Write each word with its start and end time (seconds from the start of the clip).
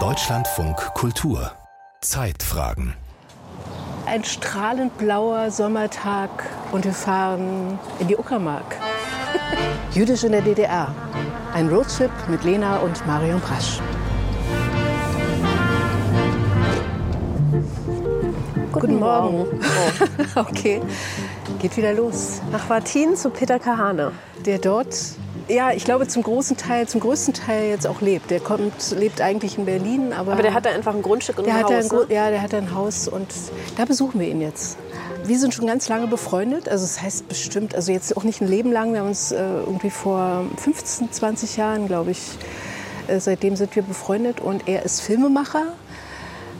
Deutschlandfunk 0.00 0.76
Kultur 0.94 1.52
Zeitfragen 2.00 2.94
Ein 4.06 4.24
strahlend 4.24 4.98
blauer 4.98 5.52
Sommertag 5.52 6.30
und 6.72 6.84
wir 6.84 6.92
fahren 6.92 7.78
in 8.00 8.08
die 8.08 8.16
Uckermark. 8.16 8.74
Jüdisch 9.94 10.24
in 10.24 10.32
der 10.32 10.40
DDR. 10.42 10.92
Ein 11.54 11.68
Roadtrip 11.68 12.10
mit 12.28 12.42
Lena 12.42 12.78
und 12.78 13.06
Marion 13.06 13.40
Prasch. 13.40 13.78
Guten, 18.72 18.98
Morgen. 18.98 19.46
Oh. 20.34 20.40
okay, 20.40 20.82
geht 21.60 21.76
wieder 21.76 21.92
los. 21.92 22.42
Nach 22.50 22.68
Wartin 22.68 23.14
zu 23.14 23.30
Peter 23.30 23.60
Kahane. 23.60 24.10
Der 24.44 24.58
dort, 24.58 25.16
ja, 25.48 25.72
ich 25.72 25.84
glaube 25.84 26.06
zum 26.08 26.22
großen 26.22 26.56
Teil, 26.56 26.88
zum 26.88 27.00
größten 27.00 27.34
Teil 27.34 27.68
jetzt 27.68 27.86
auch 27.86 28.00
lebt. 28.00 28.30
Der 28.30 28.40
kommt, 28.40 28.90
lebt 28.96 29.20
eigentlich 29.20 29.58
in 29.58 29.64
Berlin, 29.64 30.12
aber. 30.12 30.32
Aber 30.32 30.42
der 30.42 30.54
hat 30.54 30.66
da 30.66 30.70
einfach 30.70 30.94
ein 30.94 31.02
Grundstück 31.02 31.38
und 31.38 31.46
der 31.46 31.54
ein 31.54 31.64
hat 31.64 31.72
Haus. 31.72 31.90
ein, 31.90 31.98
ne? 31.98 32.14
Ja, 32.14 32.30
der 32.30 32.42
hat 32.42 32.54
ein 32.54 32.74
Haus 32.74 33.08
und 33.08 33.28
da 33.76 33.84
besuchen 33.84 34.20
wir 34.20 34.28
ihn 34.28 34.40
jetzt. 34.40 34.78
Wir 35.24 35.38
sind 35.38 35.54
schon 35.54 35.66
ganz 35.66 35.88
lange 35.88 36.06
befreundet, 36.06 36.68
also 36.68 36.84
das 36.84 37.02
heißt 37.02 37.28
bestimmt, 37.28 37.74
also 37.74 37.90
jetzt 37.90 38.16
auch 38.16 38.22
nicht 38.22 38.40
ein 38.40 38.48
Leben 38.48 38.70
lang, 38.70 38.92
wir 38.92 39.00
haben 39.00 39.08
uns 39.08 39.32
äh, 39.32 39.38
irgendwie 39.38 39.90
vor 39.90 40.44
15, 40.58 41.10
20 41.10 41.56
Jahren, 41.56 41.88
glaube 41.88 42.12
ich, 42.12 42.20
äh, 43.08 43.18
seitdem 43.18 43.56
sind 43.56 43.74
wir 43.74 43.82
befreundet 43.82 44.40
und 44.40 44.68
er 44.68 44.84
ist 44.84 45.00
Filmemacher, 45.00 45.72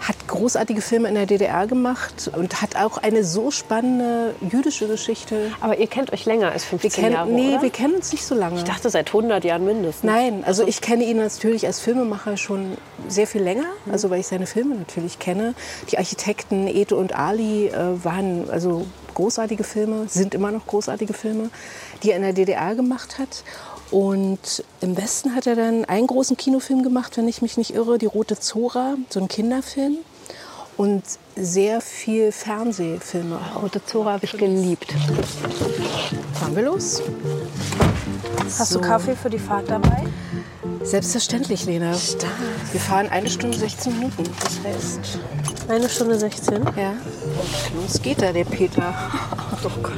hat 0.00 0.28
großartige 0.28 0.80
Filme 0.80 1.08
in 1.08 1.14
der 1.14 1.26
DDR 1.26 1.66
gemacht 1.66 2.30
und 2.36 2.62
hat 2.62 2.76
auch 2.76 2.98
eine 2.98 3.24
so 3.24 3.50
spannende 3.50 4.34
jüdische 4.40 4.86
Geschichte. 4.88 5.52
Aber 5.60 5.78
ihr 5.78 5.86
kennt 5.86 6.12
euch 6.12 6.24
länger 6.26 6.52
als 6.52 6.64
Wir 6.64 6.78
15 6.78 6.90
kennen, 7.02 7.14
Jahre, 7.14 7.30
nee, 7.30 7.54
oder? 7.54 7.62
wir 7.62 7.70
kennen 7.70 7.94
uns 7.94 8.12
nicht 8.12 8.24
so 8.24 8.34
lange. 8.34 8.58
Ich 8.58 8.64
dachte 8.64 8.90
seit 8.90 9.08
100 9.08 9.44
Jahren 9.44 9.64
mindestens. 9.64 10.04
Nein, 10.04 10.44
also 10.44 10.66
ich 10.66 10.80
kenne 10.80 11.04
ihn 11.04 11.16
natürlich 11.16 11.66
als 11.66 11.80
Filmemacher 11.80 12.36
schon 12.36 12.76
sehr 13.08 13.26
viel 13.26 13.42
länger, 13.42 13.66
also 13.90 14.10
weil 14.10 14.20
ich 14.20 14.26
seine 14.26 14.46
Filme 14.46 14.74
natürlich 14.74 15.18
kenne. 15.18 15.54
Die 15.90 15.98
Architekten 15.98 16.66
Ete 16.66 16.96
und 16.96 17.14
Ali 17.14 17.68
äh, 17.68 18.04
waren 18.04 18.50
also 18.50 18.86
großartige 19.14 19.64
Filme, 19.64 20.08
sind 20.08 20.34
immer 20.34 20.52
noch 20.52 20.66
großartige 20.66 21.14
Filme, 21.14 21.50
die 22.02 22.10
er 22.10 22.16
in 22.16 22.22
der 22.22 22.34
DDR 22.34 22.74
gemacht 22.74 23.18
hat. 23.18 23.44
Und 23.90 24.64
im 24.80 24.96
Westen 24.96 25.34
hat 25.34 25.46
er 25.46 25.54
dann 25.56 25.84
einen 25.84 26.06
großen 26.06 26.36
Kinofilm 26.36 26.82
gemacht, 26.82 27.16
wenn 27.16 27.28
ich 27.28 27.40
mich 27.42 27.56
nicht 27.56 27.74
irre, 27.74 27.98
Die 27.98 28.06
Rote 28.06 28.38
Zora, 28.38 28.94
so 29.10 29.20
ein 29.20 29.28
Kinderfilm. 29.28 29.98
Und 30.76 31.02
sehr 31.36 31.80
viel 31.80 32.32
Fernsehfilme. 32.32 33.38
auch. 33.54 33.62
Rote 33.62 33.82
Zora 33.84 34.12
habe 34.12 34.24
ich 34.26 34.32
geliebt. 34.32 34.92
Fahren 36.34 36.54
wir 36.54 36.64
los? 36.64 37.00
Hast 38.58 38.72
So. 38.72 38.80
du 38.80 38.86
Kaffee 38.86 39.16
für 39.16 39.30
die 39.30 39.38
Fahrt 39.38 39.70
dabei? 39.70 40.04
Selbstverständlich, 40.82 41.64
Lena. 41.64 41.92
Wir 42.72 42.80
fahren 42.80 43.08
eine 43.08 43.30
Stunde 43.30 43.56
16 43.56 43.94
Minuten. 43.94 44.24
Das 44.42 44.58
heißt, 44.62 45.18
Eine 45.68 45.88
Stunde 45.88 46.18
16. 46.18 46.62
ja. 46.76 46.90
Und 46.90 47.82
los 47.82 48.02
geht 48.02 48.20
da, 48.20 48.32
der 48.32 48.44
Peter. 48.44 48.94
Oh 49.64 49.70
Gott. 49.82 49.92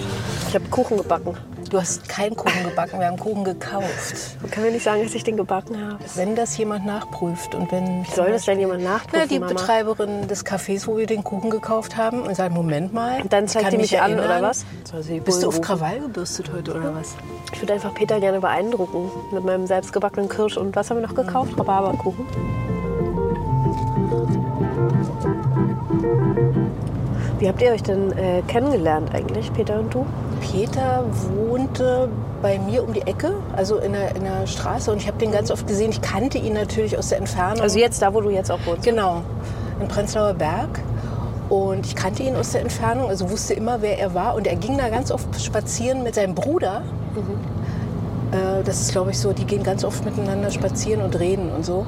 Ich 0.49 0.55
habe 0.55 0.65
Kuchen 0.69 0.97
gebacken. 0.99 1.37
Du 1.71 1.79
hast 1.79 2.09
keinen 2.09 2.35
Kuchen 2.35 2.65
gebacken, 2.65 2.99
wir 2.99 3.07
haben 3.07 3.19
Kuchen 3.19 3.45
gekauft. 3.45 4.39
Man 4.41 4.51
kann 4.51 4.65
mir 4.65 4.71
nicht 4.71 4.85
sagen, 4.85 5.03
dass 5.03 5.15
ich 5.15 5.23
den 5.23 5.37
gebacken 5.37 5.77
habe. 5.79 5.99
Wenn 6.15 6.35
das 6.35 6.57
jemand 6.57 6.87
nachprüft 6.87 7.55
und 7.55 7.71
wenn. 7.71 8.05
Wie 8.07 8.11
soll 8.11 8.31
das 8.31 8.47
denn 8.47 8.59
jemand 8.59 8.83
nachprüfen, 8.83 9.19
Na, 9.21 9.27
die 9.27 9.39
Mama? 9.39 9.53
Betreiberin 9.53 10.29
des 10.29 10.47
Cafés, 10.47 10.87
wo 10.87 10.97
wir 10.97 11.07
den 11.07 11.23
Kuchen 11.23 11.51
gekauft 11.51 11.97
haben, 11.97 12.23
und 12.23 12.35
sagt: 12.35 12.55
Moment 12.55 12.95
mal. 12.95 13.21
Und 13.21 13.33
dann 13.33 13.49
zeigt 13.49 13.73
die 13.73 13.77
mich 13.77 14.01
an, 14.01 14.13
erinnern. 14.13 14.41
oder 14.41 14.49
was? 14.49 14.65
Bist 15.25 15.43
du 15.43 15.49
auf? 15.49 15.61
Krawall 15.61 16.01
gebürstet 16.01 16.51
heute, 16.55 16.75
oder 16.75 16.95
was? 16.95 17.17
Ich 17.53 17.61
würde 17.61 17.75
einfach 17.75 17.93
Peter 17.93 18.19
gerne 18.19 18.41
beeindrucken 18.41 19.11
mit 19.33 19.45
meinem 19.45 19.67
selbstgebackenen 19.67 20.29
Kirsch. 20.31 20.57
Und 20.57 20.75
was 20.75 20.89
haben 20.89 21.01
wir 21.01 21.07
noch 21.07 21.15
gekauft? 21.15 21.59
Rhabarberkuchen. 21.59 22.25
Wie 27.39 27.47
habt 27.49 27.61
ihr 27.63 27.71
euch 27.71 27.83
denn 27.83 28.11
äh, 28.17 28.43
kennengelernt 28.49 29.15
eigentlich, 29.15 29.53
Peter 29.53 29.79
und 29.79 29.93
du? 29.93 30.07
Peter 30.41 31.05
wohnte 31.37 32.09
bei 32.41 32.59
mir 32.59 32.83
um 32.85 32.93
die 32.93 33.03
Ecke, 33.03 33.35
also 33.57 33.79
in 33.79 33.93
der, 33.93 34.15
in 34.17 34.25
der 34.25 34.47
Straße. 34.47 34.91
Und 34.91 34.99
ich 34.99 35.07
habe 35.07 35.19
den 35.19 35.33
ganz 35.33 35.51
oft 35.51 35.67
gesehen. 35.67 35.91
Ich 35.91 36.01
kannte 36.01 36.39
ihn 36.39 36.55
natürlich 36.55 36.97
aus 36.97 37.09
der 37.09 37.19
Entfernung. 37.19 37.61
Also 37.61 37.79
jetzt 37.79 38.01
da, 38.03 38.15
wo 38.15 38.21
du 38.21 38.31
jetzt 38.31 38.51
auch 38.51 38.61
wohnst. 38.67 38.85
Genau, 38.85 39.23
in 39.81 39.89
Prenzlauer 39.89 40.35
Berg. 40.35 40.81
Und 41.49 41.87
ich 41.87 41.95
kannte 41.95 42.23
ihn 42.23 42.37
aus 42.37 42.53
der 42.53 42.61
Entfernung, 42.61 43.09
also 43.09 43.31
wusste 43.31 43.55
immer, 43.55 43.81
wer 43.81 43.99
er 43.99 44.15
war. 44.15 44.35
Und 44.35 44.47
er 44.47 44.57
ging 44.57 44.77
da 44.77 44.89
ganz 44.91 45.11
oft 45.11 45.41
spazieren 45.41 46.03
mit 46.03 46.15
seinem 46.15 46.35
Bruder. 46.35 46.83
Äh, 48.33 48.63
Das 48.65 48.81
ist, 48.81 48.93
glaube 48.93 49.11
ich, 49.11 49.19
so, 49.19 49.33
die 49.33 49.45
gehen 49.45 49.63
ganz 49.63 49.85
oft 49.85 50.05
miteinander 50.05 50.51
spazieren 50.51 51.03
und 51.03 51.19
reden 51.19 51.51
und 51.51 51.65
so. 51.65 51.87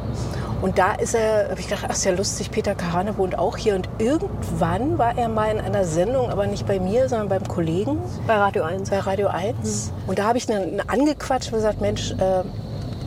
Und 0.62 0.78
da 0.78 0.92
ist 0.92 1.14
er, 1.14 1.50
habe 1.50 1.58
ich 1.60 1.68
gedacht, 1.68 1.86
ach, 1.88 1.92
ist 1.92 2.04
ja 2.04 2.12
lustig, 2.12 2.50
Peter 2.50 2.74
Kahane 2.74 3.16
wohnt 3.16 3.38
auch 3.38 3.56
hier. 3.56 3.74
Und 3.74 3.88
irgendwann 3.98 4.98
war 4.98 5.16
er 5.16 5.28
mal 5.28 5.50
in 5.50 5.58
einer 5.58 5.84
Sendung, 5.84 6.28
aber 6.30 6.46
nicht 6.46 6.66
bei 6.66 6.78
mir, 6.78 7.08
sondern 7.08 7.28
beim 7.28 7.48
Kollegen 7.48 7.98
Bei 8.26 8.36
Radio 8.36 8.64
1. 8.64 8.90
bei 8.90 8.98
Radio 8.98 9.28
1. 9.28 9.92
Und 10.06 10.18
da 10.18 10.24
habe 10.24 10.38
ich 10.38 10.48
ihn 10.48 10.82
angequatscht 10.86 11.50
und 11.52 11.58
gesagt, 11.58 11.80
Mensch, 11.80 12.12
äh, 12.12 12.42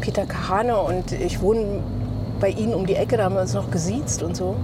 Peter 0.02 0.26
Kahane 0.26 0.78
und 0.78 1.12
ich 1.12 1.42
wohne 1.42 1.80
bei 2.40 2.50
Ihnen 2.50 2.74
um 2.74 2.86
die 2.88 2.96
Ecke, 2.96 3.18
da 3.18 3.26
haben 3.26 3.36
wir 3.36 3.42
uns 3.42 3.54
noch 3.54 3.70
gesiezt 3.72 4.24
und 4.24 4.36
so. 4.36 4.56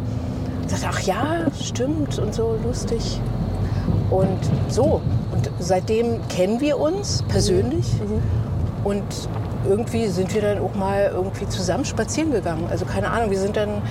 Und 0.62 0.70
sagte, 0.70 0.88
ach 0.90 1.00
ja, 1.02 1.46
stimmt 1.62 2.18
und 2.20 2.34
so, 2.34 2.56
lustig. 2.64 3.22
Und 4.10 4.40
so. 4.68 5.02
Und 5.32 5.50
seitdem 5.60 6.28
kennen 6.28 6.60
wir 6.60 6.80
uns 6.80 7.24
persönlich. 7.30 7.86
Und 8.84 9.04
irgendwie 9.68 10.08
sind 10.08 10.34
wir 10.34 10.42
dann 10.42 10.60
auch 10.60 10.74
mal 10.76 11.12
irgendwie 11.14 11.48
zusammen 11.48 11.86
spazieren 11.86 12.32
gegangen. 12.32 12.68
Also 12.70 12.86
keine 12.86 13.10
Ahnung, 13.10 13.32
wir 13.32 13.40
sind 13.40 13.58
dann 13.58 13.82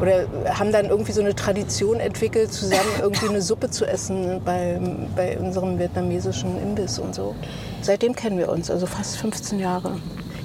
oder 0.00 0.24
haben 0.58 0.72
dann 0.72 0.86
irgendwie 0.86 1.12
so 1.12 1.20
eine 1.20 1.34
Tradition 1.34 2.00
entwickelt, 2.00 2.52
zusammen 2.52 2.88
irgendwie 3.02 3.28
eine 3.28 3.42
Suppe 3.42 3.70
zu 3.70 3.84
essen 3.84 4.40
bei, 4.44 4.80
bei 5.14 5.38
unserem 5.38 5.78
vietnamesischen 5.78 6.60
Imbiss 6.60 6.98
und 6.98 7.14
so. 7.14 7.34
Seitdem 7.82 8.14
kennen 8.14 8.38
wir 8.38 8.48
uns, 8.48 8.70
also 8.70 8.86
fast 8.86 9.18
15 9.18 9.58
Jahre. 9.58 9.96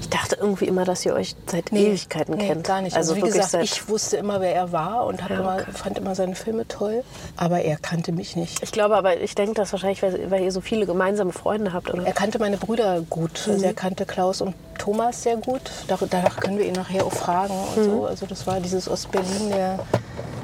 Ich 0.02 0.10
dachte 0.10 0.36
irgendwie 0.40 0.66
immer, 0.66 0.86
dass 0.86 1.06
ihr 1.06 1.14
euch 1.14 1.36
seit 1.48 1.72
Ewigkeiten 1.74 2.36
nee, 2.36 2.48
kennt. 2.48 2.64
gar 2.66 2.82
nicht. 2.82 2.96
Also, 2.96 3.14
Also, 3.14 3.26
wie 3.26 3.30
gesagt, 3.30 3.54
ich 3.64 3.88
wusste 3.90 4.18
immer, 4.18 4.40
wer 4.42 4.54
er 4.54 4.72
war 4.72 5.06
und 5.06 5.20
Ja, 5.22 5.28
immer, 5.28 5.56
okay. 5.56 5.72
fand 5.74 5.98
immer 5.98 6.16
seine 6.16 6.36
Filme 6.36 6.68
toll. 6.68 7.04
Aber 7.38 7.62
er 7.62 7.78
kannte 7.78 8.12
mich 8.12 8.36
nicht. 8.36 8.62
Ich 8.64 8.72
glaube 8.72 8.96
aber, 8.98 9.20
ich 9.20 9.36
denke 9.36 9.54
das 9.56 9.72
wahrscheinlich, 9.72 10.02
weil, 10.04 10.30
weil 10.32 10.44
ihr 10.44 10.52
so 10.52 10.62
viele 10.62 10.86
gemeinsame 10.86 11.32
Freunde 11.34 11.74
habt. 11.74 11.94
Oder? 11.94 12.06
Er 12.06 12.14
kannte 12.14 12.40
meine 12.40 12.58
Brüder 12.58 13.02
gut. 13.10 13.42
Mhm. 13.48 13.54
Also 13.54 13.66
er 13.66 13.74
kannte 13.74 14.06
Klaus 14.06 14.42
und 14.42 14.54
Thomas 14.78 15.24
sehr 15.24 15.38
gut. 15.38 15.62
Danach 15.88 16.38
können 16.38 16.58
wir 16.58 16.66
ihn 16.66 16.74
nachher 16.74 17.06
auch 17.06 17.14
fragen 17.14 17.54
und 17.76 17.78
Mhm. 17.86 17.90
so. 17.92 18.06
Also 18.06 18.26
das 18.26 18.46
war 18.46 18.60
dieses 18.60 18.90
Ostberlin 18.90 19.50
der 19.50 19.80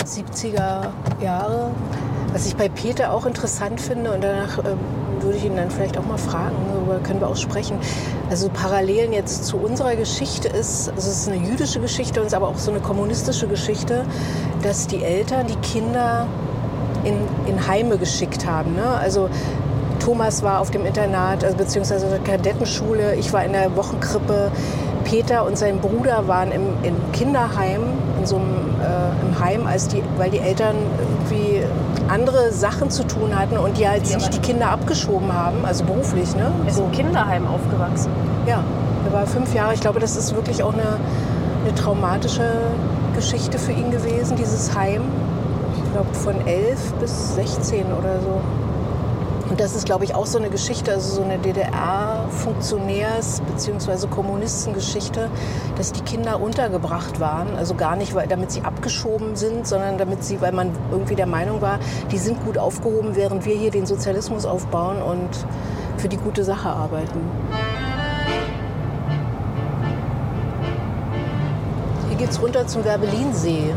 70er 0.06 0.88
Jahre. 1.22 1.72
Was 2.34 2.46
ich 2.46 2.56
bei 2.56 2.70
Peter 2.70 3.14
auch 3.14 3.26
interessant 3.26 3.82
finde 3.82 4.14
und 4.14 4.24
danach 4.24 4.58
ähm, 4.60 4.80
würde 5.22 5.38
ich 5.38 5.46
ihn 5.46 5.56
dann 5.56 5.70
vielleicht 5.70 5.98
auch 5.98 6.06
mal 6.06 6.18
fragen, 6.18 6.56
darüber 6.74 7.00
können 7.00 7.20
wir 7.20 7.28
auch 7.28 7.36
sprechen. 7.36 7.78
Also 8.30 8.50
Parallelen 8.50 9.14
jetzt 9.14 9.46
zu 9.46 9.58
unserer 9.58 9.96
Geschichte 9.96 10.48
ist, 10.48 10.90
also 10.90 11.10
es 11.10 11.28
ist 11.28 11.30
eine 11.30 11.46
jüdische 11.46 11.80
Geschichte 11.80 12.20
und 12.22 12.28
es 12.28 12.34
ist 12.34 12.38
aber 12.38 12.48
auch 12.48 12.58
so 12.58 12.72
eine 12.72 12.80
kommunistische 12.80 13.48
Geschichte, 13.48 14.06
dass 14.64 14.88
die 14.88 15.04
Eltern 15.04 15.48
die 15.48 15.58
Kinder 15.58 16.28
in, 17.04 17.18
in 17.48 17.68
Heime 17.68 17.98
geschickt 17.98 18.46
haben. 18.46 18.76
Ne? 18.76 18.86
Also 18.86 19.30
Thomas 20.00 20.42
war 20.42 20.60
auf 20.62 20.72
dem 20.72 20.86
Internat, 20.86 21.44
also 21.44 21.56
beziehungsweise 21.58 22.08
der 22.08 22.20
Kadettenschule. 22.20 23.16
Ich 23.16 23.32
war 23.34 23.46
in 23.46 23.54
der 23.54 23.76
Wochenkrippe. 23.76 24.52
Peter 25.04 25.46
und 25.46 25.58
sein 25.58 25.80
Bruder 25.80 26.28
waren 26.28 26.52
im, 26.52 26.68
im 26.84 26.96
Kinderheim, 27.12 27.82
in 28.22 28.28
so 28.28 28.36
einem 28.36 28.76
äh, 28.82 29.26
im 29.26 29.44
Heim, 29.44 29.68
als 29.68 29.88
die, 29.88 30.04
weil 30.18 30.30
die 30.30 30.40
Eltern 30.40 30.76
irgendwie 31.00 31.64
andere 32.08 32.52
Sachen 32.52 32.92
zu 32.92 33.04
tun 33.04 33.38
hatten 33.38 33.58
und 33.58 33.78
die 33.78 33.88
halt 33.88 34.06
sich 34.06 34.30
die 34.30 34.40
Kinder 34.40 34.70
abgeschoben 34.70 35.34
haben, 35.34 35.66
also 35.66 35.84
beruflich. 35.86 36.36
Ne? 36.36 36.52
Er 36.64 36.70
ist 36.70 36.80
im 36.80 36.92
Kinderheim 36.92 37.48
aufgewachsen. 37.48 38.12
Ja, 38.46 38.64
er 39.06 39.14
war 39.14 39.26
fünf 39.26 39.54
Jahre. 39.56 39.74
Ich 39.74 39.82
glaube, 39.82 40.00
das 40.00 40.16
ist 40.16 40.36
wirklich 40.36 40.62
auch 40.62 40.74
eine, 40.74 41.00
eine 41.66 41.76
traumatische 41.76 42.48
Geschichte 43.16 43.58
für 43.58 43.72
ihn 43.72 43.90
gewesen, 43.90 44.38
dieses 44.38 44.76
Heim. 44.76 45.02
Ich 45.76 45.92
glaube, 45.94 46.14
von 46.14 46.48
elf 46.48 46.94
bis 47.00 47.36
16 47.36 47.86
oder 47.98 48.20
so. 48.22 48.40
Und 49.52 49.60
das 49.60 49.76
ist, 49.76 49.86
glaube 49.86 50.06
ich, 50.06 50.16
auch 50.16 50.28
so 50.28 50.38
eine 50.38 50.50
Geschichte, 50.50 50.94
also 50.94 51.16
so 51.16 51.24
eine 51.24 51.38
DDR-Funktionärs- 51.38 53.42
bzw. 53.42 54.08
Kommunistengeschichte, 54.08 55.30
dass 55.76 55.92
die 55.92 56.00
Kinder 56.00 56.40
untergebracht 56.40 57.20
waren. 57.20 57.58
Also 57.58 57.76
gar 57.76 57.98
nicht, 57.98 58.16
weil, 58.16 58.30
damit 58.30 58.54
sie 58.54 58.62
abgeschoben 58.62 59.36
sind, 59.36 59.68
sondern 59.68 59.98
damit 59.98 60.24
sie, 60.24 60.40
weil 60.40 60.54
man 60.54 60.72
irgendwie 60.90 61.16
der 61.16 61.26
Meinung 61.26 61.60
war, 61.60 61.80
die 62.12 62.18
sind 62.18 62.42
gut 62.46 62.58
aufgehoben, 62.58 63.18
während 63.18 63.46
wir 63.46 63.54
hier 63.54 63.72
den 63.72 63.86
Sozialismus 63.86 64.46
aufbauen 64.46 65.02
und 65.02 65.28
für 65.98 66.08
die 66.08 66.16
gute 66.16 66.46
Sache 66.46 66.70
arbeiten. 66.70 67.20
Hier 72.08 72.18
geht's 72.18 72.42
runter 72.42 72.68
zum 72.68 72.86
Werbelinsee. 72.86 73.74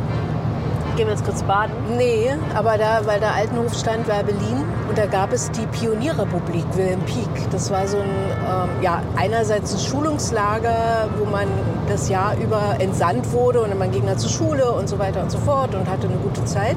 Gehen 0.97 1.09
wir 1.09 1.15
jetzt 1.15 1.25
kurz 1.25 1.43
baden? 1.43 1.75
Nee, 1.97 2.33
aber 2.55 2.79
da 2.79 3.01
bei 3.05 3.19
der 3.19 3.35
Altenhof 3.35 3.75
stand 3.75 4.07
war 4.07 4.23
Berlin 4.23 4.65
und 4.95 4.99
da 4.99 5.07
gab 5.07 5.33
es 5.33 5.51
die 5.51 5.67
Pionierrepublik 5.67 6.65
Wilhelm 6.77 7.01
Pieck. 7.01 7.51
Das 7.51 7.69
war 7.73 7.85
so 7.89 7.97
ein, 7.97 8.05
ähm, 8.05 8.69
ja, 8.81 9.03
einerseits 9.17 9.75
ein 9.75 9.81
Schulungslager, 9.81 11.09
wo 11.19 11.25
man 11.25 11.49
das 11.89 12.09
Jahr 12.09 12.37
über 12.37 12.77
entsandt 12.79 13.33
wurde 13.33 13.63
und 13.63 13.77
man 13.77 13.91
ging 13.91 14.07
dann 14.07 14.19
zur 14.19 14.31
Schule 14.31 14.71
und 14.71 14.89
so 14.89 14.97
weiter 15.01 15.21
und 15.21 15.33
so 15.33 15.39
fort 15.39 15.75
und 15.75 15.91
hatte 15.91 16.07
eine 16.07 16.19
gute 16.19 16.45
Zeit. 16.45 16.77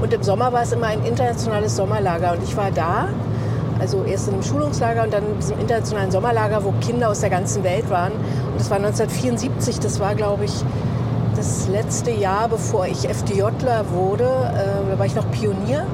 Und 0.00 0.14
im 0.14 0.22
Sommer 0.22 0.52
war 0.52 0.62
es 0.62 0.70
immer 0.70 0.86
ein 0.86 1.04
internationales 1.04 1.74
Sommerlager 1.74 2.34
und 2.34 2.44
ich 2.44 2.56
war 2.56 2.70
da 2.70 3.08
also 3.80 4.04
erst 4.04 4.28
in 4.28 4.34
einem 4.34 4.44
Schulungslager 4.44 5.02
und 5.02 5.12
dann 5.12 5.24
in 5.26 5.36
diesem 5.40 5.58
internationalen 5.58 6.12
Sommerlager, 6.12 6.62
wo 6.62 6.72
Kinder 6.80 7.08
aus 7.08 7.20
der 7.20 7.30
ganzen 7.30 7.64
Welt 7.64 7.90
waren. 7.90 8.12
Und 8.12 8.60
das 8.60 8.70
war 8.70 8.76
1974, 8.76 9.80
das 9.80 9.98
war, 9.98 10.14
glaube 10.14 10.44
ich, 10.44 10.52
das 11.34 11.66
letzte 11.68 12.12
Jahr, 12.12 12.48
bevor 12.48 12.86
ich 12.86 13.08
FDJler 13.08 13.90
wurde. 13.90 14.24
Äh, 14.24 14.90
da 14.90 14.98
war 14.98 15.06
ich 15.06 15.14
noch 15.16 15.28
Pionier. 15.32 15.86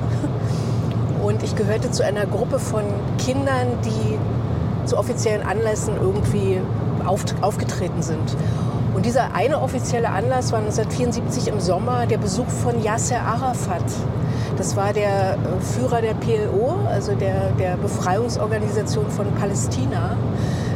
Und 1.34 1.42
ich 1.42 1.56
gehörte 1.56 1.90
zu 1.90 2.04
einer 2.04 2.26
Gruppe 2.26 2.60
von 2.60 2.84
Kindern, 3.18 3.66
die 3.84 4.86
zu 4.86 4.96
offiziellen 4.96 5.44
Anlässen 5.44 5.94
irgendwie 6.00 6.60
auf, 7.04 7.24
aufgetreten 7.40 8.02
sind. 8.02 8.36
Und 8.94 9.04
dieser 9.04 9.34
eine 9.34 9.60
offizielle 9.60 10.10
Anlass 10.10 10.52
war 10.52 10.60
1974 10.60 11.48
im 11.48 11.58
Sommer 11.58 12.06
der 12.06 12.18
Besuch 12.18 12.46
von 12.46 12.80
Yasser 12.84 13.20
Arafat. 13.20 13.82
Das 14.56 14.76
war 14.76 14.92
der 14.92 15.32
äh, 15.32 15.36
Führer 15.60 16.02
der 16.02 16.14
PLO, 16.14 16.76
also 16.88 17.16
der, 17.16 17.50
der 17.58 17.78
Befreiungsorganisation 17.78 19.10
von 19.10 19.26
Palästina. 19.32 20.16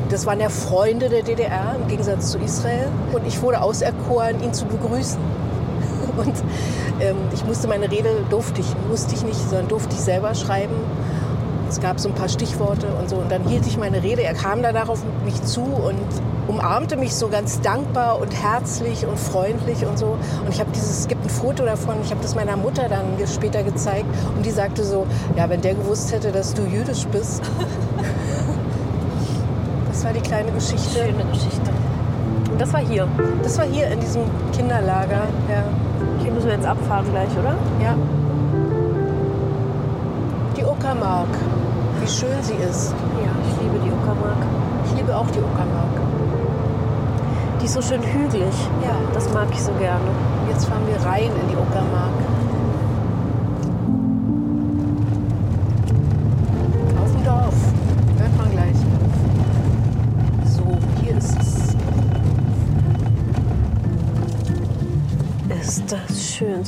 Das 0.09 0.27
waren 0.27 0.41
ja 0.41 0.49
Freunde 0.49 1.09
der 1.09 1.23
DDR 1.23 1.77
im 1.81 1.87
Gegensatz 1.87 2.33
zu 2.33 2.39
Israel. 2.39 2.89
Und 3.13 3.25
ich 3.29 3.41
wurde 3.43 3.61
auserkoren, 3.63 4.43
ihn 4.43 4.53
zu 4.53 4.65
begrüßen. 4.65 5.21
Und 6.17 6.35
ähm, 7.01 7.17
ich 7.33 7.45
musste 7.45 7.69
meine 7.69 7.91
Rede, 7.91 8.09
durfte 8.31 8.61
ich, 8.61 8.67
musste 8.89 9.15
ich 9.15 9.23
nicht, 9.23 9.41
sondern 9.49 9.69
durfte 9.69 9.95
ich 9.95 10.01
selber 10.01 10.35
schreiben. 10.35 10.75
Es 11.69 11.81
gab 11.81 12.01
so 12.01 12.09
ein 12.09 12.15
paar 12.15 12.29
Stichworte 12.29 12.87
und 12.99 13.11
so. 13.11 13.17
Und 13.17 13.31
dann 13.31 13.45
hielt 13.45 13.67
ich 13.67 13.77
meine 13.77 14.03
Rede. 14.03 14.23
Er 14.23 14.35
kam 14.35 14.63
danach 14.63 14.89
auf 14.89 15.03
mich 15.25 15.43
zu 15.45 15.61
und 15.61 15.99
umarmte 16.49 16.97
mich 16.97 17.15
so 17.15 17.29
ganz 17.29 17.61
dankbar 17.61 18.19
und 18.21 18.33
herzlich 18.33 19.07
und 19.07 19.19
freundlich 19.19 19.85
und 19.85 19.99
so. 19.99 20.17
Und 20.45 20.49
ich 20.49 20.61
habe 20.61 20.71
dieses, 20.75 21.01
es 21.01 21.09
gibt 21.09 21.25
ein 21.25 21.29
Foto 21.31 21.65
davon, 21.65 21.97
ich 22.03 22.11
habe 22.11 22.23
das 22.23 22.35
meiner 22.35 22.57
Mutter 22.57 22.89
dann 22.89 23.05
später 23.27 23.63
gezeigt 23.63 24.07
und 24.35 24.47
die 24.47 24.51
sagte 24.51 24.83
so, 24.83 25.07
ja, 25.37 25.51
wenn 25.51 25.61
der 25.61 25.75
gewusst 25.75 26.11
hätte, 26.11 26.33
dass 26.33 26.55
du 26.55 26.63
jüdisch 26.63 27.07
bist. 27.07 27.43
Das 29.91 30.05
war 30.05 30.13
die 30.13 30.21
kleine 30.21 30.53
Geschichte. 30.53 30.97
Schöne 30.97 31.25
Geschichte. 31.25 31.73
Und 32.53 32.61
das 32.61 32.73
war 32.73 32.79
hier. 32.79 33.09
Das 33.43 33.59
war 33.59 33.65
hier 33.65 33.89
in 33.89 33.99
diesem 33.99 34.23
Kinderlager. 34.53 35.27
Ja. 35.51 35.65
Hier 36.29 36.35
müssen 36.35 36.49
wir 36.49 36.57
jetzt 36.57 36.67
abfahren 36.67 37.07
gleich, 37.11 37.31
oder? 37.41 37.57
ja. 37.83 37.95
Die 40.59 40.63
Uckermark. 40.63 41.31
Wie 42.03 42.07
schön 42.07 42.43
sie 42.43 42.53
ist. 42.53 42.93
Ja, 43.25 43.33
ich 43.49 43.63
liebe 43.63 43.83
die 43.83 43.91
Uckermark. 43.91 44.37
Ich 44.85 44.95
liebe 44.95 45.17
auch 45.17 45.31
die 45.31 45.39
Uckermark. 45.39 45.97
Die 47.59 47.65
ist 47.65 47.73
so 47.73 47.81
schön 47.81 48.03
hügelig. 48.03 48.55
Ja. 48.85 48.95
Das 49.15 49.33
mag 49.33 49.47
ich 49.53 49.63
so 49.63 49.73
gerne. 49.79 50.05
Jetzt 50.51 50.67
fahren 50.67 50.83
wir 50.87 51.01
rein 51.03 51.31
in 51.41 51.49
die 51.49 51.57
Uckermark. 51.57 52.13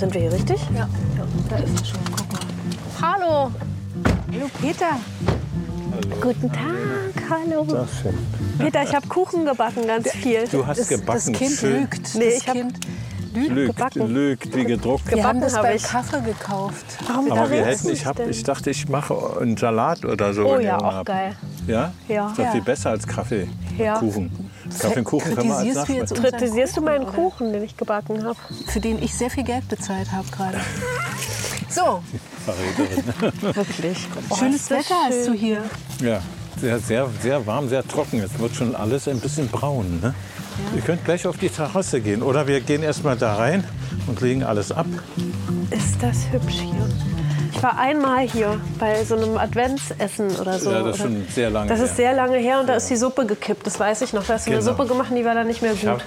Sind 0.00 0.14
wir 0.14 0.22
hier 0.22 0.32
richtig? 0.32 0.58
Ja, 0.74 0.88
ja 1.18 1.26
da 1.50 1.56
ist 1.56 1.78
es 1.82 1.88
schon. 1.90 1.98
Guck 2.16 2.32
mal. 2.32 2.40
Hallo. 3.02 3.50
Hallo 4.32 4.50
Peter. 4.58 4.98
Guten 6.22 6.50
Tag. 6.50 7.22
Hallo. 7.28 7.64
Das 7.64 8.00
schön. 8.00 8.14
Peter, 8.58 8.82
ich 8.82 8.94
habe 8.94 9.06
Kuchen 9.08 9.44
gebacken, 9.44 9.86
ganz 9.86 10.10
viel. 10.12 10.48
Du 10.50 10.66
hast 10.66 10.80
Das, 10.80 10.88
gebacken. 10.88 11.32
das 11.32 11.38
Kind 11.38 11.50
schön. 11.50 11.80
lügt. 11.82 12.14
Nee, 12.14 12.24
das 12.24 12.34
ich 12.38 12.48
hab 12.48 12.54
kind 12.54 12.78
Lügt, 13.34 13.76
gebacken. 13.76 14.08
lügt 14.08 14.56
wie 14.56 14.64
gedruckt. 14.64 15.06
Wir 15.14 15.22
haben 15.22 15.38
gebacken 15.38 15.40
das 15.42 15.54
hab 15.56 15.62
beim 15.64 15.76
ich. 15.76 15.82
Kaffee 15.82 16.20
gekauft. 16.22 16.86
Warum 17.06 17.30
Aber 17.30 17.50
wir 17.50 17.64
hätten, 17.66 17.90
ich, 17.90 18.06
hab, 18.06 18.18
ich 18.26 18.42
dachte, 18.42 18.70
ich 18.70 18.88
mache 18.88 19.14
einen 19.38 19.58
Salat 19.58 20.04
oder 20.06 20.32
so. 20.32 20.46
Oh 20.48 20.58
ja, 20.58 20.78
auch 20.78 20.82
Urlaub. 20.92 21.06
geil. 21.06 21.36
Ja? 21.66 21.92
Ja. 22.08 22.28
Ist 22.30 22.38
doch 22.38 22.44
Ja. 22.44 22.52
viel 22.52 22.62
besser 22.62 22.90
als 22.90 23.06
Kaffee. 23.06 23.48
Ja. 23.76 23.98
Kuchen. 23.98 24.49
Kaffee 24.78 24.98
und 24.98 25.04
Kuchen 25.04 25.34
können 25.34 25.48
wir 25.48 25.56
als 25.56 25.66
Kritisierst 25.66 25.88
du 25.88 25.92
jetzt 25.92 26.14
Kritisierst 26.14 26.76
du 26.76 26.80
meinen? 26.82 27.06
Kuchen, 27.06 27.52
den 27.52 27.62
ich 27.62 27.76
gebacken 27.76 28.24
habe? 28.24 28.38
Für 28.66 28.80
den 28.80 29.02
ich 29.02 29.14
sehr 29.14 29.30
viel 29.30 29.44
Geld 29.44 29.68
bezahlt 29.68 30.12
habe 30.12 30.26
gerade. 30.30 30.58
So. 31.70 32.02
Wirklich. 33.40 33.98
Oh, 34.28 34.34
schönes 34.34 34.68
Wetter 34.70 34.96
hast 35.04 35.20
du 35.20 35.24
schön. 35.26 35.34
hier. 35.34 35.62
Ja, 36.02 36.20
sehr, 36.60 36.80
sehr, 36.80 37.08
sehr 37.22 37.46
warm, 37.46 37.68
sehr 37.68 37.86
trocken. 37.86 38.18
Jetzt 38.18 38.40
wird 38.40 38.56
schon 38.56 38.74
alles 38.74 39.06
ein 39.06 39.20
bisschen 39.20 39.46
braun. 39.46 40.00
Ne? 40.02 40.14
Wir 40.72 40.82
könnt 40.82 41.04
gleich 41.04 41.28
auf 41.28 41.36
die 41.36 41.48
Terrasse 41.48 42.00
gehen. 42.00 42.22
Oder 42.22 42.48
wir 42.48 42.60
gehen 42.60 42.82
erst 42.82 43.04
mal 43.04 43.16
da 43.16 43.36
rein 43.36 43.62
und 44.08 44.20
legen 44.20 44.42
alles 44.42 44.72
ab. 44.72 44.86
Ist 45.70 46.02
das 46.02 46.28
hübsch 46.32 46.58
hier. 46.60 47.09
Ich 47.60 47.64
war 47.64 47.76
einmal 47.78 48.20
hier 48.26 48.58
bei 48.78 49.04
so 49.04 49.16
einem 49.16 49.36
Adventsessen 49.36 50.30
oder 50.40 50.58
so. 50.58 50.70
Ja, 50.70 50.82
das 50.82 50.96
ist 50.96 51.02
schon 51.02 51.26
sehr 51.30 51.50
lange 51.50 51.68
Das 51.68 51.78
her. 51.78 51.84
ist 51.86 51.96
sehr 51.96 52.14
lange 52.14 52.38
her 52.38 52.60
und 52.60 52.66
da 52.70 52.72
ist 52.76 52.88
die 52.88 52.96
Suppe 52.96 53.26
gekippt. 53.26 53.66
Das 53.66 53.78
weiß 53.78 54.00
ich 54.00 54.14
noch. 54.14 54.24
Da 54.26 54.32
hast 54.34 54.46
du 54.46 54.50
eine 54.52 54.60
Genau. 54.60 54.70
Suppe 54.72 54.86
gemacht 54.86 55.10
und 55.10 55.16
die 55.18 55.26
war 55.26 55.34
dann 55.34 55.46
nicht 55.46 55.60
mehr 55.60 55.74
Ich 55.74 55.84
habe 55.84 56.00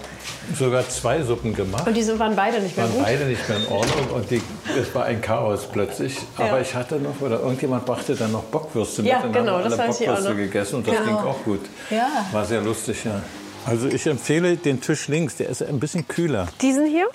gut. 0.50 0.58
sogar 0.58 0.90
zwei 0.90 1.22
Suppen 1.22 1.54
gemacht. 1.54 1.86
Und 1.86 1.96
die 1.96 2.08
waren 2.18 2.36
beide 2.36 2.60
nicht 2.60 2.76
mehr 2.76 2.88
waren 2.88 2.96
gut. 2.96 3.04
beide 3.04 3.26
nicht 3.26 3.48
mehr 3.48 3.60
in 3.60 3.68
Ordnung 3.68 4.08
und 4.16 4.32
die, 4.32 4.42
es 4.82 4.96
war 4.96 5.06
ein 5.06 5.22
Chaos 5.22 5.68
plötzlich. 5.72 6.18
Aber 6.38 6.48
Ja. 6.48 6.60
ich 6.60 6.74
hatte 6.74 6.96
noch, 6.96 7.22
oder 7.22 7.40
irgendjemand 7.42 7.86
brachte 7.86 8.16
dann 8.16 8.32
noch 8.32 8.46
Bockwürste 8.46 9.04
Ja, 9.04 9.18
mit. 9.18 9.26
Dann 9.26 9.34
genau, 9.46 9.58
haben 9.58 9.64
das 9.70 9.74
alle 9.80 9.90
weiß 9.90 10.02
ich 10.02 10.10
auch 10.10 10.14
Bockwürste 10.16 10.36
gegessen 10.36 10.76
und 10.78 10.88
das 10.88 10.96
Genau. 10.96 11.06
ging 11.06 11.16
auch 11.18 11.44
gut. 11.46 11.62
Ja. 11.92 12.08
War 12.32 12.46
sehr 12.46 12.62
lustig, 12.62 13.06
ja. 13.06 13.22
Also 13.68 13.88
ich 13.90 14.08
empfehle 14.08 14.58
den 14.58 14.82
Tisch 14.82 15.08
links, 15.08 15.36
der 15.36 15.50
ist 15.50 15.62
ein 15.62 15.80
bisschen 15.80 16.08
kühler. 16.08 16.48
Diesen 16.64 16.88
hier? 16.88 17.06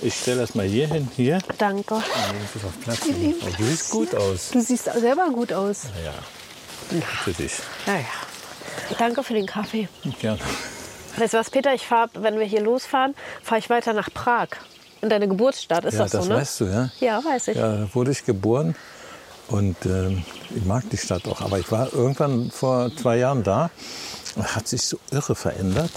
Ich 0.00 0.14
stelle 0.14 0.40
das 0.42 0.54
mal 0.54 0.66
hier 0.66 0.86
hin, 0.86 1.08
hier. 1.16 1.38
Danke. 1.58 1.94
Dann 1.94 2.38
muss 2.40 2.54
es 2.56 2.64
auf 2.64 2.80
Platz. 2.82 3.06
nehmen. 3.06 3.34
Oh, 3.42 3.48
du 3.56 3.64
siehst 3.64 3.90
gut 3.90 4.14
aus. 4.14 4.50
Du 4.52 4.60
siehst 4.60 4.84
selber 4.84 5.28
gut 5.30 5.52
aus. 5.52 5.84
Ja, 6.04 6.12
für 7.24 7.32
dich. 7.32 7.52
Naja. 7.86 8.04
Danke 8.98 9.22
für 9.24 9.34
den 9.34 9.46
Kaffee. 9.46 9.88
Gerne. 10.20 10.38
Weißt 11.16 11.34
du 11.34 11.38
was, 11.38 11.50
Peter? 11.50 11.74
Ich 11.74 11.84
fahr, 11.86 12.08
wenn 12.14 12.38
wir 12.38 12.46
hier 12.46 12.60
losfahren, 12.62 13.14
fahre 13.42 13.58
ich 13.58 13.68
weiter 13.70 13.92
nach 13.92 14.08
Prag. 14.14 14.48
In 15.00 15.08
deine 15.08 15.26
Geburtsstadt, 15.28 15.84
ist 15.84 15.94
Ja, 15.94 16.00
das 16.04 16.12
das 16.12 16.24
so, 16.24 16.30
ne? 16.30 16.36
weißt 16.36 16.60
du, 16.60 16.64
ja. 16.66 16.90
Ja, 17.00 17.24
weiß 17.24 17.48
ich. 17.48 17.56
Ja, 17.56 17.72
da 17.76 17.88
wurde 17.94 18.10
ich 18.12 18.24
geboren 18.24 18.74
und 19.48 19.76
ähm, 19.86 20.24
ich 20.54 20.64
mag 20.64 20.88
die 20.90 20.96
Stadt 20.96 21.26
auch. 21.28 21.40
Aber 21.40 21.58
ich 21.58 21.70
war 21.72 21.92
irgendwann 21.92 22.50
vor 22.50 22.90
zwei 22.96 23.16
Jahren 23.18 23.42
da 23.42 23.70
und 24.36 24.54
hat 24.56 24.66
sich 24.68 24.82
so 24.82 24.98
irre 25.10 25.34
verändert. 25.34 25.90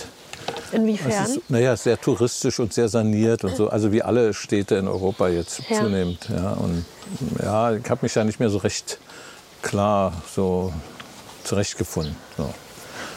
Es 0.72 0.78
Inwiefern? 0.80 1.26
ist, 1.26 1.50
naja, 1.50 1.76
sehr 1.76 2.00
touristisch 2.00 2.60
und 2.60 2.74
sehr 2.74 2.88
saniert 2.90 3.44
und 3.44 3.56
so. 3.56 3.70
Also 3.70 3.92
wie 3.92 4.02
alle 4.02 4.34
Städte 4.34 4.76
in 4.76 4.88
Europa 4.88 5.28
jetzt 5.28 5.62
Ja. 5.70 5.80
zunehmend. 5.82 6.30
Ja, 6.30 6.52
und 6.54 6.86
ja, 7.44 7.74
ich 7.74 7.90
habe 7.90 8.00
mich 8.04 8.14
da 8.14 8.24
nicht 8.24 8.40
mehr 8.40 8.50
so 8.50 8.58
recht 8.60 8.98
klar 9.62 10.14
so 10.34 10.72
zurechtgefunden. 11.44 12.16
So. 12.38 12.54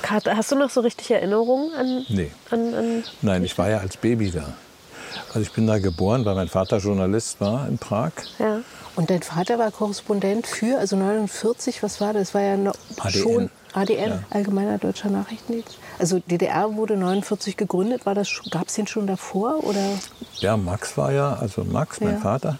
Kat, 0.03 0.27
Hast 0.27 0.53
du 0.53 0.57
noch 0.57 0.71
so 0.71 0.81
richtig 0.81 1.11
Erinnerungen 1.11 1.73
an, 1.75 2.07
Nee. 2.09 2.31
an, 2.51 2.75
an 2.75 3.05
Nein, 3.23 3.45
ich 3.45 3.57
war 3.57 3.69
ja 3.71 3.79
als 3.79 3.97
Baby 3.97 4.31
da. 4.31 4.53
Also 5.29 5.41
ich 5.41 5.53
bin 5.53 5.67
da 5.67 5.79
geboren, 5.79 6.25
weil 6.25 6.35
mein 6.35 6.49
Vater 6.49 6.79
Journalist 6.79 7.41
war 7.41 7.69
in 7.69 7.79
Prag. 7.79 8.13
ja. 8.39 8.61
Und 8.97 9.11
dein 9.11 9.23
Vater 9.25 9.59
war 9.59 9.73
Korrespondent 9.73 10.47
für, 10.47 10.79
also 10.79 10.95
49, 10.95 11.83
was 11.83 12.01
war 12.01 12.13
das? 12.13 12.29
Das 12.29 12.35
war 12.35 12.43
ja 12.43 12.57
noch 12.57 12.77
ADN. 13.01 13.23
schon 13.23 13.51
ADN, 13.75 14.11
Ja. 14.11 14.19
Allgemeiner 14.31 14.79
Deutscher 14.79 15.11
Nachrichtendienst. 15.11 15.79
Also 15.99 16.21
DDR 16.21 16.75
wurde 16.77 16.97
49 16.97 17.57
gegründet. 17.57 18.07
War 18.07 18.15
das, 18.15 18.29
gab 18.51 18.69
es 18.69 18.75
den 18.75 18.87
schon 18.87 19.07
davor? 19.07 19.65
Oder? 19.65 19.85
Ja, 20.39 20.57
Max 20.57 20.97
war 20.97 21.13
ja, 21.13 21.35
also 21.35 21.65
Max, 21.65 22.01
mein 22.01 22.15
Ja. 22.15 22.21
Vater, 22.21 22.59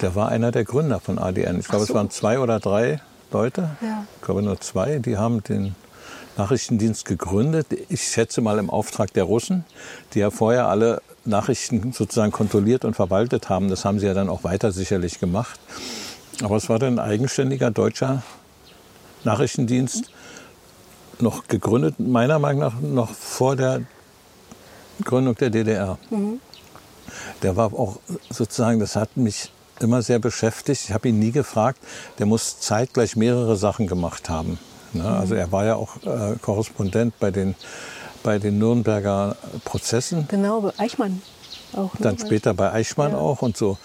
der 0.00 0.14
war 0.14 0.28
einer 0.28 0.50
der 0.50 0.64
Gründer 0.64 1.00
von 1.00 1.18
ADN. 1.18 1.60
Ich 1.60 1.68
glaube, 1.68 1.84
so. 1.84 1.92
es 1.92 1.94
waren 1.94 2.10
zwei 2.10 2.38
oder 2.40 2.58
drei 2.58 3.00
Leute. 3.32 3.70
Ja. 3.80 4.04
Ich 4.16 4.22
glaube 4.22 4.42
nur 4.42 4.60
zwei, 4.60 4.98
die 4.98 5.16
haben 5.16 5.42
den 5.44 5.74
Nachrichtendienst 6.36 7.04
gegründet. 7.04 7.66
Ich 7.88 8.02
schätze 8.02 8.40
mal 8.40 8.58
im 8.58 8.70
Auftrag 8.70 9.12
der 9.12 9.24
Russen, 9.24 9.64
die 10.14 10.20
ja 10.20 10.30
vorher 10.30 10.68
alle 10.68 11.02
Nachrichten 11.24 11.92
sozusagen 11.92 12.32
kontrolliert 12.32 12.84
und 12.84 12.94
verwaltet 12.94 13.48
haben. 13.48 13.68
Das 13.68 13.84
haben 13.84 13.98
sie 14.00 14.06
ja 14.06 14.14
dann 14.14 14.28
auch 14.28 14.42
weiter 14.42 14.72
sicherlich 14.72 15.20
gemacht. 15.20 15.60
Aber 16.42 16.56
es 16.56 16.68
war 16.68 16.78
dann 16.78 16.98
ein 16.98 17.10
eigenständiger 17.10 17.70
deutscher 17.70 18.22
Nachrichtendienst, 19.24 20.10
noch 21.22 21.48
gegründet, 21.48 21.98
meiner 21.98 22.38
Meinung 22.38 22.60
nach 22.60 22.80
noch 22.80 23.10
vor 23.10 23.56
der 23.56 23.82
Gründung 25.04 25.34
der 25.36 25.50
DDR. 25.50 25.98
Der 27.42 27.56
war 27.56 27.72
auch 27.72 27.98
sozusagen, 28.30 28.80
das 28.80 28.96
hat 28.96 29.16
mich 29.16 29.50
immer 29.80 30.02
sehr 30.02 30.18
beschäftigt. 30.18 30.82
Ich 30.84 30.92
habe 30.92 31.08
ihn 31.08 31.18
nie 31.18 31.32
gefragt, 31.32 31.78
der 32.18 32.26
muss 32.26 32.60
zeitgleich 32.60 33.16
mehrere 33.16 33.56
Sachen 33.56 33.86
gemacht 33.86 34.28
haben. 34.28 34.58
Ne? 34.92 35.04
Also 35.04 35.34
er 35.34 35.50
war 35.52 35.64
ja 35.64 35.76
auch 35.76 35.96
äh, 36.04 36.36
Korrespondent 36.40 37.18
bei 37.18 37.30
den, 37.30 37.54
bei 38.22 38.38
den 38.38 38.58
Nürnberger 38.58 39.36
Prozessen. 39.64 40.26
Genau, 40.28 40.72
Eichmann. 40.76 41.22
Dann 41.98 42.18
später 42.18 42.54
bei 42.54 42.72
Eichmann 42.72 43.12
Ja. 43.12 43.18
auch 43.18 43.42
und 43.42 43.56
so. 43.56 43.78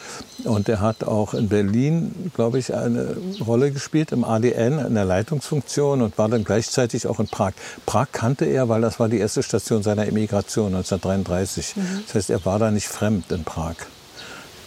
Und 0.43 0.69
er 0.69 0.81
hat 0.81 1.03
auch 1.03 1.33
in 1.33 1.49
Berlin, 1.49 2.31
glaube 2.35 2.59
ich, 2.59 2.73
eine 2.73 3.17
Rolle 3.45 3.71
gespielt 3.71 4.11
im 4.11 4.23
ADN 4.23 4.79
in 4.79 4.95
der 4.95 5.05
Leitungsfunktion 5.05 6.01
und 6.01 6.17
war 6.17 6.29
dann 6.29 6.43
gleichzeitig 6.43 7.07
auch 7.07 7.19
in 7.19 7.27
Prag. 7.27 7.53
Prag 7.85 8.07
kannte 8.11 8.45
er, 8.45 8.69
weil 8.69 8.81
das 8.81 8.99
war 8.99 9.09
die 9.09 9.19
erste 9.19 9.43
Station 9.43 9.83
seiner 9.83 10.07
Emigration 10.07 10.67
1933. 10.75 11.75
Mhm. 11.75 12.03
Das 12.05 12.15
heißt, 12.15 12.29
er 12.29 12.45
war 12.45 12.59
da 12.59 12.71
nicht 12.71 12.87
fremd 12.87 13.31
in 13.31 13.43
Prag. 13.43 13.75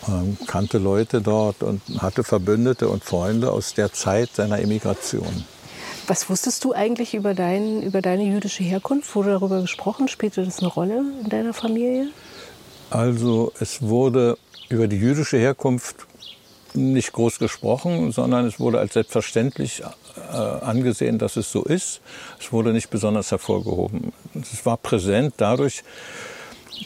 Ähm, 0.08 0.36
kannte 0.46 0.78
Leute 0.78 1.20
dort 1.20 1.62
und 1.62 1.82
hatte 1.98 2.24
Verbündete 2.24 2.88
und 2.88 3.04
Freunde 3.04 3.52
aus 3.52 3.74
der 3.74 3.92
Zeit 3.92 4.30
seiner 4.34 4.58
Emigration. 4.60 5.44
Was 6.06 6.30
wusstest 6.30 6.64
du 6.64 6.72
eigentlich 6.72 7.14
über, 7.14 7.34
dein, 7.34 7.82
über 7.82 8.00
deine 8.00 8.24
jüdische 8.24 8.62
Herkunft? 8.62 9.14
Wurde 9.14 9.30
darüber 9.30 9.60
gesprochen? 9.60 10.08
Spielte 10.08 10.42
das 10.42 10.60
eine 10.60 10.68
Rolle 10.68 11.02
in 11.22 11.28
deiner 11.28 11.52
Familie? 11.52 12.08
Also 12.90 13.52
es 13.60 13.82
wurde 13.82 14.38
über 14.68 14.88
die 14.88 14.96
jüdische 14.96 15.38
Herkunft 15.38 16.06
nicht 16.74 17.12
groß 17.12 17.38
gesprochen, 17.38 18.12
sondern 18.12 18.46
es 18.46 18.60
wurde 18.60 18.78
als 18.78 18.94
selbstverständlich 18.94 19.82
äh, 19.82 20.36
angesehen, 20.36 21.18
dass 21.18 21.36
es 21.36 21.50
so 21.50 21.62
ist. 21.64 22.00
Es 22.40 22.52
wurde 22.52 22.72
nicht 22.72 22.90
besonders 22.90 23.30
hervorgehoben. 23.30 24.12
Es 24.34 24.64
war 24.64 24.76
präsent 24.76 25.34
dadurch, 25.38 25.82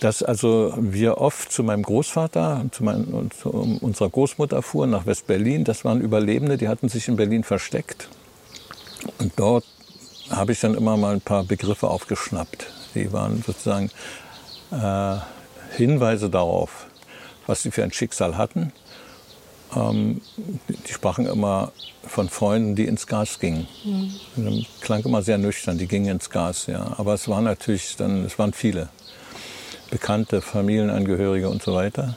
dass 0.00 0.22
also 0.22 0.74
wir 0.78 1.18
oft 1.18 1.52
zu 1.52 1.62
meinem 1.62 1.82
Großvater 1.82 2.64
zu, 2.70 2.84
mein, 2.84 3.30
zu 3.38 3.50
unserer 3.50 4.08
Großmutter 4.08 4.62
fuhren 4.62 4.90
nach 4.90 5.06
West-Berlin. 5.06 5.64
Das 5.64 5.84
waren 5.84 6.00
Überlebende, 6.00 6.56
die 6.56 6.68
hatten 6.68 6.88
sich 6.88 7.08
in 7.08 7.16
Berlin 7.16 7.44
versteckt. 7.44 8.08
Und 9.18 9.32
dort 9.36 9.64
habe 10.30 10.52
ich 10.52 10.60
dann 10.60 10.74
immer 10.74 10.96
mal 10.96 11.14
ein 11.14 11.20
paar 11.20 11.44
Begriffe 11.44 11.88
aufgeschnappt. 11.88 12.66
Die 12.94 13.12
waren 13.12 13.42
sozusagen 13.44 13.90
äh, 14.70 15.16
Hinweise 15.76 16.30
darauf, 16.30 16.86
was 17.46 17.62
sie 17.62 17.70
für 17.70 17.82
ein 17.82 17.92
Schicksal 17.92 18.36
hatten. 18.36 18.72
Ähm, 19.74 20.20
die 20.68 20.92
sprachen 20.92 21.26
immer 21.26 21.72
von 22.06 22.28
Freunden, 22.28 22.74
die 22.74 22.86
ins 22.86 23.06
Gas 23.06 23.38
gingen. 23.40 23.66
Mhm. 23.84 24.66
Klang 24.80 25.04
immer 25.04 25.22
sehr 25.22 25.38
nüchtern, 25.38 25.78
die 25.78 25.86
gingen 25.86 26.08
ins 26.08 26.30
Gas. 26.30 26.66
Ja. 26.66 26.94
Aber 26.98 27.14
es 27.14 27.28
waren 27.28 27.44
natürlich 27.44 27.96
dann, 27.96 28.24
es 28.24 28.38
waren 28.38 28.52
viele. 28.52 28.88
Bekannte, 29.90 30.40
Familienangehörige 30.40 31.48
und 31.48 31.62
so 31.62 31.74
weiter. 31.74 32.16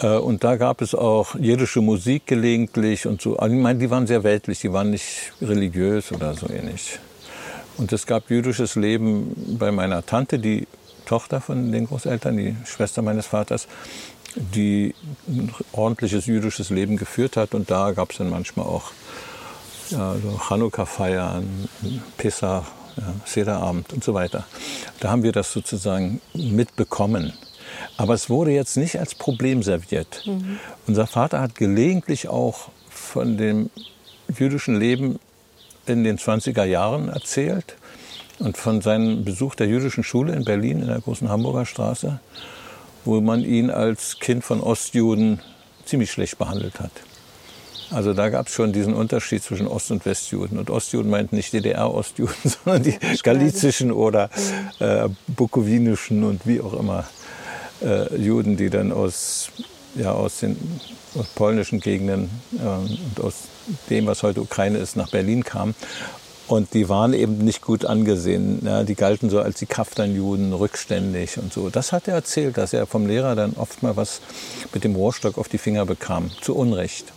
Äh, 0.00 0.16
Und 0.16 0.44
da 0.44 0.56
gab 0.56 0.82
es 0.82 0.94
auch 0.94 1.34
jiddische 1.34 1.80
Musik 1.80 2.26
gelegentlich 2.26 3.06
und 3.06 3.20
so. 3.20 3.36
Also 3.36 3.54
ich 3.54 3.62
meine, 3.62 3.78
die 3.78 3.90
waren 3.90 4.06
sehr 4.06 4.24
weltlich, 4.24 4.60
die 4.60 4.72
waren 4.72 4.90
nicht 4.90 5.32
religiös 5.40 6.12
oder 6.12 6.34
so 6.34 6.48
ähnlich. 6.48 6.98
Und 7.76 7.92
es 7.92 8.06
gab 8.06 8.30
jüdisches 8.30 8.76
Leben 8.76 9.56
bei 9.58 9.72
meiner 9.72 10.04
Tante, 10.04 10.38
die 10.38 10.66
Tochter 11.10 11.40
von 11.40 11.72
den 11.72 11.88
Großeltern, 11.88 12.36
die 12.36 12.54
Schwester 12.64 13.02
meines 13.02 13.26
Vaters, 13.26 13.66
die 14.36 14.94
ein 15.26 15.52
ordentliches 15.72 16.26
jüdisches 16.26 16.70
Leben 16.70 16.96
geführt 16.96 17.36
hat. 17.36 17.52
Und 17.52 17.68
da 17.68 17.90
gab 17.90 18.12
es 18.12 18.18
dann 18.18 18.30
manchmal 18.30 18.66
auch 18.66 18.92
ja, 19.90 20.14
so 20.22 20.38
Chanukka-Feiern, 20.38 21.68
Pessach, 22.16 22.64
ja, 22.96 23.12
Sederabend 23.24 23.92
und 23.92 24.04
so 24.04 24.14
weiter. 24.14 24.44
Da 25.00 25.10
haben 25.10 25.24
wir 25.24 25.32
das 25.32 25.52
sozusagen 25.52 26.20
mitbekommen. 26.32 27.32
Aber 27.96 28.14
es 28.14 28.30
wurde 28.30 28.52
jetzt 28.52 28.76
nicht 28.76 29.00
als 29.00 29.16
Problem 29.16 29.64
serviert. 29.64 30.24
Unser 30.86 31.08
Vater 31.08 31.40
hat 31.40 31.56
gelegentlich 31.56 32.28
auch 32.28 32.68
von 32.88 33.36
dem 33.36 33.68
jüdischen 34.38 34.78
Leben 34.78 35.18
in 35.86 36.04
den 36.04 36.18
20er 36.18 36.64
Jahren 36.64 37.08
erzählt 37.08 37.74
und 38.40 38.56
von 38.56 38.80
seinem 38.80 39.24
Besuch 39.24 39.54
der 39.54 39.68
jüdischen 39.68 40.02
Schule 40.02 40.34
in 40.34 40.44
Berlin 40.44 40.80
in 40.80 40.86
der 40.86 41.00
großen 41.00 41.28
Hamburger 41.28 41.66
Straße, 41.66 42.20
wo 43.04 43.20
man 43.20 43.44
ihn 43.44 43.70
als 43.70 44.18
Kind 44.18 44.44
von 44.44 44.60
Ostjuden 44.60 45.40
ziemlich 45.84 46.10
schlecht 46.10 46.38
behandelt 46.38 46.80
hat. 46.80 46.92
Also 47.90 48.14
da 48.14 48.28
gab 48.28 48.46
es 48.46 48.54
schon 48.54 48.72
diesen 48.72 48.94
Unterschied 48.94 49.42
zwischen 49.42 49.66
Ost- 49.66 49.90
und 49.90 50.06
Westjuden. 50.06 50.58
Und 50.58 50.70
Ostjuden 50.70 51.10
meinten 51.10 51.36
nicht 51.36 51.52
DDR-Ostjuden, 51.52 52.34
sondern 52.64 52.82
die 52.84 52.98
galizischen 53.22 53.90
oder 53.92 54.30
äh, 54.78 55.08
bukowinischen 55.26 56.22
und 56.24 56.46
wie 56.46 56.60
auch 56.60 56.74
immer 56.74 57.04
äh, 57.82 58.14
Juden, 58.16 58.56
die 58.56 58.70
dann 58.70 58.92
aus, 58.92 59.50
ja, 59.96 60.12
aus 60.12 60.38
den 60.38 60.56
aus 61.18 61.26
polnischen 61.34 61.80
Gegenden 61.80 62.30
äh, 62.58 62.64
und 62.64 63.20
aus 63.24 63.34
dem, 63.88 64.06
was 64.06 64.22
heute 64.22 64.40
Ukraine 64.40 64.78
ist, 64.78 64.96
nach 64.96 65.10
Berlin 65.10 65.42
kamen. 65.44 65.74
Und 66.50 66.74
die 66.74 66.88
waren 66.88 67.12
eben 67.12 67.38
nicht 67.38 67.62
gut 67.62 67.84
angesehen. 67.84 68.62
Ja, 68.64 68.82
die 68.82 68.96
galten 68.96 69.30
so 69.30 69.38
als 69.38 69.60
die 69.60 69.66
Kaftanjuden, 69.66 70.52
rückständig 70.52 71.38
und 71.38 71.52
so. 71.52 71.70
Das 71.70 71.92
hat 71.92 72.08
er 72.08 72.14
erzählt, 72.14 72.56
dass 72.56 72.72
er 72.72 72.88
vom 72.88 73.06
Lehrer 73.06 73.36
dann 73.36 73.52
oft 73.52 73.84
mal 73.84 73.96
was 73.96 74.20
mit 74.74 74.82
dem 74.82 74.96
Rohrstock 74.96 75.38
auf 75.38 75.46
die 75.46 75.58
Finger 75.58 75.86
bekam. 75.86 76.32
Zu 76.40 76.56
Unrecht. 76.56 77.12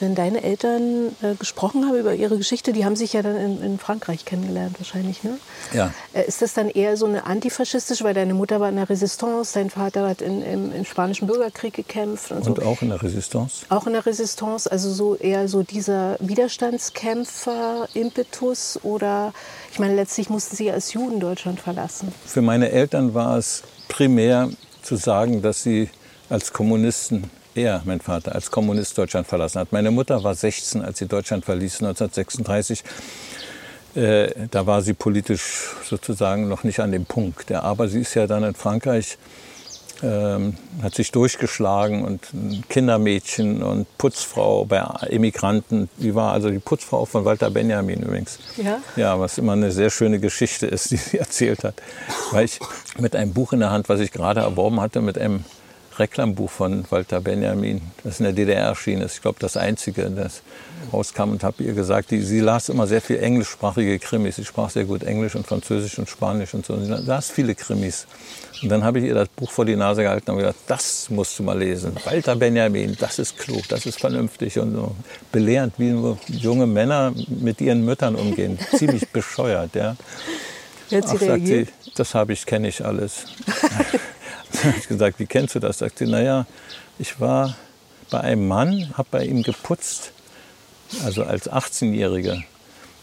Wenn 0.00 0.14
deine 0.14 0.42
Eltern 0.42 1.14
äh, 1.22 1.34
gesprochen 1.34 1.84
haben 1.86 1.96
über 1.96 2.14
ihre 2.14 2.36
Geschichte, 2.36 2.72
die 2.72 2.84
haben 2.84 2.96
sich 2.96 3.12
ja 3.14 3.22
dann 3.22 3.36
in, 3.36 3.62
in 3.62 3.78
Frankreich 3.78 4.24
kennengelernt 4.24 4.78
wahrscheinlich, 4.78 5.22
ne? 5.24 5.38
Ja. 5.72 5.92
Äh, 6.12 6.26
ist 6.26 6.42
das 6.42 6.54
dann 6.54 6.68
eher 6.68 6.96
so 6.96 7.06
eine 7.06 7.26
antifaschistische, 7.26 8.04
weil 8.04 8.14
deine 8.14 8.34
Mutter 8.34 8.60
war 8.60 8.68
in 8.68 8.76
der 8.76 8.88
Resistance, 8.90 9.54
dein 9.54 9.70
Vater 9.70 10.08
hat 10.08 10.22
in, 10.22 10.42
im, 10.42 10.72
im 10.72 10.84
Spanischen 10.84 11.26
Bürgerkrieg 11.26 11.74
gekämpft 11.74 12.30
und, 12.30 12.46
Und 12.46 12.58
so. 12.58 12.62
auch 12.66 12.82
in 12.82 12.90
der 12.90 13.02
Resistance. 13.02 13.66
Auch 13.68 13.86
in 13.86 13.92
der 13.94 14.06
Resistance, 14.06 14.70
also 14.70 14.92
so 14.92 15.16
eher 15.16 15.48
so 15.48 15.62
dieser 15.62 16.16
Widerstandskämpfer-Impetus 16.20 18.80
oder 18.82 19.32
ich 19.72 19.78
meine, 19.78 19.94
letztlich 19.94 20.30
mussten 20.30 20.56
sie 20.56 20.70
als 20.70 20.92
Juden 20.92 21.20
Deutschland 21.20 21.60
verlassen. 21.60 22.12
Für 22.24 22.42
meine 22.42 22.70
Eltern 22.70 23.14
war 23.14 23.36
es 23.36 23.62
primär 23.88 24.50
zu 24.82 24.96
sagen, 24.96 25.42
dass 25.42 25.62
sie 25.62 25.90
als 26.28 26.52
Kommunisten, 26.52 27.30
er, 27.56 27.82
mein 27.84 28.00
Vater, 28.00 28.34
als 28.34 28.50
Kommunist 28.50 28.96
Deutschland 28.98 29.26
verlassen 29.26 29.60
hat. 29.60 29.72
Meine 29.72 29.90
Mutter 29.90 30.22
war 30.22 30.34
16, 30.34 30.82
als 30.82 30.98
sie 30.98 31.06
Deutschland 31.06 31.44
verließ, 31.44 31.82
1936. 31.82 32.84
Äh, 33.94 34.48
da 34.50 34.66
war 34.66 34.82
sie 34.82 34.92
politisch 34.92 35.70
sozusagen 35.84 36.48
noch 36.48 36.64
nicht 36.64 36.80
an 36.80 36.92
dem 36.92 37.06
Punkt. 37.06 37.50
Ja, 37.50 37.62
aber 37.62 37.88
sie 37.88 38.00
ist 38.00 38.14
ja 38.14 38.26
dann 38.26 38.44
in 38.44 38.54
Frankreich, 38.54 39.16
ähm, 40.02 40.56
hat 40.82 40.94
sich 40.94 41.10
durchgeschlagen 41.10 42.04
und 42.04 42.32
ein 42.34 42.64
Kindermädchen 42.68 43.62
und 43.62 43.86
Putzfrau 43.96 44.66
bei 44.66 44.78
Emigranten. 45.08 45.88
Die 45.96 46.14
war 46.14 46.32
also 46.32 46.50
die 46.50 46.58
Putzfrau 46.58 47.06
von 47.06 47.24
Walter 47.24 47.50
Benjamin 47.50 48.02
übrigens. 48.02 48.38
Ja? 48.56 48.80
Ja, 48.96 49.18
was 49.18 49.38
immer 49.38 49.52
eine 49.52 49.72
sehr 49.72 49.88
schöne 49.88 50.18
Geschichte 50.18 50.66
ist, 50.66 50.90
die 50.90 50.96
sie 50.96 51.18
erzählt 51.18 51.64
hat. 51.64 51.76
Weil 52.32 52.44
ich 52.44 52.60
mit 52.98 53.16
einem 53.16 53.32
Buch 53.32 53.54
in 53.54 53.60
der 53.60 53.70
Hand, 53.70 53.88
was 53.88 54.00
ich 54.00 54.12
gerade 54.12 54.40
erworben 54.40 54.80
hatte, 54.80 55.00
mit 55.00 55.16
einem 55.18 55.44
Reklambuch 55.98 56.50
von 56.50 56.84
Walter 56.90 57.20
Benjamin, 57.20 57.80
das 58.04 58.20
in 58.20 58.24
der 58.24 58.32
DDR 58.32 58.66
erschien 58.66 59.00
ist, 59.00 59.14
ich 59.14 59.22
glaube 59.22 59.38
das 59.40 59.56
einzige, 59.56 60.10
das 60.10 60.42
rauskam 60.92 61.30
und 61.30 61.42
habe 61.42 61.62
ihr 61.62 61.72
gesagt, 61.72 62.10
die, 62.10 62.20
sie 62.20 62.40
las 62.40 62.68
immer 62.68 62.86
sehr 62.86 63.00
viel 63.00 63.18
englischsprachige 63.18 63.98
Krimis. 63.98 64.36
Sie 64.36 64.44
sprach 64.44 64.70
sehr 64.70 64.84
gut 64.84 65.02
Englisch 65.02 65.34
und 65.34 65.46
Französisch 65.46 65.98
und 65.98 66.08
Spanisch 66.08 66.54
und 66.54 66.66
so. 66.66 66.74
Und 66.74 66.84
sie 66.84 66.92
las 66.92 67.30
viele 67.30 67.54
Krimis. 67.54 68.06
Und 68.62 68.68
dann 68.68 68.84
habe 68.84 68.98
ich 68.98 69.06
ihr 69.06 69.14
das 69.14 69.28
Buch 69.28 69.50
vor 69.50 69.64
die 69.64 69.76
Nase 69.76 70.02
gehalten 70.02 70.30
und 70.30 70.38
gesagt, 70.38 70.58
das 70.66 71.10
musst 71.10 71.38
du 71.38 71.42
mal 71.42 71.58
lesen. 71.58 71.92
Walter 72.04 72.36
Benjamin, 72.36 72.96
das 72.98 73.18
ist 73.18 73.38
klug, 73.38 73.68
das 73.68 73.86
ist 73.86 74.00
vernünftig 74.00 74.58
und 74.58 74.74
so 74.74 74.94
belehrend, 75.32 75.74
wie 75.78 75.94
junge 76.28 76.66
Männer 76.66 77.12
mit 77.28 77.60
ihren 77.60 77.84
Müttern 77.84 78.14
umgehen. 78.14 78.58
Ziemlich 78.76 79.08
bescheuert, 79.08 79.74
ja. 79.74 79.96
Sie 80.88 81.00
Ach, 81.02 81.18
sagt 81.18 81.46
sie, 81.46 81.66
das 81.96 82.14
habe 82.14 82.32
ich, 82.32 82.46
kenne 82.46 82.68
ich 82.68 82.84
alles. 82.84 83.24
Dann 84.52 84.64
habe 84.64 84.78
ich 84.78 84.88
gesagt, 84.88 85.18
wie 85.18 85.26
kennst 85.26 85.54
du 85.54 85.58
das? 85.58 85.78
Sagt 85.78 85.98
sie, 85.98 86.06
naja, 86.06 86.46
ich 86.98 87.20
war 87.20 87.56
bei 88.10 88.20
einem 88.20 88.46
Mann, 88.46 88.92
habe 88.96 89.08
bei 89.10 89.24
ihm 89.24 89.42
geputzt, 89.42 90.12
also 91.04 91.24
als 91.24 91.50
18-Jährige. 91.50 92.42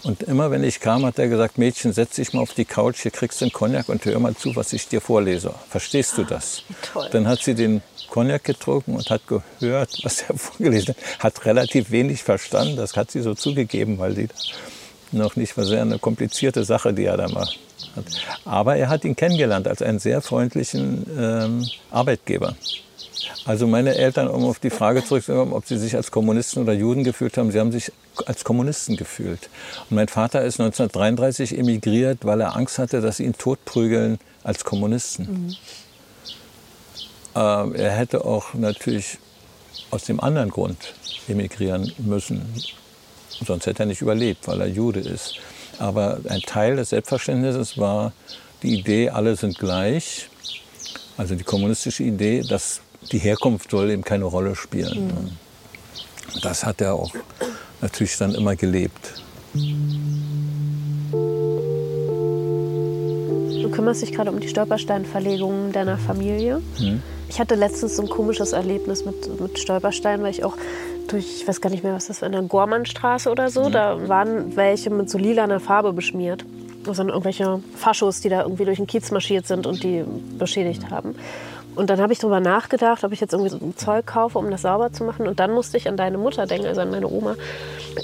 Und 0.04 0.22
immer 0.24 0.52
wenn 0.52 0.66
ich 0.66 0.82
kam, 0.82 1.06
hat 1.06 1.18
er 1.18 1.30
gesagt, 1.30 1.58
Mädchen, 1.58 1.94
setz 1.94 2.16
dich 2.16 2.34
mal 2.34 2.42
auf 2.42 2.54
die 2.54 2.66
Couch, 2.66 3.02
hier 3.02 3.12
kriegst 3.12 3.40
du 3.40 3.46
einen 3.46 3.54
Cognac 3.54 3.88
und 3.88 4.04
hör 4.04 4.20
mal 4.20 4.36
zu, 4.36 4.54
was 4.56 4.74
ich 4.74 4.88
dir 4.90 5.00
vorlese. 5.00 5.54
Verstehst 5.70 6.18
du 6.18 6.24
das? 6.24 6.64
toll. 6.92 7.08
Dann 7.12 7.26
hat 7.26 7.40
sie 7.42 7.56
den 7.56 7.82
Cognac 8.10 8.44
getrunken 8.44 8.96
und 8.96 9.10
hat 9.10 9.22
gehört, 9.28 9.98
was 10.04 10.24
er 10.24 10.38
vorgelesen 10.38 10.96
hat. 11.20 11.38
Hat 11.38 11.46
relativ 11.46 11.92
wenig 11.92 12.22
verstanden, 12.22 12.76
das 12.76 12.98
hat 12.98 13.12
sie 13.12 13.22
so 13.22 13.34
zugegeben, 13.34 13.98
weil 13.98 14.14
sie 14.14 14.28
noch 15.14 15.36
nicht, 15.36 15.58
war 15.58 15.66
sehr 15.66 15.82
eine 15.82 16.00
komplizierte 16.00 16.64
Sache, 16.64 16.94
die 16.94 17.06
er 17.06 17.18
da 17.18 17.28
macht. 17.30 17.60
hat. 17.96 18.06
Aber 18.46 18.76
er 18.76 18.90
hat 18.90 19.06
ihn 19.06 19.16
kennengelernt 19.16 19.68
als 19.68 19.82
einen 19.82 20.00
sehr 20.00 20.22
freundlichen 20.22 21.06
ähm, 21.18 21.68
Arbeitgeber. 21.92 22.56
Also 23.46 23.68
meine 23.68 23.96
Eltern, 23.96 24.28
um 24.28 24.46
auf 24.46 24.60
die 24.60 24.70
Frage 24.70 25.04
zurückzukommen, 25.04 25.54
ob 25.54 25.66
sie 25.66 25.78
sich 25.78 25.96
als 25.96 26.12
Kommunisten 26.12 26.64
oder 26.64 26.74
Juden 26.74 27.04
gefühlt 27.04 27.38
haben, 27.38 27.52
sie 27.52 27.60
haben 27.60 27.72
sich 27.72 27.92
als 28.26 28.44
Kommunisten 28.44 28.96
gefühlt. 28.96 29.50
Und 29.90 29.96
mein 29.96 30.08
Vater 30.08 30.44
ist 30.44 30.60
1933 30.60 31.58
emigriert, 31.58 32.20
weil 32.24 32.40
er 32.42 32.56
Angst 32.56 32.80
hatte, 32.80 33.02
dass 33.02 33.18
sie 33.18 33.26
ihn 33.26 33.34
totprügeln 33.34 34.20
als 34.44 34.64
Kommunisten. 34.64 35.58
Ähm, 37.36 37.76
er 37.76 37.92
hätte 37.92 38.24
auch 38.24 38.54
natürlich 38.54 39.18
aus 39.92 40.06
dem 40.06 40.20
anderen 40.20 40.50
Grund 40.50 40.94
emigrieren 41.28 41.92
müssen. 41.98 42.46
Sonst 43.46 43.66
hätte 43.66 43.84
er 43.84 43.86
nicht 43.88 44.02
überlebt, 44.02 44.48
weil 44.48 44.62
er 44.62 44.68
Jude 44.68 45.00
ist. 45.00 45.36
Aber 45.80 46.20
ein 46.30 46.42
Teil 46.42 46.76
des 46.76 46.90
Selbstverständnisses 46.90 47.78
war 47.78 48.14
die 48.62 48.80
Idee, 48.80 49.10
alle 49.10 49.36
sind 49.36 49.58
gleich. 49.58 50.30
Also 51.18 51.36
die 51.36 51.44
kommunistische 51.44 52.04
Idee, 52.04 52.42
dass 52.42 52.82
die 53.12 53.20
Herkunft 53.20 53.72
soll 53.72 53.92
eben 53.92 54.04
keine 54.04 54.26
Rolle 54.26 54.56
spielen. 54.56 55.08
Mhm. 55.08 55.38
Das 56.42 56.66
hat 56.66 56.82
er 56.82 56.96
auch 56.96 57.12
natürlich 57.82 58.18
dann 58.18 58.34
immer 58.34 58.56
gelebt. 58.56 59.22
Du 63.62 63.70
kümmerst 63.70 64.02
dich 64.02 64.14
gerade 64.14 64.32
um 64.32 64.40
die 64.40 64.48
Stolpersteinverlegungen 64.48 65.72
deiner 65.72 65.98
Familie. 65.98 66.62
Mhm. 66.80 67.04
Ich 67.30 67.40
hatte 67.40 67.56
letztens 67.56 67.96
so 67.96 68.04
ein 68.04 68.10
komisches 68.10 68.54
Erlebnis 68.54 69.06
mit, 69.06 69.40
mit 69.40 69.60
Stolperstein, 69.60 70.24
weil 70.24 70.32
ich 70.32 70.44
auch 70.44 70.56
durch, 71.08 71.42
ich 71.42 71.48
weiß 71.48 71.62
gar 71.62 71.70
nicht 71.70 71.84
mehr, 71.84 71.94
was 71.94 72.08
das 72.08 72.22
war, 72.22 72.28
in 72.28 72.34
der 72.34 72.42
Gormannstraße 72.42 73.30
oder 73.30 73.50
so, 73.50 73.70
da 73.70 74.08
waren 74.08 74.56
welche 74.56 74.90
mit 74.90 75.10
so 75.10 75.18
lilaner 75.18 75.60
Farbe 75.60 75.94
beschmiert. 75.94 76.46
Das 76.86 76.98
sind 76.98 77.10
irgendwelche 77.10 77.62
Faschos, 77.76 78.20
die 78.20 78.30
da 78.30 78.42
irgendwie 78.42 78.66
durch 78.66 78.78
den 78.78 78.88
Kiez 78.88 79.12
marschiert 79.12 79.48
sind 79.48 79.66
und 79.66 79.84
die 79.84 80.04
beschädigt 80.38 80.90
haben. 80.90 81.16
Und 81.76 81.90
dann 81.90 82.00
habe 82.00 82.14
ich 82.14 82.20
darüber 82.20 82.40
nachgedacht, 82.40 83.04
ob 83.04 83.12
ich 83.14 83.20
jetzt 83.20 83.34
irgendwie 83.34 83.50
so 83.50 83.58
ein 83.58 83.76
Zeug 83.76 84.06
kaufe, 84.06 84.38
um 84.38 84.52
das 84.52 84.62
sauber 84.62 84.92
zu 84.92 85.04
machen. 85.04 85.28
Und 85.28 85.40
dann 85.40 85.52
musste 85.52 85.78
ich 85.78 85.88
an 85.88 85.98
deine 85.98 86.18
Mutter 86.18 86.46
denken, 86.46 86.68
also 86.68 86.82
an 86.82 86.92
meine 86.92 87.08
Oma, 87.08 87.36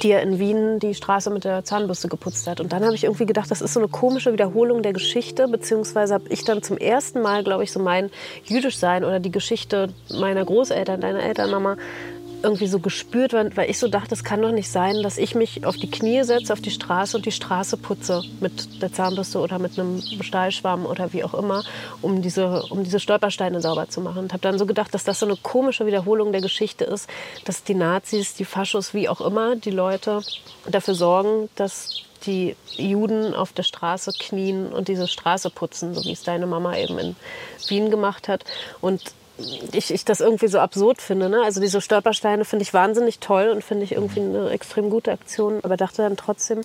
die 0.02 0.10
ja 0.10 0.20
in 0.20 0.40
Wien 0.40 0.80
die 0.80 0.96
Straße 0.96 1.30
mit 1.30 1.44
der 1.44 1.64
Zahnbürste 1.64 2.08
geputzt 2.08 2.48
hat. 2.48 2.60
Und 2.60 2.74
dann 2.74 2.84
habe 2.84 2.96
ich 2.96 3.04
irgendwie 3.04 3.26
gedacht, 3.26 3.52
das 3.52 3.62
ist 3.62 3.74
so 3.74 3.80
eine 3.80 3.90
komische 3.90 4.34
Wiederholung 4.34 4.82
der 4.82 4.94
Geschichte, 4.94 5.48
beziehungsweise 5.48 6.16
habe 6.16 6.26
ich 6.30 6.44
dann 6.46 6.64
zum 6.64 6.78
ersten 6.78 7.22
Mal, 7.22 7.44
glaube 7.44 7.64
ich, 7.64 7.72
so 7.72 7.80
mein 7.80 8.10
Jüdischsein 8.44 9.04
oder 9.04 9.20
die 9.20 9.32
Geschichte 9.32 9.90
meiner 10.20 10.46
Großeltern, 10.46 11.02
deiner 11.02 11.22
Elternmama 11.22 11.78
irgendwie 12.42 12.68
so 12.68 12.80
gespürt, 12.80 13.34
weil 13.34 13.70
ich 13.70 13.80
so 13.80 13.88
dachte, 13.88 14.14
es 14.14 14.24
kann 14.24 14.42
doch 14.42 14.52
nicht 14.52 14.72
sein, 14.72 15.02
dass 15.04 15.18
ich 15.18 15.36
mich 15.36 15.66
auf 15.66 15.76
die 15.76 15.90
Knie 15.90 16.24
setze, 16.24 16.54
auf 16.54 16.62
die 16.62 16.72
Straße 16.72 17.18
und 17.18 17.26
die 17.26 17.32
Straße 17.32 17.78
putze 17.78 18.24
mit 18.40 18.82
der 18.82 18.94
Zahnbürste 18.94 19.40
oder 19.40 19.60
mit 19.60 19.78
einem 19.78 20.02
Stahlschwamm 20.22 20.86
oder 20.86 21.14
wie 21.14 21.24
auch 21.24 21.34
immer, 21.34 21.64
um 22.02 22.22
diese, 22.22 22.64
um 22.70 22.84
diese 22.84 23.00
Stolpersteine 23.00 23.62
sauber 23.62 23.90
zu 23.90 24.02
machen. 24.02 24.20
Und 24.20 24.34
habe 24.34 24.42
dann 24.42 24.58
so 24.58 24.66
gedacht, 24.66 24.94
dass 24.94 25.04
das 25.04 25.20
so 25.20 25.26
eine 25.26 25.36
komische 25.36 25.86
Wiederholung 25.86 26.32
der 26.32 26.42
Geschichte 26.42 26.86
ist, 26.86 27.10
dass 27.46 27.64
die 27.64 27.76
Nazis, 27.76 28.36
die 28.36 28.46
Faschos, 28.46 28.94
wie 28.94 29.10
auch 29.10 29.22
immer, 29.22 29.56
die 29.56 29.72
Leute 29.72 30.22
dafür 30.70 30.96
sorgen, 30.96 31.50
dass 31.56 32.04
die 32.26 32.56
Juden 32.76 33.34
auf 33.34 33.54
der 33.54 33.64
Straße 33.64 34.12
knien 34.20 34.68
und 34.68 34.88
diese 34.88 35.08
Straße 35.08 35.50
putzen, 35.50 35.94
so 35.94 36.04
wie 36.04 36.12
es 36.12 36.24
deine 36.24 36.48
Mama 36.48 36.76
eben 36.78 37.00
in 37.00 37.16
Wien 37.68 37.90
gemacht 37.90 38.28
hat. 38.28 38.44
Und 38.82 39.14
ich, 39.72 39.94
ich 39.94 40.06
das 40.06 40.22
irgendwie 40.22 40.48
so 40.48 40.60
absurd 40.60 41.02
finde. 41.02 41.30
Ne? 41.30 41.42
Also 41.44 41.62
diese 41.62 41.82
Stolpersteine 41.82 42.46
finde 42.46 42.64
ich 42.64 42.74
wahnsinnig 42.74 43.20
toll 43.20 43.50
und 43.50 43.64
finde 43.64 43.84
ich 43.84 43.94
irgendwie 43.94 44.22
eine 44.22 44.50
extrem 44.50 44.90
gute 44.90 45.12
Aktion. 45.12 45.60
Aber 45.64 45.78
dachte 45.78 46.02
dann 46.02 46.18
trotzdem, 46.18 46.62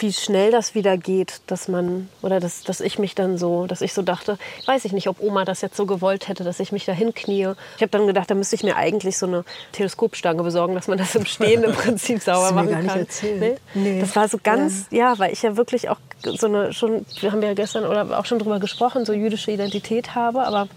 wie 0.00 0.12
schnell 0.12 0.50
das 0.50 0.74
wieder 0.74 0.96
geht, 0.96 1.40
dass 1.46 1.68
man, 1.68 2.08
oder 2.22 2.40
dass, 2.40 2.62
dass 2.62 2.80
ich 2.80 2.98
mich 2.98 3.14
dann 3.14 3.38
so, 3.38 3.66
dass 3.66 3.80
ich 3.80 3.92
so 3.92 4.02
dachte, 4.02 4.38
weiß 4.66 4.84
ich 4.84 4.92
nicht, 4.92 5.08
ob 5.08 5.20
Oma 5.20 5.44
das 5.44 5.60
jetzt 5.60 5.76
so 5.76 5.86
gewollt 5.86 6.28
hätte, 6.28 6.44
dass 6.44 6.60
ich 6.60 6.72
mich 6.72 6.84
da 6.84 6.92
hinknie. 6.92 7.52
Ich 7.76 7.82
habe 7.82 7.90
dann 7.90 8.06
gedacht, 8.06 8.30
da 8.30 8.34
müsste 8.34 8.54
ich 8.54 8.62
mir 8.62 8.76
eigentlich 8.76 9.18
so 9.18 9.26
eine 9.26 9.44
Teleskopstange 9.72 10.42
besorgen, 10.42 10.74
dass 10.74 10.88
man 10.88 10.98
das 10.98 11.14
im 11.14 11.26
Stehen 11.26 11.64
im 11.64 11.72
Prinzip 11.74 12.22
sauber 12.22 12.52
machen 12.52 12.86
kann. 12.86 13.06
Nee? 13.22 13.56
Nee. 13.74 14.00
Das 14.00 14.14
war 14.16 14.28
so 14.28 14.38
ganz, 14.42 14.86
ja. 14.90 15.12
ja, 15.12 15.18
weil 15.18 15.32
ich 15.32 15.42
ja 15.42 15.56
wirklich 15.56 15.88
auch 15.88 15.98
so 16.22 16.46
eine, 16.46 16.72
schon, 16.72 17.04
wir 17.20 17.32
haben 17.32 17.42
ja 17.42 17.54
gestern 17.54 17.84
oder 17.84 18.18
auch 18.18 18.26
schon 18.26 18.38
drüber 18.38 18.60
gesprochen, 18.60 19.04
so 19.04 19.12
jüdische 19.12 19.50
Identität 19.50 20.14
habe, 20.14 20.44
aber 20.44 20.68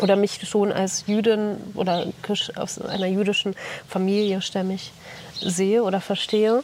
oder 0.00 0.16
mich 0.16 0.40
schon 0.48 0.72
als 0.72 1.04
Jüdin 1.06 1.56
oder 1.74 2.06
aus 2.56 2.80
einer 2.80 3.06
jüdischen 3.06 3.54
Familie 3.88 4.40
stämmig 4.42 4.92
sehe 5.40 5.82
oder 5.82 6.00
verstehe. 6.00 6.62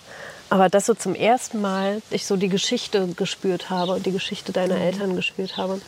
Aber 0.48 0.68
dass 0.68 0.86
so 0.86 0.94
zum 0.94 1.14
ersten 1.14 1.60
Mal 1.60 2.02
ich 2.10 2.24
so 2.26 2.36
die 2.36 2.48
Geschichte 2.48 3.08
gespürt 3.16 3.68
habe 3.68 3.92
und 3.92 4.06
die 4.06 4.12
Geschichte 4.12 4.52
deiner 4.52 4.76
mhm. 4.76 4.82
Eltern 4.82 5.16
gespürt 5.16 5.56
habe. 5.56 5.80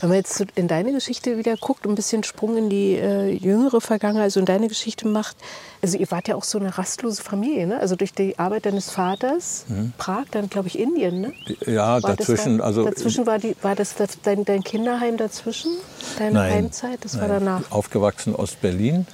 Wenn 0.00 0.10
man 0.10 0.18
jetzt 0.18 0.44
in 0.54 0.68
deine 0.68 0.92
Geschichte 0.92 1.38
wieder 1.38 1.56
guckt, 1.56 1.86
ein 1.86 1.94
bisschen 1.94 2.24
Sprung 2.24 2.56
in 2.56 2.70
die 2.70 2.94
äh, 2.94 3.30
jüngere 3.30 3.80
Vergangenheit, 3.80 4.24
also 4.24 4.40
in 4.40 4.46
deine 4.46 4.68
Geschichte 4.68 5.06
macht, 5.06 5.36
also 5.82 5.96
ihr 5.96 6.10
wart 6.10 6.28
ja 6.28 6.34
auch 6.34 6.44
so 6.44 6.58
eine 6.58 6.76
rastlose 6.76 7.22
Familie, 7.22 7.66
ne? 7.66 7.78
Also 7.78 7.96
durch 7.96 8.12
die 8.12 8.38
Arbeit 8.38 8.66
deines 8.66 8.90
Vaters, 8.90 9.64
mhm. 9.68 9.92
Prag, 9.96 10.24
dann 10.30 10.48
glaube 10.48 10.68
ich 10.68 10.78
Indien, 10.78 11.20
ne? 11.20 11.32
Ja, 11.66 12.02
war 12.02 12.16
dazwischen, 12.16 12.58
da, 12.58 12.64
also 12.64 12.84
dazwischen 12.84 13.26
war 13.26 13.38
die, 13.38 13.54
war 13.62 13.74
das, 13.74 13.94
das 13.94 14.20
dein, 14.22 14.44
dein, 14.44 14.62
Kinderheim 14.64 15.16
dazwischen, 15.16 15.70
deine 16.18 16.32
nein, 16.32 16.52
Heimzeit, 16.52 17.04
das 17.04 17.14
nein. 17.14 17.22
war 17.22 17.28
danach. 17.28 17.70
Aufgewachsen 17.70 18.34
Ost-Berlin 18.34 19.06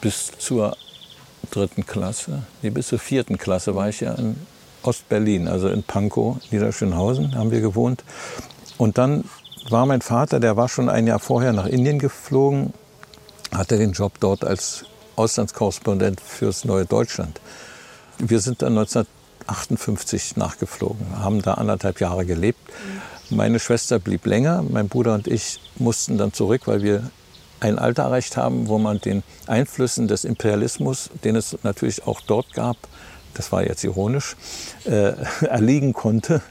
bis 0.00 0.32
zur 0.38 0.76
dritten 1.50 1.86
Klasse, 1.86 2.42
nee, 2.62 2.70
bis 2.70 2.88
zur 2.88 2.98
vierten 2.98 3.38
Klasse 3.38 3.74
war 3.74 3.88
ich 3.88 4.00
ja 4.00 4.14
in 4.14 4.36
Ost-Berlin, 4.82 5.48
also 5.48 5.68
in 5.68 5.82
Pankow, 5.82 6.36
Niederschönhausen 6.50 7.34
haben 7.34 7.50
wir 7.50 7.60
gewohnt. 7.60 8.04
Und 8.76 8.98
dann 8.98 9.24
war 9.70 9.86
mein 9.86 10.00
Vater, 10.00 10.40
der 10.40 10.56
war 10.56 10.68
schon 10.68 10.88
ein 10.88 11.06
Jahr 11.06 11.18
vorher 11.18 11.52
nach 11.52 11.66
Indien 11.66 11.98
geflogen, 11.98 12.72
hatte 13.52 13.78
den 13.78 13.92
Job 13.92 14.14
dort 14.20 14.44
als 14.44 14.84
Auslandskorrespondent 15.16 16.20
fürs 16.20 16.64
Neue 16.64 16.86
Deutschland. 16.86 17.40
Wir 18.18 18.40
sind 18.40 18.62
dann 18.62 18.76
1958 18.78 20.36
nachgeflogen, 20.36 21.18
haben 21.20 21.42
da 21.42 21.54
anderthalb 21.54 22.00
Jahre 22.00 22.24
gelebt. 22.24 22.60
Meine 23.30 23.58
Schwester 23.58 23.98
blieb 23.98 24.26
länger, 24.26 24.64
mein 24.68 24.88
Bruder 24.88 25.14
und 25.14 25.26
ich 25.26 25.60
mussten 25.76 26.18
dann 26.18 26.32
zurück, 26.32 26.62
weil 26.66 26.82
wir 26.82 27.10
ein 27.60 27.78
Alter 27.78 28.04
erreicht 28.04 28.36
haben, 28.36 28.68
wo 28.68 28.78
man 28.78 29.00
den 29.00 29.22
Einflüssen 29.46 30.08
des 30.08 30.24
Imperialismus, 30.24 31.10
den 31.24 31.36
es 31.36 31.58
natürlich 31.62 32.06
auch 32.06 32.20
dort 32.20 32.52
gab, 32.54 32.76
das 33.38 33.52
war 33.52 33.64
jetzt 33.64 33.84
ironisch, 33.84 34.36
äh, 34.84 35.12
erliegen 35.46 35.94
konnte. 35.94 36.42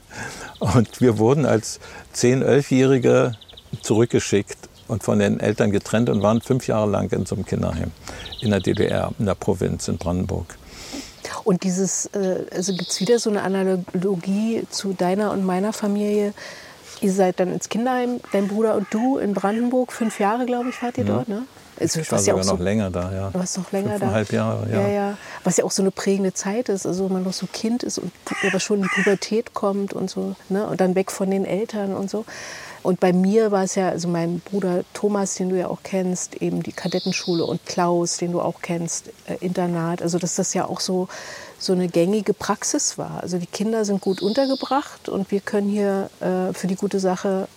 Und 0.60 1.02
wir 1.02 1.20
wurden 1.20 1.46
als 1.46 1.80
10-, 2.16 2.44
11-Jährige 2.44 3.34
zurückgeschickt 3.82 4.58
und 4.88 5.04
von 5.04 5.20
den 5.20 5.40
Eltern 5.40 5.72
getrennt 5.72 6.10
und 6.10 6.24
waren 6.24 6.42
fünf 6.42 6.68
Jahre 6.68 6.90
lang 6.90 7.12
in 7.12 7.26
so 7.26 7.36
einem 7.36 7.46
Kinderheim 7.46 7.92
in 8.42 8.52
der 8.52 8.62
DDR, 8.62 9.12
in 9.20 9.26
der 9.26 9.36
Provinz 9.36 9.88
in 9.90 9.98
Brandenburg. 9.98 10.58
Und 11.44 11.64
dieses, 11.64 12.06
äh, 12.08 12.46
also 12.52 12.74
gibt 12.74 12.90
es 12.90 13.02
wieder 13.02 13.20
so 13.20 13.30
eine 13.30 13.44
Analogie 13.44 14.64
zu 14.70 14.94
deiner 14.94 15.32
und 15.32 15.46
meiner 15.46 15.74
Familie. 15.74 16.34
Ihr 17.02 17.12
seid 17.12 17.42
dann 17.42 17.52
ins 17.52 17.68
Kinderheim, 17.68 18.22
dein 18.32 18.48
Bruder 18.48 18.76
und 18.76 18.88
du 18.92 19.18
in 19.18 19.34
Brandenburg, 19.34 19.92
fünf 19.92 20.20
Jahre, 20.20 20.46
glaube 20.46 20.70
ich, 20.70 20.82
wart 20.82 20.98
ihr 20.98 21.06
ja. 21.06 21.16
dort, 21.16 21.28
ne? 21.28 21.44
Also, 21.80 22.00
ich 22.00 22.12
war 22.12 22.20
sogar 22.20 22.44
ja 22.44 22.46
noch 22.46 22.58
so, 22.58 22.64
länger 22.64 22.90
da, 22.90 23.12
ja. 23.14 23.30
Du 23.30 23.40
warst 23.40 23.58
noch 23.58 23.72
länger 23.72 23.92
Fünfeinhalb 23.92 24.30
da. 24.30 24.36
Jahre, 24.36 24.70
ja. 24.72 24.82
ja. 24.82 24.88
ja. 24.88 25.18
Was 25.44 25.58
ja 25.58 25.64
auch 25.64 25.72
so 25.72 25.82
eine 25.82 25.92
prägende 25.92 26.34
Zeit 26.34 26.70
ist, 26.70 26.86
also 26.86 27.10
man 27.10 27.24
noch 27.24 27.34
so 27.34 27.48
Kind 27.52 27.84
ist 27.84 27.98
und 28.00 28.12
aber 28.48 28.60
schon 28.60 28.78
in 28.78 28.84
die 28.84 28.90
Pubertät 28.90 29.54
kommt 29.54 29.94
und 29.94 30.10
so, 30.10 30.36
ne? 30.50 30.68
Und 30.68 30.82
dann 30.82 30.96
weg 30.96 31.12
von 31.12 31.30
den 31.30 31.46
Eltern 31.46 31.96
und 31.96 32.10
so. 32.10 32.26
Und 32.84 33.02
bei 33.02 33.12
mir 33.12 33.52
war 33.52 33.64
es 33.64 33.76
ja, 33.76 33.90
also 33.90 34.08
mein 34.08 34.40
Bruder 34.40 34.86
Thomas, 34.94 35.36
den 35.36 35.50
du 35.50 35.58
ja 35.58 35.68
auch 35.68 35.80
kennst, 35.84 36.42
eben 36.42 36.64
die 36.64 36.72
Kadettenschule 36.72 37.44
und 37.44 37.66
Klaus, 37.66 38.16
den 38.16 38.32
du 38.32 38.40
auch 38.40 38.62
kennst, 38.62 39.10
äh, 39.28 39.36
Internat. 39.42 40.02
Also 40.02 40.20
dass 40.20 40.36
das 40.36 40.54
ja 40.54 40.66
auch 40.66 40.80
so, 40.80 41.10
so 41.60 41.74
eine 41.74 41.90
gängige 41.90 42.34
Praxis 42.34 42.98
war. 42.98 43.22
Also 43.22 43.40
die 43.40 43.46
Kinder 43.46 43.84
sind 43.84 44.00
gut 44.00 44.22
untergebracht 44.22 45.10
und 45.10 45.32
wir 45.32 45.42
können 45.42 45.70
hier 45.70 46.10
äh, 46.22 46.54
für 46.54 46.68
die 46.68 46.76
gute 46.76 47.02
Sache 47.02 47.50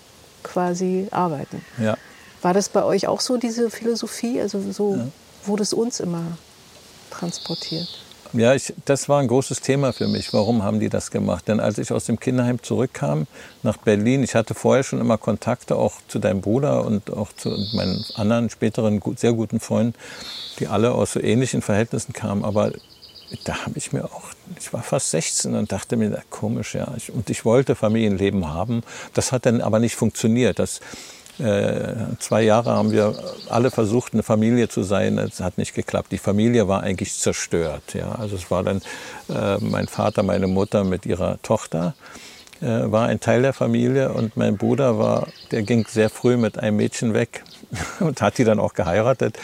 quasi 0.42 1.06
arbeiten. 1.12 1.64
Ja. 1.78 1.96
War 2.42 2.54
das 2.54 2.68
bei 2.68 2.84
euch 2.84 3.06
auch 3.06 3.20
so, 3.20 3.36
diese 3.36 3.70
Philosophie? 3.70 4.40
Also 4.40 4.60
so 4.72 4.96
ja. 4.96 5.06
wurde 5.44 5.62
es 5.62 5.72
uns 5.72 6.00
immer 6.00 6.24
transportiert? 7.10 7.88
Ja, 8.32 8.54
ich, 8.54 8.72
das 8.84 9.08
war 9.08 9.20
ein 9.20 9.26
großes 9.26 9.60
Thema 9.60 9.92
für 9.92 10.06
mich. 10.06 10.32
Warum 10.32 10.62
haben 10.62 10.78
die 10.78 10.88
das 10.88 11.10
gemacht? 11.10 11.48
Denn 11.48 11.58
als 11.58 11.78
ich 11.78 11.90
aus 11.90 12.04
dem 12.04 12.20
Kinderheim 12.20 12.62
zurückkam 12.62 13.26
nach 13.64 13.76
Berlin, 13.78 14.22
ich 14.22 14.36
hatte 14.36 14.54
vorher 14.54 14.84
schon 14.84 15.00
immer 15.00 15.18
Kontakte 15.18 15.74
auch 15.74 15.94
zu 16.06 16.20
deinem 16.20 16.40
Bruder 16.40 16.84
und 16.84 17.10
auch 17.10 17.32
zu 17.32 17.48
meinen 17.74 18.04
anderen 18.14 18.48
späteren 18.48 19.02
sehr 19.16 19.32
guten 19.32 19.58
Freunden, 19.58 19.94
die 20.60 20.68
alle 20.68 20.92
aus 20.92 21.14
so 21.14 21.20
ähnlichen 21.20 21.60
Verhältnissen 21.60 22.12
kamen. 22.12 22.44
Aber 22.44 22.70
da 23.44 23.64
habe 23.64 23.76
ich 23.76 23.92
mir 23.92 24.04
auch, 24.04 24.22
ich 24.56 24.72
war 24.72 24.84
fast 24.84 25.10
16 25.10 25.56
und 25.56 25.72
dachte 25.72 25.96
mir, 25.96 26.22
komisch, 26.30 26.76
ja. 26.76 26.92
Ich, 26.96 27.12
und 27.12 27.30
ich 27.30 27.44
wollte 27.44 27.74
Familienleben 27.74 28.48
haben. 28.48 28.82
Das 29.12 29.32
hat 29.32 29.44
dann 29.44 29.60
aber 29.60 29.80
nicht 29.80 29.96
funktioniert. 29.96 30.60
Das, 30.60 30.80
zwei 32.18 32.42
Jahre 32.42 32.70
haben 32.72 32.92
wir 32.92 33.14
alle 33.48 33.70
versucht, 33.70 34.12
eine 34.12 34.22
Familie 34.22 34.68
zu 34.68 34.82
sein. 34.82 35.18
Es 35.18 35.40
hat 35.40 35.58
nicht 35.58 35.74
geklappt. 35.74 36.12
Die 36.12 36.18
Familie 36.18 36.68
war 36.68 36.82
eigentlich 36.82 37.14
zerstört. 37.14 37.94
Ja. 37.94 38.12
Also 38.12 38.36
es 38.36 38.50
war 38.50 38.62
dann 38.62 38.82
äh, 39.28 39.56
mein 39.58 39.88
Vater, 39.88 40.22
meine 40.22 40.46
Mutter 40.46 40.84
mit 40.84 41.06
ihrer 41.06 41.40
Tochter 41.42 41.94
äh, 42.60 42.90
war 42.90 43.06
ein 43.08 43.20
Teil 43.20 43.42
der 43.42 43.52
Familie 43.52 44.12
und 44.12 44.36
mein 44.36 44.56
Bruder 44.56 44.98
war, 44.98 45.28
der 45.50 45.62
ging 45.62 45.86
sehr 45.88 46.10
früh 46.10 46.36
mit 46.36 46.58
einem 46.58 46.76
Mädchen 46.76 47.14
weg 47.14 47.42
und 48.00 48.20
hat 48.20 48.38
die 48.38 48.44
dann 48.44 48.58
auch 48.58 48.74
geheiratet 48.74 49.38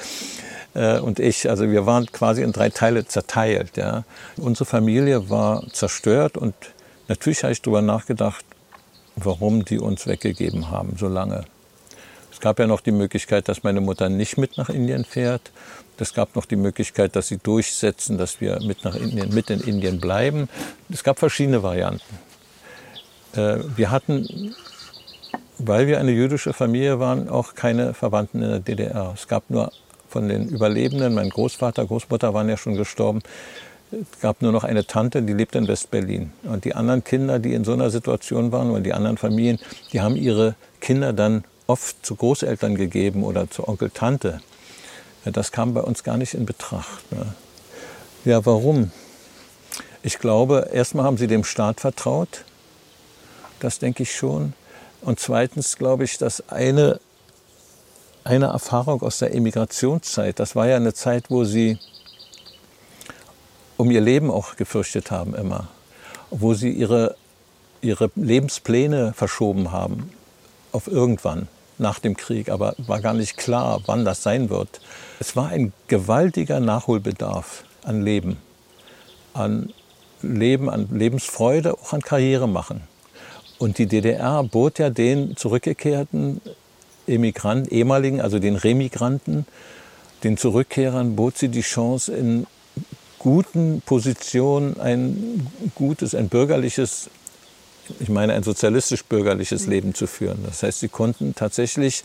äh, 0.74 0.98
und 0.98 1.18
ich. 1.18 1.48
Also 1.48 1.70
wir 1.70 1.87
waren 1.87 2.06
quasi 2.12 2.42
in 2.42 2.52
drei 2.52 2.68
Teile 2.68 3.06
zerteilt. 3.06 3.76
Ja. 3.76 4.04
Unsere 4.37 4.66
Familie 4.66 5.30
war 5.30 5.62
zerstört 5.72 6.37
und 6.37 6.54
natürlich 7.09 7.42
habe 7.42 7.52
ich 7.52 7.62
darüber 7.62 7.82
nachgedacht, 7.82 8.44
warum 9.16 9.64
die 9.64 9.78
uns 9.78 10.06
weggegeben 10.06 10.70
haben 10.70 10.96
so 10.98 11.09
lange. 11.09 11.44
Es 12.37 12.40
gab 12.40 12.59
ja 12.59 12.66
noch 12.66 12.83
die 12.83 12.92
Möglichkeit, 12.92 13.49
dass 13.49 13.62
meine 13.62 13.81
Mutter 13.81 14.11
nicht 14.11 14.37
mit 14.37 14.59
nach 14.59 14.68
Indien 14.68 15.07
fährt. 15.07 15.53
Es 15.96 16.12
gab 16.12 16.37
noch 16.37 16.44
die 16.44 16.57
Möglichkeit, 16.57 17.16
dass 17.16 17.29
sie 17.29 17.38
durchsetzen, 17.38 18.18
dass 18.18 18.42
wir 18.42 18.61
mit 18.62 18.85
nach 18.85 18.94
Indien, 18.94 19.33
mit 19.33 19.49
in 19.49 19.61
Indien 19.61 20.01
bleiben. 20.01 20.51
Es 20.90 21.03
gab 21.03 21.18
verschiedene 21.18 21.62
Varianten. 21.62 22.18
Äh, 23.35 23.61
wir 23.75 23.90
hatten 23.90 24.55
weil 25.59 25.87
wir 25.87 25.99
eine 25.99 26.11
jüdische 26.11 26.53
Familie 26.53 27.01
waren, 27.01 27.31
auch 27.31 27.55
keine 27.55 27.94
Verwandten 27.94 28.42
in 28.42 28.51
der 28.51 28.61
DDR. 28.61 29.12
Es 29.14 29.27
gab 29.27 29.49
nur 29.49 29.72
von 30.07 30.29
den 30.29 30.51
Überlebenden, 30.51 31.14
mein 31.14 31.31
Großvater, 31.31 31.87
Großmutter 31.87 32.35
waren 32.35 32.51
ja 32.51 32.59
schon 32.59 32.77
gestorben, 32.77 33.22
es 33.90 34.20
gab 34.20 34.42
nur 34.42 34.53
noch 34.53 34.64
eine 34.64 34.87
Tante, 34.87 35.22
die 35.22 35.33
lebt 35.33 35.55
in 35.55 35.66
West-Berlin. 35.66 36.33
Und 36.42 36.66
die 36.66 36.75
anderen 36.75 37.05
Kinder, 37.05 37.38
die 37.38 37.55
in 37.55 37.64
so 37.64 37.72
einer 37.72 37.88
Situation 37.88 38.53
waren, 38.53 38.70
und 38.70 38.83
die 38.83 38.92
anderen 38.92 39.16
Familien, 39.16 39.59
die 39.94 40.03
haben 40.03 40.16
ihre 40.16 40.57
Kinder 40.81 41.14
dann 41.14 41.44
oft 41.66 42.05
zu 42.05 42.16
Großeltern 42.16 42.76
gegeben 42.76 43.24
oder 43.24 43.50
zu 43.50 43.66
Onkel, 43.66 43.90
Tante. 43.90 44.40
Das 45.24 45.50
kam 45.50 45.74
bei 45.74 45.81
uns 45.81 46.05
gar 46.05 46.16
nicht 46.16 46.35
in 46.35 46.46
Betracht. 46.46 47.11
Ne? 47.11 47.35
Ja, 48.24 48.46
warum? 48.46 48.92
Ich 50.02 50.18
glaube, 50.18 50.68
erstmal 50.72 51.05
haben 51.05 51.16
sie 51.16 51.26
dem 51.26 51.42
Staat 51.42 51.81
vertraut. 51.81 52.44
Das 53.59 53.81
denke 53.81 54.05
ich 54.05 54.14
schon. 54.14 54.52
Und 55.00 55.18
zweitens 55.18 55.76
glaube 55.76 56.05
ich, 56.05 56.18
dass 56.18 56.48
eine, 56.48 57.00
eine 58.22 58.46
Erfahrung 58.46 59.02
aus 59.02 59.18
der 59.18 59.35
Emigrationszeit, 59.35 60.38
das 60.38 60.55
war 60.55 60.68
ja 60.68 60.76
eine 60.76 60.94
Zeit, 60.94 61.24
wo 61.29 61.44
sie 61.44 61.79
um 63.76 63.90
ihr 63.90 64.00
Leben 64.00 64.31
auch 64.31 64.57
gefürchtet 64.57 65.11
haben 65.11 65.35
immer, 65.35 65.68
wo 66.31 66.55
sie 66.55 66.70
ihre, 66.70 67.16
ihre 67.81 68.11
Lebenspläne 68.14 69.12
verschoben 69.12 69.72
haben 69.72 70.11
auf 70.72 70.87
irgendwann 70.87 71.48
nach 71.79 71.99
dem 71.99 72.17
Krieg, 72.17 72.49
aber 72.49 72.75
war 72.79 73.01
gar 73.01 73.15
nicht 73.15 73.37
klar, 73.37 73.81
wann 73.87 74.05
das 74.05 74.23
sein 74.23 74.51
wird. 74.51 74.81
Es 75.21 75.37
war 75.37 75.49
ein 75.49 75.73
gewaltiger 75.89 76.61
Nachholbedarf 76.61 77.65
an 77.83 78.03
Leben, 78.03 78.39
an 79.35 79.73
Leben, 80.23 80.71
an 80.71 80.89
Lebensfreude, 80.91 81.75
auch 81.75 81.93
an 81.93 82.03
Karriere 82.03 82.49
machen. 82.49 82.83
Und 83.59 83.79
die 83.79 83.87
DDR 83.87 84.43
bot 84.43 84.79
ja 84.79 84.91
den 84.91 85.37
zurückgekehrten 85.37 86.41
Emigranten, 87.07 87.73
ehemaligen, 87.73 88.21
also 88.21 88.39
den 88.39 88.57
Remigranten, 88.57 89.47
den 90.25 90.37
Zurückkehrern, 90.37 91.17
bot 91.17 91.39
sie 91.39 91.49
die 91.49 91.62
Chance, 91.62 92.15
in 92.15 92.47
guten 93.19 93.83
Positionen 93.85 94.79
ein 94.79 95.47
gutes, 95.75 96.15
ein 96.15 96.29
bürgerliches, 96.29 97.11
ich 98.01 98.09
meine 98.09 98.35
ein 98.35 98.42
sozialistisch-bürgerliches. 98.42 99.66
Leben 99.66 99.94
zu 99.94 100.07
führen. 100.07 100.44
Das 100.44 100.62
heißt, 100.62 100.81
sie 100.81 100.88
konnten 100.88 101.35
tatsächlich 101.35 102.05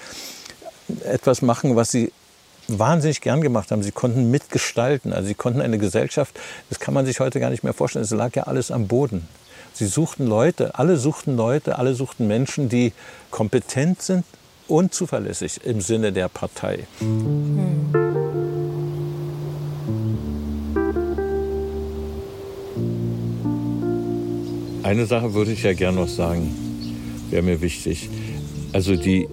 etwas 1.06 1.42
machen, 1.42 1.76
was 1.76 1.92
sie 1.92 2.12
wahnsinnig 2.68 3.22
gern 3.22 3.42
gemacht 3.42 3.72
haben. 3.72 3.84
Sie 3.84 3.92
konnten 3.92 4.32
mitgestalten. 4.32 5.14
Also 5.14 5.28
sie 5.28 5.34
konnten 5.34 5.62
eine 5.62 5.78
Gesellschaft, 5.78 6.40
das 6.70 6.80
kann 6.80 6.94
man 6.94 7.06
sich 7.06 7.20
heute 7.20 7.40
gar 7.40 7.50
nicht 7.50 7.64
mehr 7.64 7.74
vorstellen, 7.74 8.06
es 8.06 8.12
lag 8.12 8.36
ja 8.36 8.44
alles 8.44 8.72
am 8.72 8.88
Boden. 8.88 9.28
Sie 9.74 9.86
suchten 9.86 10.28
Leute, 10.28 10.78
alle 10.78 10.98
suchten 10.98 11.38
Leute, 11.38 11.78
alle 11.78 11.94
suchten 11.96 12.28
Menschen, 12.28 12.68
die 12.68 12.94
kompetent 13.30 14.02
sind 14.02 14.26
und 14.68 14.94
zuverlässig 14.94 15.62
im 15.66 15.82
Sinne 15.82 16.12
der 16.12 16.28
Partei. 16.28 16.86
Mhm. 17.00 18.11
Eine 24.84 25.06
Sache 25.06 25.36
würde 25.36 25.52
ich 25.52 25.62
ja 25.62 25.74
gerne 25.74 26.00
noch 26.00 26.08
sagen, 26.08 26.50
wäre 27.30 27.44
mir 27.44 27.62
wichtig. 27.62 28.10
Also 28.74 28.96
die 28.96 29.28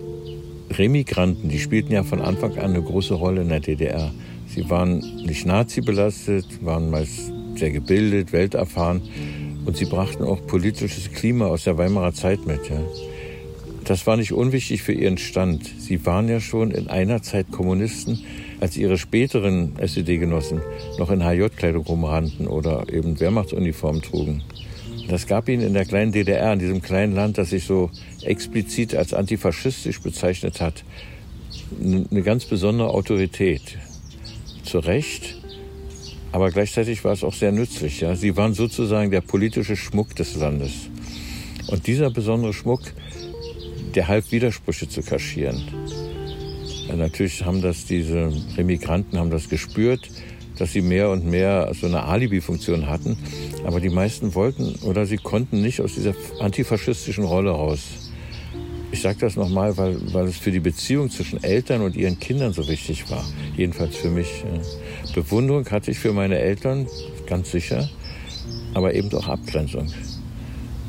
Remigranten, 0.70 1.48
die 1.48 1.58
spielten 1.58 1.92
ja 1.92 2.02
von 2.02 2.20
Anfang 2.20 2.52
an 2.58 2.74
eine 2.74 2.82
große 2.82 3.14
Rolle 3.14 3.40
in 3.40 3.48
der 3.48 3.60
DDR. 3.60 4.12
Sie 4.46 4.68
waren 4.68 4.98
nicht 5.24 5.46
Nazi-belastet, 5.46 6.44
waren 6.62 6.90
meist 6.90 7.32
sehr 7.56 7.70
gebildet, 7.70 8.32
welterfahren 8.32 9.00
und 9.64 9.76
sie 9.76 9.86
brachten 9.86 10.22
auch 10.22 10.46
politisches 10.46 11.10
Klima 11.12 11.46
aus 11.46 11.64
der 11.64 11.78
Weimarer 11.78 12.12
Zeit 12.12 12.46
mit. 12.46 12.68
Ja. 12.68 12.80
Das 13.84 14.06
war 14.06 14.18
nicht 14.18 14.32
unwichtig 14.32 14.82
für 14.82 14.92
ihren 14.92 15.16
Stand. 15.16 15.64
Sie 15.78 16.04
waren 16.04 16.28
ja 16.28 16.40
schon 16.40 16.72
in 16.72 16.88
einer 16.88 17.22
Zeit 17.22 17.50
Kommunisten, 17.50 18.22
als 18.60 18.76
ihre 18.76 18.98
späteren 18.98 19.76
SED-Genossen 19.78 20.60
noch 20.98 21.10
in 21.10 21.24
HJ-Kleidung 21.24 21.84
rumrannten 21.84 22.46
oder 22.46 22.84
eben 22.92 23.18
Wehrmachtsuniformen 23.18 24.02
trugen. 24.02 24.42
Das 25.08 25.26
gab 25.26 25.48
ihn 25.48 25.62
in 25.62 25.72
der 25.72 25.86
kleinen 25.86 26.12
DDR, 26.12 26.52
in 26.52 26.58
diesem 26.58 26.82
kleinen 26.82 27.14
Land, 27.14 27.38
das 27.38 27.50
sich 27.50 27.64
so 27.64 27.90
explizit 28.22 28.94
als 28.94 29.14
antifaschistisch 29.14 30.00
bezeichnet 30.00 30.60
hat, 30.60 30.84
eine 31.80 32.22
ganz 32.22 32.44
besondere 32.44 32.90
Autorität. 32.90 33.78
Zu 34.64 34.80
Recht, 34.80 35.38
aber 36.30 36.50
gleichzeitig 36.50 37.04
war 37.04 37.12
es 37.12 37.24
auch 37.24 37.32
sehr 37.32 37.52
nützlich. 37.52 38.00
Ja? 38.00 38.14
Sie 38.14 38.36
waren 38.36 38.52
sozusagen 38.52 39.10
der 39.10 39.22
politische 39.22 39.76
Schmuck 39.76 40.14
des 40.14 40.36
Landes. 40.36 40.90
Und 41.68 41.86
dieser 41.86 42.10
besondere 42.10 42.52
Schmuck, 42.52 42.82
der 43.94 44.08
half 44.08 44.30
Widersprüche 44.30 44.88
zu 44.88 45.02
kaschieren. 45.02 45.62
Ja, 46.86 46.96
natürlich 46.96 47.44
haben 47.44 47.62
das 47.62 47.86
diese 47.86 48.30
Remigranten 48.56 49.18
haben 49.18 49.30
das 49.30 49.48
gespürt, 49.48 50.08
dass 50.58 50.72
sie 50.72 50.82
mehr 50.82 51.10
und 51.10 51.24
mehr 51.24 51.72
so 51.78 51.86
eine 51.86 52.04
Alibi-Funktion 52.04 52.88
hatten. 52.88 53.16
Aber 53.64 53.80
die 53.80 53.88
meisten 53.88 54.34
wollten 54.34 54.74
oder 54.82 55.06
sie 55.06 55.16
konnten 55.16 55.62
nicht 55.62 55.80
aus 55.80 55.94
dieser 55.94 56.14
antifaschistischen 56.40 57.24
Rolle 57.24 57.50
raus. 57.50 57.80
Ich 58.90 59.02
sage 59.02 59.18
das 59.20 59.36
nochmal, 59.36 59.76
weil, 59.76 59.96
weil 60.14 60.26
es 60.26 60.38
für 60.38 60.50
die 60.50 60.60
Beziehung 60.60 61.10
zwischen 61.10 61.42
Eltern 61.44 61.82
und 61.82 61.94
ihren 61.94 62.18
Kindern 62.18 62.52
so 62.52 62.66
wichtig 62.68 63.10
war. 63.10 63.24
Jedenfalls 63.56 63.96
für 63.96 64.08
mich. 64.08 64.44
Bewunderung 65.14 65.68
hatte 65.70 65.90
ich 65.90 65.98
für 65.98 66.12
meine 66.12 66.38
Eltern, 66.38 66.86
ganz 67.26 67.50
sicher, 67.50 67.88
aber 68.72 68.94
eben 68.94 69.12
auch 69.12 69.28
Abgrenzung. 69.28 69.92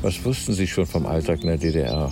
Was 0.00 0.24
wussten 0.24 0.54
sie 0.54 0.66
schon 0.66 0.86
vom 0.86 1.04
Alltag 1.04 1.42
in 1.42 1.48
der 1.48 1.58
DDR? 1.58 2.10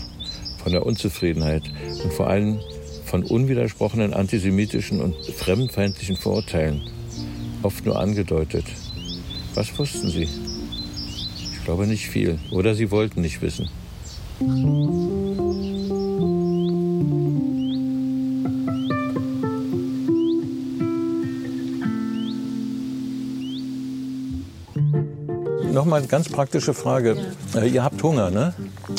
Von 0.63 0.73
der 0.73 0.85
Unzufriedenheit 0.85 1.63
und 2.05 2.13
vor 2.13 2.29
allem 2.29 2.59
von 3.07 3.23
unwidersprochenen 3.23 4.13
antisemitischen 4.13 5.01
und 5.01 5.17
fremdenfeindlichen 5.17 6.17
Vorurteilen 6.17 6.83
oft 7.63 7.85
nur 7.85 7.99
angedeutet. 7.99 8.65
Was 9.55 9.79
wussten 9.79 10.09
Sie? 10.09 10.29
Ich 11.53 11.65
glaube 11.65 11.87
nicht 11.87 12.09
viel. 12.09 12.39
Oder 12.51 12.75
Sie 12.75 12.91
wollten 12.91 13.21
nicht 13.21 13.43
wissen. 13.43 13.69
Nochmal 25.73 26.01
eine 26.01 26.09
ganz 26.09 26.29
praktische 26.29 26.75
Frage. 26.75 27.17
Ja. 27.55 27.61
Äh, 27.61 27.69
ihr 27.69 27.85
habt 27.85 28.03
Hunger, 28.03 28.31
ne? 28.31 28.55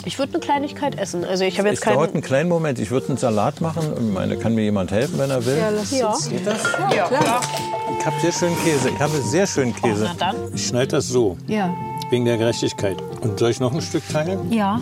Ich 0.05 0.17
würde 0.17 0.33
eine 0.33 0.39
Kleinigkeit 0.39 0.97
essen. 0.97 1.25
Also 1.25 1.43
ich 1.43 1.59
habe 1.59 1.69
jetzt 1.69 1.79
es 1.79 1.83
keinen... 1.83 1.95
dauert 1.95 2.13
einen 2.13 2.23
kleinen 2.23 2.49
Moment. 2.49 2.79
Ich 2.79 2.89
würde 2.89 3.09
einen 3.09 3.17
Salat 3.17 3.62
machen. 3.62 3.93
Ich 3.95 4.13
meine, 4.13 4.38
kann 4.38 4.55
mir 4.55 4.63
jemand 4.63 4.91
helfen, 4.91 5.19
wenn 5.19 5.29
er 5.29 5.45
will? 5.45 5.57
Ja, 5.57 5.69
lass 5.69 5.91
ja. 5.91 6.15
Geht 6.29 6.47
das? 6.47 6.63
Ja, 6.95 7.07
klar. 7.07 7.41
Ich 7.99 8.05
habe 8.05 8.15
sehr 8.21 8.31
schönen 8.31 8.57
Käse. 8.63 8.89
Ich 8.89 8.99
habe 8.99 9.21
sehr 9.21 9.47
schönen 9.47 9.75
Käse. 9.75 10.05
Oh, 10.05 10.15
na 10.17 10.31
dann. 10.31 10.53
Ich 10.53 10.67
schneide 10.67 10.88
das 10.88 11.07
so. 11.07 11.38
Ja. 11.47 11.75
Wegen 12.09 12.25
der 12.25 12.38
Gerechtigkeit. 12.38 12.97
Und 13.21 13.38
soll 13.38 13.51
ich 13.51 13.59
noch 13.59 13.73
ein 13.73 13.81
Stück 13.81 14.07
teilen? 14.09 14.51
Ja. 14.51 14.79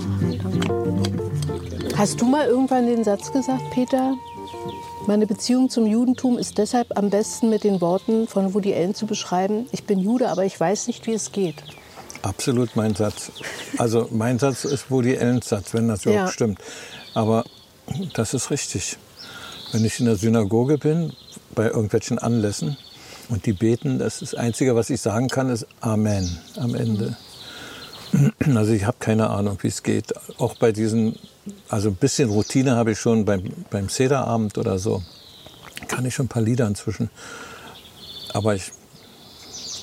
Hast 1.97 2.21
du 2.21 2.25
mal 2.25 2.47
irgendwann 2.47 2.85
den 2.85 3.03
Satz 3.03 3.31
gesagt, 3.31 3.63
Peter? 3.71 4.13
Meine 5.07 5.25
Beziehung 5.25 5.69
zum 5.69 5.87
Judentum 5.87 6.37
ist 6.37 6.57
deshalb 6.57 6.97
am 6.97 7.09
besten 7.09 7.49
mit 7.49 7.63
den 7.63 7.81
Worten 7.81 8.27
von 8.27 8.53
Woody 8.53 8.73
Allen 8.73 8.93
zu 8.93 9.07
beschreiben. 9.07 9.65
Ich 9.71 9.85
bin 9.85 9.99
Jude, 9.99 10.29
aber 10.29 10.45
ich 10.45 10.59
weiß 10.59 10.87
nicht, 10.87 11.07
wie 11.07 11.13
es 11.13 11.31
geht. 11.31 11.55
Absolut 12.21 12.75
mein 12.75 12.95
Satz. 12.95 13.31
Also 13.77 14.09
mein 14.11 14.39
Satz 14.39 14.65
ist 14.65 14.89
Woody 14.89 15.17
Allens 15.17 15.49
Satz, 15.49 15.73
wenn 15.73 15.87
das 15.87 16.05
überhaupt 16.05 16.27
ja. 16.27 16.31
stimmt. 16.31 16.59
Aber 17.13 17.45
das 18.13 18.33
ist 18.33 18.51
richtig. 18.51 18.97
Wenn 19.71 19.85
ich 19.85 19.99
in 19.99 20.05
der 20.05 20.15
Synagoge 20.15 20.77
bin, 20.77 21.13
bei 21.53 21.65
irgendwelchen 21.67 22.19
Anlässen, 22.19 22.77
und 23.29 23.45
die 23.45 23.53
beten, 23.53 23.99
das, 23.99 24.21
ist 24.21 24.33
das 24.33 24.39
Einzige, 24.39 24.75
was 24.75 24.89
ich 24.89 25.01
sagen 25.01 25.27
kann, 25.27 25.49
ist 25.49 25.67
Amen 25.81 26.39
am 26.57 26.75
Ende. 26.75 27.17
Also 28.55 28.71
ich 28.71 28.85
habe 28.85 28.97
keine 28.99 29.29
Ahnung, 29.29 29.57
wie 29.61 29.67
es 29.67 29.83
geht. 29.83 30.13
Auch 30.39 30.55
bei 30.55 30.71
diesen, 30.71 31.19
also 31.67 31.89
ein 31.89 31.95
bisschen 31.95 32.29
Routine 32.29 32.77
habe 32.77 32.93
ich 32.93 32.99
schon 32.99 33.25
beim, 33.25 33.43
beim 33.69 33.89
Sederabend 33.89 34.57
oder 34.57 34.79
so. 34.79 35.03
Kann 35.89 36.05
ich 36.05 36.15
schon 36.15 36.27
ein 36.27 36.29
paar 36.29 36.41
Lieder 36.41 36.65
inzwischen. 36.65 37.09
Aber 38.33 38.55
ich 38.55 38.71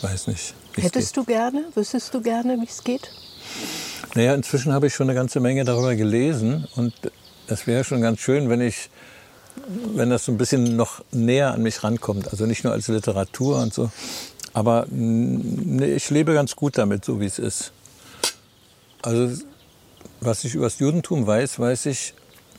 weiß 0.01 0.29
nicht. 0.29 0.55
Hättest 0.77 1.17
du 1.17 1.25
gerne, 1.25 1.65
wüsstest 1.75 2.13
du 2.15 2.21
gerne, 2.21 2.57
wie 2.61 2.67
es 2.67 2.83
geht? 2.83 3.11
Naja, 4.15 4.35
inzwischen 4.35 4.73
habe 4.73 4.87
ich 4.87 4.95
schon 4.95 5.09
eine 5.09 5.19
ganze 5.19 5.41
Menge 5.41 5.65
darüber 5.65 5.95
gelesen. 5.95 6.67
Und 6.77 6.93
es 7.47 7.67
wäre 7.67 7.85
schon 7.85 8.01
ganz 8.01 8.21
schön, 8.21 8.49
wenn 8.49 8.61
ich 8.61 8.91
wenn 9.95 10.11
das 10.11 10.25
so 10.25 10.33
ein 10.33 10.39
bisschen 10.39 10.77
noch 10.77 11.05
näher 11.13 11.53
an 11.53 11.63
mich 11.63 11.83
rankommt. 11.85 12.29
Also 12.29 12.47
nicht 12.47 12.65
nur 12.65 12.73
als 12.73 12.89
Literatur 12.89 13.59
und 13.59 13.73
so. 13.73 13.91
Aber 14.53 14.87
nee, 14.91 15.95
ich 15.95 16.11
lebe 16.11 16.35
ganz 16.35 16.57
gut 16.57 16.79
damit, 16.79 17.05
so 17.05 17.21
wie 17.21 17.27
es 17.27 17.39
ist. 17.39 17.73
Also 19.03 19.37
was 20.21 20.45
ich 20.45 20.55
über 20.55 20.67
das 20.67 20.79
Judentum 20.79 21.27
weiß, 21.27 21.59
weiß 21.59 21.87
ich 21.87 22.15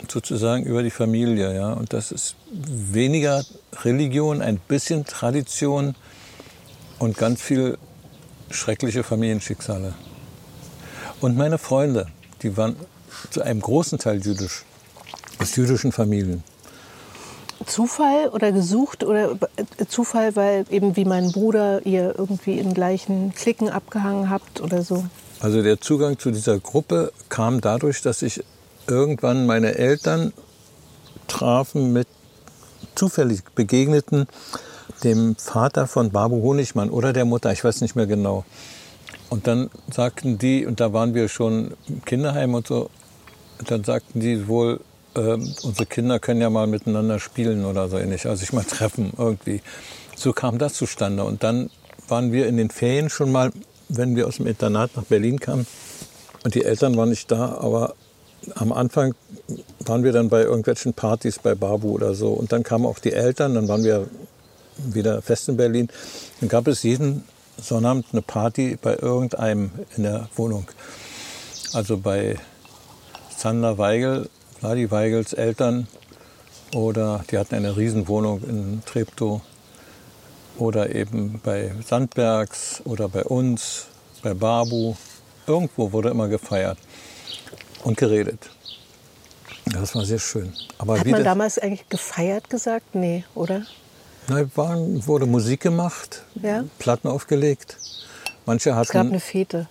sozusagen 0.10 0.64
über 0.64 0.84
die 0.84 0.92
Familie. 0.92 1.56
Ja? 1.56 1.74
Und 1.74 1.94
das 1.94 2.12
ist 2.12 2.36
weniger 2.52 3.44
Religion, 3.84 4.42
ein 4.42 4.58
bisschen 4.58 5.06
Tradition 5.06 5.96
und 7.00 7.18
ganz 7.18 7.42
viel 7.42 7.78
schreckliche 8.50 9.04
Familienschicksale. 9.04 9.94
Und 11.22 11.38
meine 11.38 11.58
Freunde, 11.58 12.08
die 12.42 12.56
waren 12.58 12.76
zu 13.32 13.42
einem 13.42 13.62
großen 13.62 13.98
Teil 14.00 14.22
jüdisch. 14.24 14.64
aus 15.40 15.56
jüdischen 15.56 15.92
Familien. 15.92 16.44
Zufall 17.66 18.30
oder 18.30 18.52
gesucht 18.52 19.04
oder 19.04 19.38
Zufall, 19.88 20.36
weil 20.36 20.66
eben 20.70 20.96
wie 20.96 21.06
mein 21.06 21.32
Bruder 21.32 21.86
ihr 21.86 22.14
irgendwie 22.18 22.60
in 22.60 22.74
gleichen 22.74 23.34
Klicken 23.34 23.70
abgehangen 23.70 24.30
habt 24.30 24.62
oder 24.62 24.84
so? 24.84 25.06
Also 25.40 25.62
der 25.62 25.80
Zugang 25.82 26.20
zu 26.20 26.32
dieser 26.32 26.60
Gruppe 26.60 27.12
kam 27.30 27.62
dadurch, 27.62 28.02
dass 28.02 28.22
ich 28.22 28.44
irgendwann 28.88 29.46
meine 29.46 29.76
Eltern 29.76 30.34
trafen 31.28 31.92
mit 31.92 32.08
zufällig 32.94 33.44
begegneten 33.56 34.28
dem 35.04 35.36
Vater 35.36 35.88
von 35.88 36.12
Babu 36.12 36.42
Honigmann 36.42 36.90
oder 36.90 37.14
der 37.14 37.26
Mutter, 37.26 37.52
ich 37.52 37.64
weiß 37.64 37.82
nicht 37.82 37.96
mehr 37.96 38.08
genau. 38.08 38.46
Und 39.30 39.48
dann 39.48 39.70
sagten 39.92 40.38
die, 40.38 40.66
und 40.66 40.80
da 40.80 40.94
waren 40.94 41.14
wir 41.14 41.28
schon 41.28 41.74
im 41.88 42.06
Kinderheim 42.06 42.54
und 42.54 42.68
so, 42.68 42.90
dann 43.66 43.84
sagten 43.84 44.20
die 44.20 44.48
wohl, 44.48 44.80
äh, 45.16 45.38
unsere 45.64 45.86
Kinder 45.86 46.20
können 46.20 46.42
ja 46.42 46.50
mal 46.50 46.68
miteinander 46.68 47.20
spielen 47.20 47.66
oder 47.66 47.90
so 47.90 47.98
ähnlich, 47.98 48.26
also 48.28 48.40
sich 48.40 48.54
mal 48.54 48.64
treffen 48.70 49.14
irgendwie. 49.18 49.62
So 50.16 50.34
kam 50.34 50.58
das 50.58 50.74
zustande. 50.74 51.24
Und 51.24 51.44
dann 51.44 51.70
waren 52.08 52.32
wir 52.32 52.48
in 52.48 52.58
den 52.58 52.70
Ferien 52.70 53.10
schon 53.10 53.32
mal, 53.32 53.52
wenn 53.90 54.16
wir 54.16 54.28
aus 54.28 54.38
dem 54.38 54.48
Internat 54.48 54.96
nach 54.96 55.04
Berlin 55.04 55.40
kamen. 55.40 55.68
Und 56.44 56.56
die 56.56 56.64
Eltern 56.64 56.96
waren 56.96 57.10
nicht 57.10 57.32
da, 57.32 57.58
aber 57.60 57.96
am 58.54 58.72
Anfang 58.72 59.16
waren 59.80 60.04
wir 60.04 60.12
dann 60.12 60.30
bei 60.30 60.44
irgendwelchen 60.44 60.94
Partys 60.94 61.40
bei 61.40 61.56
Babu 61.56 61.90
oder 61.90 62.14
so. 62.14 62.30
Und 62.30 62.52
dann 62.52 62.64
kamen 62.64 62.86
auch 62.86 63.00
die 63.00 63.14
Eltern, 63.14 63.56
dann 63.56 63.68
waren 63.68 63.84
wir 63.84 64.08
wieder 64.78 65.22
fest 65.22 65.50
in 65.50 65.58
Berlin. 65.58 65.90
Dann 66.40 66.50
gab 66.50 66.68
es 66.68 66.84
jeden 66.84 67.24
Sonnabend 67.62 68.08
eine 68.12 68.22
Party 68.22 68.78
bei 68.82 68.98
irgendeinem 68.98 69.72
in 69.96 70.04
der 70.04 70.30
Wohnung. 70.36 70.68
Also 71.74 71.98
bei 71.98 72.38
Sander 73.36 73.78
Weigel, 73.78 74.30
Vladi 74.60 74.92
Weigels 74.92 75.34
Eltern 75.34 75.88
oder 76.74 77.24
die 77.32 77.38
hatten 77.38 77.56
eine 77.56 77.78
Riesenwohnung 77.78 78.44
in 78.44 78.84
Treptow 78.86 79.42
oder 80.58 80.94
eben 80.94 81.40
bei 81.44 81.74
Sandbergs 81.86 82.82
oder 82.86 83.10
bei 83.10 83.24
uns, 83.24 83.88
bei 84.22 84.34
Babu. 84.34 84.96
Irgendwo 85.48 85.92
wurde 85.92 86.10
immer 86.10 86.28
gefeiert 86.28 86.78
und 87.84 87.98
geredet. 87.98 88.50
Das 89.66 89.96
war 89.96 90.06
sehr 90.06 90.20
schön. 90.20 90.54
Aber 90.78 91.00
Hat 91.00 91.08
man 91.08 91.24
damals 91.24 91.60
eigentlich 91.60 91.88
gefeiert 91.90 92.50
gesagt? 92.50 92.96
Nee, 92.96 93.26
oder? 93.36 93.66
Nein, 94.28 94.52
war, 94.56 94.78
wurde 95.06 95.26
Musik 95.26 95.62
gemacht, 95.62 96.24
ja? 96.42 96.64
Platten 96.80 97.08
aufgelegt. 97.08 97.78
Manche 98.46 98.76
hatten. 98.76 98.84
Es 98.84 98.90
gab 98.90 99.08
eine 99.08 99.20
Fete. 99.20 99.68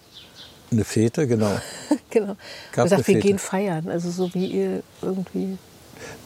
Eine 0.70 0.84
Fete, 0.84 1.26
genau. 1.26 1.60
genau. 2.10 2.36
Gab 2.72 2.84
gesagt, 2.84 3.08
wir 3.08 3.20
gehen 3.20 3.38
feiern, 3.38 3.88
also 3.88 4.10
so 4.10 4.32
wie 4.34 4.46
ihr 4.46 4.82
irgendwie. 5.02 5.58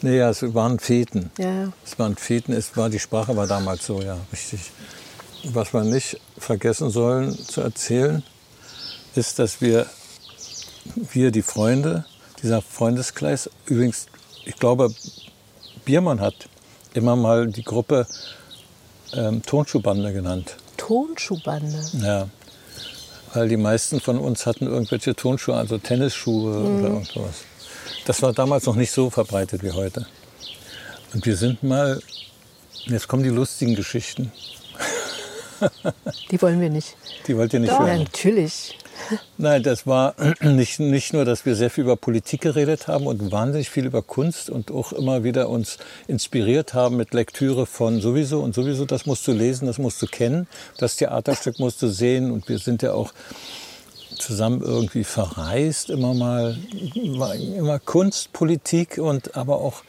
Naja, 0.01 0.29
es 0.29 0.41
waren 0.53 0.79
Feten. 0.79 1.31
Ja. 1.37 1.71
Es 1.85 1.97
waren 1.99 2.15
Feten, 2.15 2.53
es 2.53 2.75
war, 2.75 2.89
die 2.89 2.99
Sprache 2.99 3.35
war 3.35 3.47
damals 3.47 3.85
so, 3.85 4.01
ja, 4.01 4.17
richtig. 4.31 4.71
Was 5.45 5.73
wir 5.73 5.83
nicht 5.83 6.19
vergessen 6.37 6.89
sollen 6.89 7.37
zu 7.37 7.61
erzählen, 7.61 8.23
ist, 9.15 9.39
dass 9.39 9.61
wir, 9.61 9.85
wir 11.13 11.31
die 11.31 11.41
Freunde, 11.41 12.05
dieser 12.41 12.61
Freundeskreis, 12.61 13.49
übrigens, 13.65 14.07
ich 14.45 14.55
glaube, 14.55 14.93
Biermann 15.85 16.19
hat 16.19 16.49
immer 16.93 17.15
mal 17.15 17.47
die 17.47 17.63
Gruppe 17.63 18.07
ähm, 19.13 19.41
Tonschuhbande 19.43 20.13
genannt. 20.13 20.55
Tonschuhbande? 20.77 21.83
Ja. 22.01 22.29
Weil 23.33 23.47
die 23.47 23.57
meisten 23.57 23.99
von 23.99 24.17
uns 24.17 24.45
hatten 24.45 24.65
irgendwelche 24.65 25.15
Tonschuhe, 25.15 25.55
also 25.55 25.77
Tennisschuhe 25.77 26.57
mhm. 26.57 26.79
oder 26.79 26.87
irgendwas. 26.89 27.43
Das 28.05 28.21
war 28.21 28.33
damals 28.33 28.65
noch 28.65 28.75
nicht 28.75 28.91
so 28.91 29.09
verbreitet 29.09 29.63
wie 29.63 29.71
heute. 29.71 30.05
Und 31.13 31.25
wir 31.25 31.35
sind 31.35 31.63
mal, 31.63 32.01
jetzt 32.85 33.07
kommen 33.07 33.23
die 33.23 33.29
lustigen 33.29 33.75
Geschichten. 33.75 34.31
Die 36.31 36.41
wollen 36.41 36.61
wir 36.61 36.69
nicht. 36.69 36.95
Die 37.27 37.37
wollt 37.37 37.53
ihr 37.53 37.59
nicht 37.59 37.71
Doch, 37.71 37.79
hören? 37.79 37.87
Ja, 37.87 37.97
natürlich. 37.99 38.77
Nein, 39.37 39.63
das 39.63 39.87
war 39.87 40.15
nicht, 40.41 40.79
nicht 40.79 41.13
nur, 41.13 41.25
dass 41.25 41.45
wir 41.45 41.55
sehr 41.55 41.69
viel 41.69 41.83
über 41.85 41.95
Politik 41.95 42.41
geredet 42.41 42.87
haben 42.87 43.07
und 43.07 43.31
wahnsinnig 43.31 43.69
viel 43.69 43.85
über 43.85 44.01
Kunst 44.01 44.49
und 44.49 44.71
auch 44.71 44.91
immer 44.93 45.23
wieder 45.23 45.49
uns 45.49 45.77
inspiriert 46.07 46.73
haben 46.73 46.97
mit 46.97 47.13
Lektüre 47.13 47.65
von 47.65 48.01
sowieso 48.01 48.41
und 48.41 48.53
sowieso, 48.53 48.85
das 48.85 49.05
musst 49.05 49.27
du 49.27 49.31
lesen, 49.31 49.65
das 49.65 49.77
musst 49.77 50.01
du 50.01 50.07
kennen, 50.07 50.47
das 50.77 50.95
Theaterstück 50.97 51.59
musst 51.59 51.81
du 51.81 51.87
sehen 51.87 52.31
und 52.31 52.49
wir 52.49 52.59
sind 52.59 52.81
ja 52.81 52.93
auch 52.93 53.13
zusammen 54.17 54.61
irgendwie 54.61 55.05
verreist, 55.05 55.89
immer 55.89 56.13
mal, 56.13 56.57
immer 57.57 57.79
Kunst, 57.79 58.33
Politik 58.33 58.97
und 58.97 59.35
aber 59.37 59.61
auch 59.61 59.83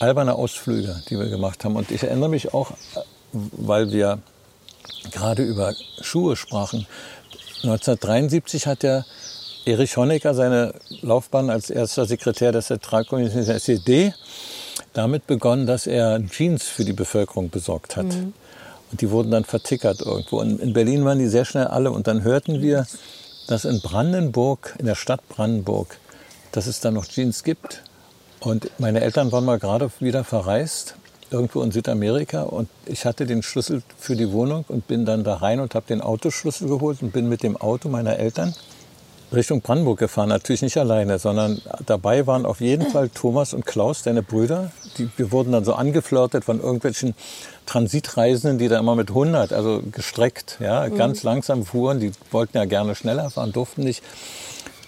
alberne 0.00 0.34
Ausflüge, 0.34 1.00
die 1.08 1.18
wir 1.18 1.28
gemacht 1.28 1.64
haben. 1.64 1.76
Und 1.76 1.90
ich 1.90 2.02
erinnere 2.02 2.28
mich 2.28 2.52
auch, 2.52 2.72
weil 3.32 3.92
wir 3.92 4.18
gerade 5.10 5.42
über 5.42 5.74
Schuhe 6.00 6.36
sprachen, 6.36 6.86
1973 7.62 8.66
hat 8.66 8.82
der 8.82 9.04
Erich 9.64 9.96
Honecker 9.96 10.34
seine 10.34 10.74
Laufbahn 11.00 11.48
als 11.48 11.70
erster 11.70 12.04
Sekretär 12.04 12.52
des 12.52 12.66
Zentralkomitees 12.66 13.46
der 13.46 13.56
SED 13.56 14.12
damit 14.92 15.26
begonnen, 15.26 15.66
dass 15.66 15.86
er 15.86 16.22
Jeans 16.26 16.64
für 16.64 16.84
die 16.84 16.92
Bevölkerung 16.92 17.48
besorgt 17.48 17.96
hat. 17.96 18.06
Mhm. 18.06 18.34
Und 18.90 19.00
die 19.00 19.10
wurden 19.10 19.30
dann 19.30 19.44
vertickert 19.44 20.02
irgendwo. 20.02 20.40
Und 20.40 20.60
in 20.60 20.72
Berlin 20.74 21.04
waren 21.04 21.18
die 21.18 21.26
sehr 21.26 21.44
schnell 21.44 21.66
alle. 21.66 21.90
Und 21.90 22.06
dann 22.06 22.22
hörten 22.22 22.60
wir, 22.60 22.86
dass 23.48 23.64
in 23.64 23.80
Brandenburg, 23.80 24.74
in 24.78 24.86
der 24.86 24.94
Stadt 24.94 25.26
Brandenburg, 25.28 25.98
dass 26.52 26.66
es 26.66 26.80
da 26.80 26.90
noch 26.90 27.06
Jeans 27.06 27.42
gibt. 27.42 27.82
Und 28.40 28.70
meine 28.78 29.00
Eltern 29.00 29.32
waren 29.32 29.44
mal 29.44 29.58
gerade 29.58 29.90
wieder 30.00 30.22
verreist 30.22 30.96
irgendwo 31.30 31.62
in 31.62 31.72
Südamerika 31.72 32.42
und 32.42 32.68
ich 32.86 33.04
hatte 33.04 33.26
den 33.26 33.42
Schlüssel 33.42 33.82
für 33.98 34.16
die 34.16 34.30
Wohnung 34.30 34.64
und 34.68 34.86
bin 34.86 35.04
dann 35.04 35.24
da 35.24 35.34
rein 35.36 35.60
und 35.60 35.74
habe 35.74 35.86
den 35.86 36.00
Autoschlüssel 36.00 36.68
geholt 36.68 37.02
und 37.02 37.12
bin 37.12 37.28
mit 37.28 37.42
dem 37.42 37.56
Auto 37.56 37.88
meiner 37.88 38.18
Eltern 38.18 38.54
Richtung 39.34 39.60
Brandenburg 39.60 39.98
gefahren. 39.98 40.28
Natürlich 40.28 40.62
nicht 40.62 40.76
alleine, 40.76 41.18
sondern 41.18 41.60
dabei 41.86 42.26
waren 42.26 42.46
auf 42.46 42.60
jeden 42.60 42.90
Fall 42.90 43.08
Thomas 43.08 43.52
und 43.52 43.66
Klaus, 43.66 44.02
deine 44.02 44.22
Brüder. 44.22 44.70
Die, 44.98 45.10
wir 45.16 45.32
wurden 45.32 45.52
dann 45.52 45.64
so 45.64 45.74
angeflirtet 45.74 46.44
von 46.44 46.60
irgendwelchen 46.60 47.14
Transitreisenden, 47.66 48.58
die 48.58 48.68
da 48.68 48.78
immer 48.78 48.94
mit 48.94 49.10
100, 49.10 49.52
also 49.52 49.82
gestreckt, 49.90 50.58
ja, 50.60 50.88
mhm. 50.88 50.96
ganz 50.96 51.22
langsam 51.22 51.64
fuhren. 51.64 52.00
Die 52.00 52.12
wollten 52.30 52.56
ja 52.56 52.64
gerne 52.64 52.94
schneller 52.94 53.30
fahren, 53.30 53.52
durften 53.52 53.82
nicht. 53.82 54.02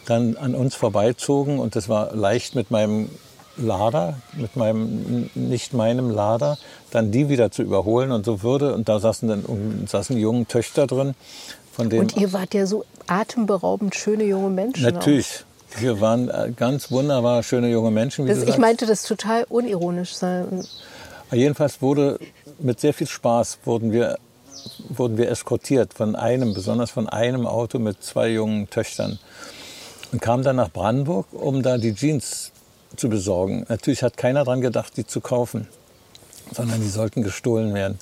Dann 0.07 0.37
an 0.37 0.55
uns 0.55 0.75
vorbeizogen 0.75 1.59
und 1.59 1.75
das 1.75 1.88
war 1.88 2.14
leicht 2.14 2.55
mit 2.55 2.70
meinem 2.70 3.11
Lader, 3.57 4.14
mit 4.37 4.57
meinem, 4.57 5.31
nicht 5.35 5.73
meinem 5.73 6.11
Lader, 6.11 6.59
dann 6.90 7.11
die 7.11 7.29
wieder 7.29 7.51
zu 7.51 7.62
überholen 7.62 8.12
und 8.12 8.25
so 8.25 8.42
würde. 8.42 8.75
Und 8.75 8.88
da 8.88 8.99
saßen 8.99 9.29
dann 9.29 9.87
saßen 9.87 10.16
junge 10.16 10.47
Töchter 10.47 10.87
drin. 10.87 11.14
Von 11.73 11.90
denen 11.90 12.03
und 12.03 12.16
ihr 12.16 12.33
wart 12.33 12.55
ja 12.55 12.66
so 12.66 12.85
atemberaubend 13.07 13.95
schöne 13.95 14.25
junge 14.25 14.51
Menschen. 14.51 14.83
Natürlich. 14.83 15.45
Auch. 15.75 15.81
Wir 15.81 16.01
waren 16.01 16.31
äh, 16.31 16.53
ganz 16.57 16.90
wunderbar 16.90 17.42
schöne 17.42 17.71
junge 17.71 17.90
Menschen. 17.90 18.27
Das, 18.27 18.42
ich 18.42 18.57
meinte 18.57 18.87
das 18.87 19.03
total 19.03 19.45
unironisch. 19.49 20.14
Sein. 20.14 20.64
Jedenfalls 21.33 21.83
wurde 21.83 22.19
mit 22.59 22.81
sehr 22.81 22.95
viel 22.95 23.07
Spaß 23.07 23.59
wurden 23.64 23.92
wir, 23.92 24.19
wurden 24.88 25.19
wir 25.19 25.31
eskortiert 25.31 25.92
von 25.92 26.16
einem, 26.16 26.55
besonders 26.55 26.90
von 26.90 27.09
einem 27.09 27.47
Auto 27.47 27.79
mit 27.79 28.03
zwei 28.03 28.29
jungen 28.29 28.71
Töchtern. 28.71 29.19
Und 30.12 30.23
kamen 30.23 30.45
dann 30.45 30.57
nach 30.57 30.71
Brandenburg, 30.71 31.27
um 31.33 31.62
da 31.62 31.79
die 31.79 31.95
Jeans 31.95 32.53
zu 32.96 33.09
besorgen. 33.09 33.64
Natürlich 33.68 34.02
hat 34.02 34.16
keiner 34.16 34.44
daran 34.44 34.61
gedacht, 34.61 34.96
die 34.96 35.06
zu 35.06 35.20
kaufen, 35.20 35.68
sondern 36.52 36.80
die 36.80 36.88
sollten 36.88 37.22
gestohlen 37.22 37.74
werden. 37.74 37.98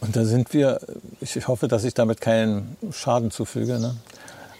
Und 0.00 0.16
da 0.16 0.24
sind 0.24 0.52
wir, 0.52 0.80
ich 1.20 1.48
hoffe, 1.48 1.68
dass 1.68 1.84
ich 1.84 1.94
damit 1.94 2.20
keinen 2.20 2.76
Schaden 2.92 3.30
zufüge. 3.30 3.78
Ne? 3.78 3.96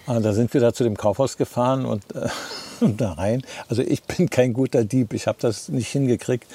Aber 0.06 0.20
da 0.20 0.32
sind 0.32 0.54
wir 0.54 0.60
da 0.60 0.72
zu 0.72 0.84
dem 0.84 0.96
Kaufhaus 0.96 1.36
gefahren 1.36 1.84
und, 1.84 2.02
äh, 2.14 2.28
da 2.96 3.12
rein. 3.12 3.42
Also 3.68 3.82
ich 3.82 4.02
bin 4.04 4.30
kein 4.30 4.52
guter 4.52 4.84
Dieb, 4.84 5.12
ich 5.12 5.26
habe 5.26 5.38
das 5.40 5.68
nicht 5.68 5.88
hingekriegt. 5.88 6.46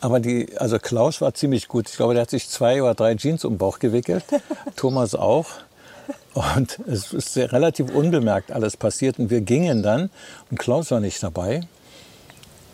Aber 0.00 0.18
die, 0.18 0.48
also 0.56 0.78
Klaus 0.78 1.20
war 1.20 1.32
ziemlich 1.34 1.68
gut. 1.68 1.88
Ich 1.88 1.96
glaube, 1.96 2.14
der 2.14 2.22
hat 2.22 2.30
sich 2.30 2.48
zwei 2.48 2.82
oder 2.82 2.94
drei 2.94 3.14
Jeans 3.14 3.44
um 3.44 3.54
den 3.54 3.58
Bauch 3.58 3.78
gewickelt. 3.78 4.24
Thomas 4.76 5.14
auch. 5.14 5.46
Und 6.34 6.80
es 6.88 7.12
ist 7.12 7.36
relativ 7.36 7.94
unbemerkt 7.94 8.50
alles 8.50 8.76
passiert. 8.76 9.20
Und 9.20 9.30
wir 9.30 9.42
gingen 9.42 9.82
dann 9.82 10.10
und 10.50 10.58
Klaus 10.58 10.90
war 10.90 10.98
nicht 10.98 11.22
dabei. 11.22 11.60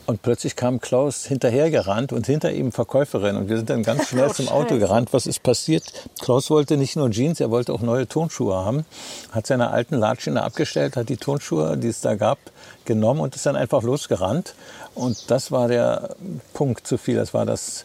Und 0.08 0.22
plötzlich 0.22 0.56
kam 0.56 0.80
Klaus 0.80 1.26
hinterhergerannt 1.26 2.14
und 2.14 2.24
hinter 2.24 2.50
ihm 2.50 2.72
Verkäuferin. 2.72 3.36
Und 3.36 3.50
wir 3.50 3.58
sind 3.58 3.68
dann 3.68 3.82
ganz 3.82 4.08
schnell 4.08 4.32
zum 4.32 4.48
Auto 4.48 4.78
gerannt. 4.78 5.12
Was 5.12 5.26
ist 5.26 5.42
passiert? 5.42 5.84
Klaus 6.18 6.48
wollte 6.48 6.78
nicht 6.78 6.96
nur 6.96 7.10
Jeans, 7.10 7.40
er 7.40 7.50
wollte 7.50 7.74
auch 7.74 7.82
neue 7.82 8.08
Tonschuhe 8.08 8.54
haben. 8.54 8.86
Hat 9.32 9.46
seine 9.46 9.68
alten 9.68 9.96
Latschen 9.96 10.38
abgestellt, 10.38 10.96
hat 10.96 11.10
die 11.10 11.18
Tonschuhe, 11.18 11.76
die 11.76 11.88
es 11.88 12.00
da 12.00 12.14
gab, 12.14 12.38
genommen 12.86 13.20
und 13.20 13.36
ist 13.36 13.44
dann 13.44 13.54
einfach 13.54 13.82
losgerannt. 13.82 14.54
Und 14.94 15.30
das 15.30 15.52
war 15.52 15.68
der 15.68 16.16
Punkt 16.54 16.86
zu 16.86 16.96
viel. 16.96 17.16
Das 17.16 17.34
war 17.34 17.44
das 17.44 17.84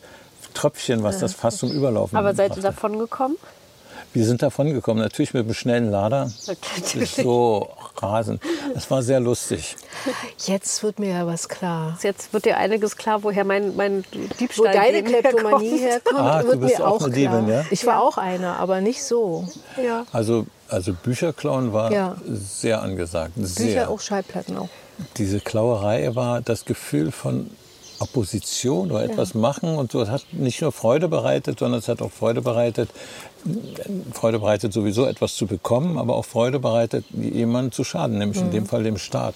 Tröpfchen, 0.54 1.04
was 1.04 1.20
das 1.20 1.34
fast 1.34 1.58
zum 1.58 1.74
Überlaufen 1.74 2.18
Aber 2.18 2.34
seid 2.34 2.56
ihr 2.56 2.64
davon 2.64 3.00
gekommen? 3.00 3.36
Wir 4.14 4.26
sind 4.26 4.44
davon 4.44 4.72
gekommen, 4.74 5.00
natürlich 5.00 5.34
mit 5.34 5.44
einem 5.46 5.54
schnellen 5.56 5.90
Lader. 5.90 6.32
So 7.24 7.70
rasend. 7.98 8.42
Es 8.76 8.90
war 8.92 9.02
sehr 9.02 9.20
lustig. 9.20 9.76
Jetzt 10.46 10.84
wird 10.84 11.00
mir 11.00 11.10
ja 11.10 11.28
was 11.28 11.50
klar. 11.50 11.98
Jetzt 12.04 12.32
wird 12.34 12.46
dir 12.46 12.58
einiges 12.58 12.96
klar, 12.96 13.24
woher 13.24 13.44
mein, 13.44 13.76
mein 13.76 14.04
Wo 14.14 14.36
Diebstahl 14.40 14.74
deine 14.74 15.04
Kleptomanie 15.04 15.80
herkommt, 15.80 16.20
Ah, 16.20 16.42
du 16.44 16.50
wird 16.50 16.62
bist 16.62 16.78
mir 16.80 16.86
auch 16.88 16.92
auch 16.94 16.98
klar. 17.00 17.10
Diebin, 17.10 17.48
ja? 17.48 17.66
Ich 17.72 17.86
war 17.86 18.02
auch 18.04 18.18
eine, 18.18 18.56
aber 18.58 18.82
nicht 18.82 19.04
so. 19.04 19.48
Ja. 19.84 20.06
Also, 20.12 20.46
also 20.68 20.94
Bücherklauen 20.94 21.74
war 21.74 21.92
Ja. 21.92 22.16
sehr 22.28 22.82
angesagt. 22.82 23.34
Sehr. 23.38 23.66
Bücher 23.66 23.90
auch, 23.90 24.00
Schallplatten 24.00 24.58
auch. 24.58 24.70
Diese 25.18 25.40
Klauerei 25.40 26.14
war 26.14 26.42
das 26.42 26.66
Gefühl 26.66 27.12
von 27.12 27.50
Opposition 28.00 28.92
oder 28.92 29.04
etwas 29.04 29.34
machen 29.34 29.76
und 29.76 29.92
so. 29.92 30.02
Es 30.02 30.10
hat 30.10 30.26
nicht 30.32 30.62
nur 30.62 30.72
Freude 30.72 31.08
bereitet, 31.08 31.60
sondern 31.60 31.80
es 31.80 31.88
hat 31.88 32.02
auch 32.02 32.12
Freude 32.12 32.42
bereitet, 32.42 32.90
Freude 34.14 34.40
bereitet 34.40 34.74
sowieso 34.74 35.06
etwas 35.06 35.36
zu 35.36 35.48
bekommen, 35.48 35.98
aber 35.98 36.16
auch 36.16 36.26
Freude 36.26 36.60
bereitet, 36.60 37.06
jemanden 37.12 37.72
zu 37.72 37.84
schaden, 37.84 38.18
nämlich 38.18 38.42
in 38.42 38.52
dem 38.52 38.66
Fall 38.66 38.84
dem 38.84 38.98
Staat. 38.98 39.36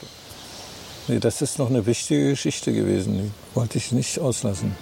Nee, 1.07 1.19
das 1.19 1.41
ist 1.41 1.57
noch 1.57 1.69
eine 1.69 1.85
wichtige 1.85 2.31
Geschichte 2.31 2.73
gewesen. 2.73 3.13
Die 3.13 3.55
wollte 3.55 3.77
ich 3.77 3.91
nicht 3.91 4.19
auslassen. 4.19 4.75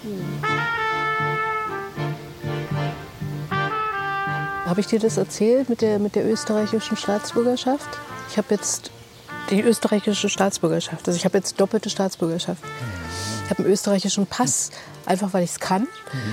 Habe 4.66 4.80
ich 4.80 4.88
dir 4.88 4.98
das 4.98 5.16
erzählt 5.16 5.68
mit 5.68 5.80
der, 5.80 6.00
mit 6.00 6.16
der 6.16 6.28
österreichischen 6.28 6.96
Staatsbürgerschaft? 6.96 7.88
Ich 8.30 8.36
habe 8.36 8.48
jetzt 8.50 8.90
die 9.50 9.60
österreichische 9.60 10.28
Staatsbürgerschaft. 10.28 11.06
Also 11.06 11.16
ich 11.16 11.24
habe 11.24 11.38
jetzt 11.38 11.60
doppelte 11.60 11.88
Staatsbürgerschaft. 11.88 12.62
Ich 13.46 13.50
habe 13.50 13.62
einen 13.62 13.72
österreichischen 13.72 14.26
Pass, 14.26 14.72
einfach 15.04 15.32
weil 15.32 15.44
ich 15.44 15.50
es 15.50 15.60
kann. 15.60 15.86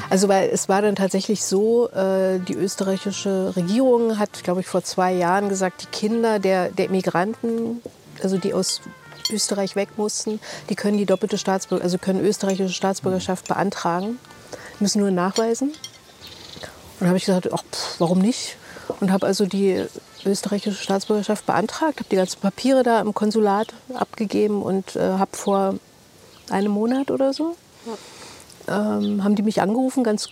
Also 0.09 0.29
weil 0.29 0.49
es 0.49 0.67
war 0.67 0.81
dann 0.81 0.95
tatsächlich 0.95 1.43
so, 1.43 1.87
äh, 1.91 2.39
die 2.39 2.55
österreichische 2.55 3.55
Regierung 3.55 4.17
hat, 4.17 4.43
glaube 4.43 4.61
ich, 4.61 4.67
vor 4.67 4.83
zwei 4.83 5.13
Jahren 5.13 5.47
gesagt, 5.47 5.83
die 5.83 5.95
Kinder 5.95 6.39
der, 6.39 6.69
der 6.69 6.89
Migranten, 6.89 7.81
also 8.23 8.39
die 8.39 8.55
aus 8.55 8.81
Österreich 9.29 9.75
weg 9.75 9.89
mussten, 9.95 10.39
die 10.71 10.75
können 10.75 10.97
die 10.97 11.05
doppelte 11.05 11.37
Staatsbürgerschaft, 11.37 11.83
also 11.83 11.97
können 11.99 12.25
österreichische 12.25 12.73
Staatsbürgerschaft 12.73 13.47
beantragen, 13.47 14.17
müssen 14.79 14.99
nur 14.99 15.11
nachweisen. 15.11 15.71
Und 16.99 17.05
habe 17.05 17.17
ich 17.17 17.25
gesagt, 17.25 17.47
ach, 17.53 17.63
pff, 17.71 17.99
warum 17.99 18.17
nicht? 18.17 18.57
Und 19.01 19.11
habe 19.11 19.27
also 19.27 19.45
die 19.45 19.85
österreichische 20.25 20.81
Staatsbürgerschaft 20.81 21.45
beantragt, 21.45 21.99
habe 21.99 22.09
die 22.09 22.15
ganzen 22.15 22.39
Papiere 22.39 22.81
da 22.81 22.99
im 23.01 23.13
Konsulat 23.13 23.67
abgegeben 23.93 24.63
und 24.63 24.95
äh, 24.95 24.99
habe 25.19 25.37
vor 25.37 25.75
einem 26.53 26.71
Monat 26.71 27.11
oder 27.11 27.33
so, 27.33 27.55
ähm, 28.67 29.23
haben 29.23 29.35
die 29.35 29.43
mich 29.43 29.61
angerufen, 29.61 30.03
ganz 30.03 30.29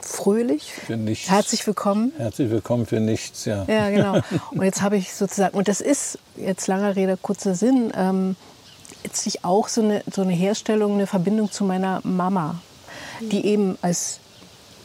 fröhlich. 0.00 0.72
Für 0.72 0.96
nichts. 0.96 1.30
Herzlich 1.30 1.66
willkommen. 1.66 2.12
Herzlich 2.16 2.50
willkommen 2.50 2.86
für 2.86 3.00
nichts, 3.00 3.44
ja. 3.44 3.64
Ja, 3.66 3.90
genau. 3.90 4.20
Und 4.52 4.62
jetzt 4.62 4.82
habe 4.82 4.96
ich 4.96 5.14
sozusagen, 5.14 5.56
und 5.56 5.68
das 5.68 5.80
ist 5.80 6.18
jetzt 6.36 6.66
langer 6.68 6.94
Rede, 6.94 7.16
kurzer 7.20 7.54
Sinn, 7.54 7.92
ähm, 7.96 8.36
letztlich 9.02 9.44
auch 9.44 9.68
so 9.68 9.82
eine, 9.82 10.02
so 10.12 10.22
eine 10.22 10.32
Herstellung, 10.32 10.94
eine 10.94 11.06
Verbindung 11.06 11.50
zu 11.50 11.64
meiner 11.64 12.00
Mama, 12.04 12.60
die 13.20 13.46
eben 13.46 13.78
als 13.82 14.20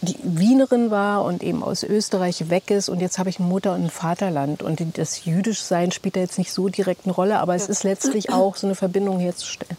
die 0.02 0.18
Wienerin 0.24 0.90
war 0.90 1.24
und 1.24 1.44
eben 1.44 1.64
aus 1.64 1.84
Österreich 1.84 2.50
weg 2.50 2.72
ist. 2.72 2.90
Und 2.90 3.02
jetzt 3.02 3.20
habe 3.20 3.30
ich 3.30 3.40
eine 3.40 3.48
Mutter 3.48 3.76
und 3.76 3.86
ein 3.86 3.90
Vaterland. 3.92 4.64
Und 4.64 4.98
das 4.98 5.26
Jüdischsein 5.26 5.92
spielt 5.92 6.16
da 6.16 6.22
jetzt 6.22 6.40
nicht 6.40 6.52
so 6.52 6.70
direkt 6.70 7.06
eine 7.06 7.14
Rolle, 7.14 7.40
aber 7.40 7.54
es 7.54 7.70
ist 7.70 7.84
letztlich 7.84 8.32
auch 8.32 8.56
so 8.56 8.66
eine 8.66 8.76
Verbindung 8.76 9.20
herzustellen. 9.20 9.78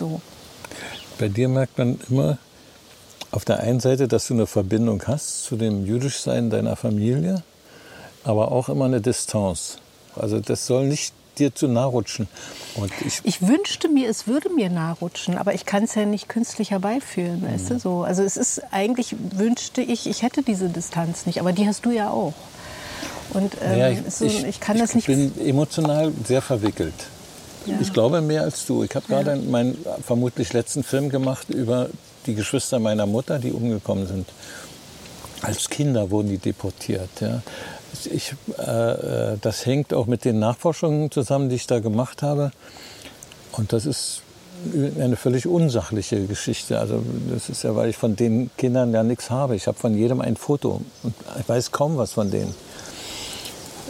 So. 0.00 0.20
Bei 1.18 1.28
dir 1.28 1.48
merkt 1.48 1.76
man 1.76 2.00
immer 2.08 2.38
auf 3.30 3.44
der 3.44 3.60
einen 3.60 3.80
Seite, 3.80 4.08
dass 4.08 4.26
du 4.26 4.34
eine 4.34 4.46
Verbindung 4.46 5.02
hast 5.06 5.44
zu 5.44 5.56
dem 5.56 5.84
Jüdischsein 5.84 6.48
deiner 6.48 6.74
Familie, 6.74 7.42
aber 8.24 8.50
auch 8.50 8.70
immer 8.70 8.86
eine 8.86 9.02
Distanz. 9.02 9.76
Also 10.16 10.40
das 10.40 10.66
soll 10.66 10.86
nicht 10.86 11.12
dir 11.38 11.54
zu 11.54 11.68
nahe 11.68 11.86
rutschen. 11.86 12.28
Ich, 13.06 13.20
Ich 13.24 13.46
wünschte 13.46 13.88
mir, 13.88 14.08
es 14.08 14.26
würde 14.26 14.48
mir 14.48 14.70
nahrutschen, 14.70 15.36
aber 15.36 15.54
ich 15.54 15.66
kann 15.66 15.84
es 15.84 15.94
ja 15.94 16.06
nicht 16.06 16.28
künstlich 16.28 16.70
herbeiführen, 16.70 17.42
weißt 17.42 17.70
du 17.70 17.78
so. 17.78 18.02
Also 18.02 18.22
es 18.22 18.38
ist 18.38 18.62
eigentlich 18.72 19.14
wünschte 19.36 19.82
ich, 19.82 20.06
ich 20.06 20.22
hätte 20.22 20.42
diese 20.42 20.70
Distanz 20.70 21.26
nicht, 21.26 21.40
aber 21.40 21.52
die 21.52 21.66
hast 21.66 21.84
du 21.84 21.90
ja 21.90 22.08
auch. 22.08 22.34
Und 23.34 23.54
ähm, 23.62 23.78
ja, 23.78 23.90
ich, 23.90 24.00
so, 24.08 24.24
ich, 24.24 24.60
kann 24.60 24.78
das 24.78 24.90
ich 24.90 24.96
nicht. 24.96 25.06
bin 25.06 25.32
emotional 25.46 26.10
sehr 26.24 26.42
verwickelt. 26.42 26.94
Ich 27.80 27.92
glaube 27.92 28.20
mehr 28.20 28.42
als 28.42 28.66
du. 28.66 28.82
Ich 28.82 28.94
habe 28.94 29.06
gerade 29.06 29.36
meinen 29.36 29.76
vermutlich 30.04 30.52
letzten 30.52 30.82
Film 30.82 31.10
gemacht 31.10 31.50
über 31.50 31.88
die 32.26 32.34
Geschwister 32.34 32.78
meiner 32.78 33.06
Mutter, 33.06 33.38
die 33.38 33.52
umgekommen 33.52 34.06
sind. 34.06 34.28
Als 35.42 35.68
Kinder 35.68 36.10
wurden 36.10 36.28
die 36.28 36.38
deportiert. 36.38 37.08
Ja. 37.20 37.42
Ich, 38.10 38.34
äh, 38.58 39.32
äh, 39.32 39.38
das 39.40 39.66
hängt 39.66 39.94
auch 39.94 40.06
mit 40.06 40.24
den 40.24 40.38
Nachforschungen 40.38 41.10
zusammen, 41.10 41.48
die 41.48 41.56
ich 41.56 41.66
da 41.66 41.80
gemacht 41.80 42.22
habe. 42.22 42.52
Und 43.52 43.72
das 43.72 43.86
ist 43.86 44.22
eine 44.98 45.16
völlig 45.16 45.46
unsachliche 45.46 46.26
Geschichte. 46.26 46.78
Also 46.78 47.02
das 47.32 47.48
ist 47.48 47.64
ja, 47.64 47.74
weil 47.74 47.88
ich 47.88 47.96
von 47.96 48.16
den 48.16 48.50
Kindern 48.58 48.92
ja 48.92 49.02
nichts 49.02 49.30
habe. 49.30 49.56
Ich 49.56 49.66
habe 49.66 49.78
von 49.78 49.96
jedem 49.96 50.20
ein 50.20 50.36
Foto 50.36 50.82
und 51.02 51.14
ich 51.40 51.48
weiß 51.48 51.72
kaum 51.72 51.96
was 51.96 52.12
von 52.12 52.30
denen. 52.30 52.54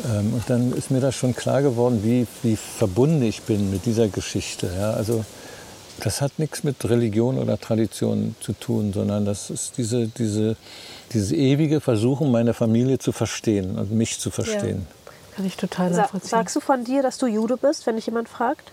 Ähm, 0.05 0.35
und 0.35 0.43
dann 0.49 0.73
ist 0.73 0.91
mir 0.91 1.01
das 1.01 1.15
schon 1.15 1.35
klar 1.35 1.63
geworden, 1.63 2.01
wie, 2.03 2.27
wie 2.43 2.57
verbunden 2.57 3.23
ich 3.23 3.43
bin 3.43 3.71
mit 3.71 3.87
dieser 3.87 4.09
Geschichte. 4.09 4.71
Ja, 4.79 4.93
also 4.93 5.25
das 6.01 6.21
hat 6.21 6.39
nichts 6.39 6.65
mit 6.65 6.77
Religion 6.89 7.39
oder 7.39 7.59
Tradition 7.59 8.35
zu 8.41 8.53
tun, 8.53 8.93
sondern 8.93 9.25
das 9.25 9.51
ist 9.51 9.77
diese, 9.77 10.09
diese, 10.09 10.57
dieses 11.13 11.33
ewige 11.33 11.81
Versuchen, 11.81 12.31
meine 12.31 12.55
Familie 12.55 12.99
zu 12.99 13.13
verstehen 13.13 13.79
und 13.79 13.93
mich 13.93 14.19
zu 14.19 14.31
verstehen. 14.31 14.87
kann 15.37 15.45
ich 15.45 15.57
total 15.57 15.93
Sa 15.93 16.03
nachvollziehen. 16.03 16.31
sagst 16.31 16.57
du 16.57 16.61
von 16.61 16.85
dir, 16.85 17.03
dass 17.03 17.19
du 17.19 17.27
Jude 17.27 17.57
bist, 17.57 17.87
wenn 17.87 17.97
dich 17.97 18.07
jemand 18.07 18.29
fragt? 18.29 18.73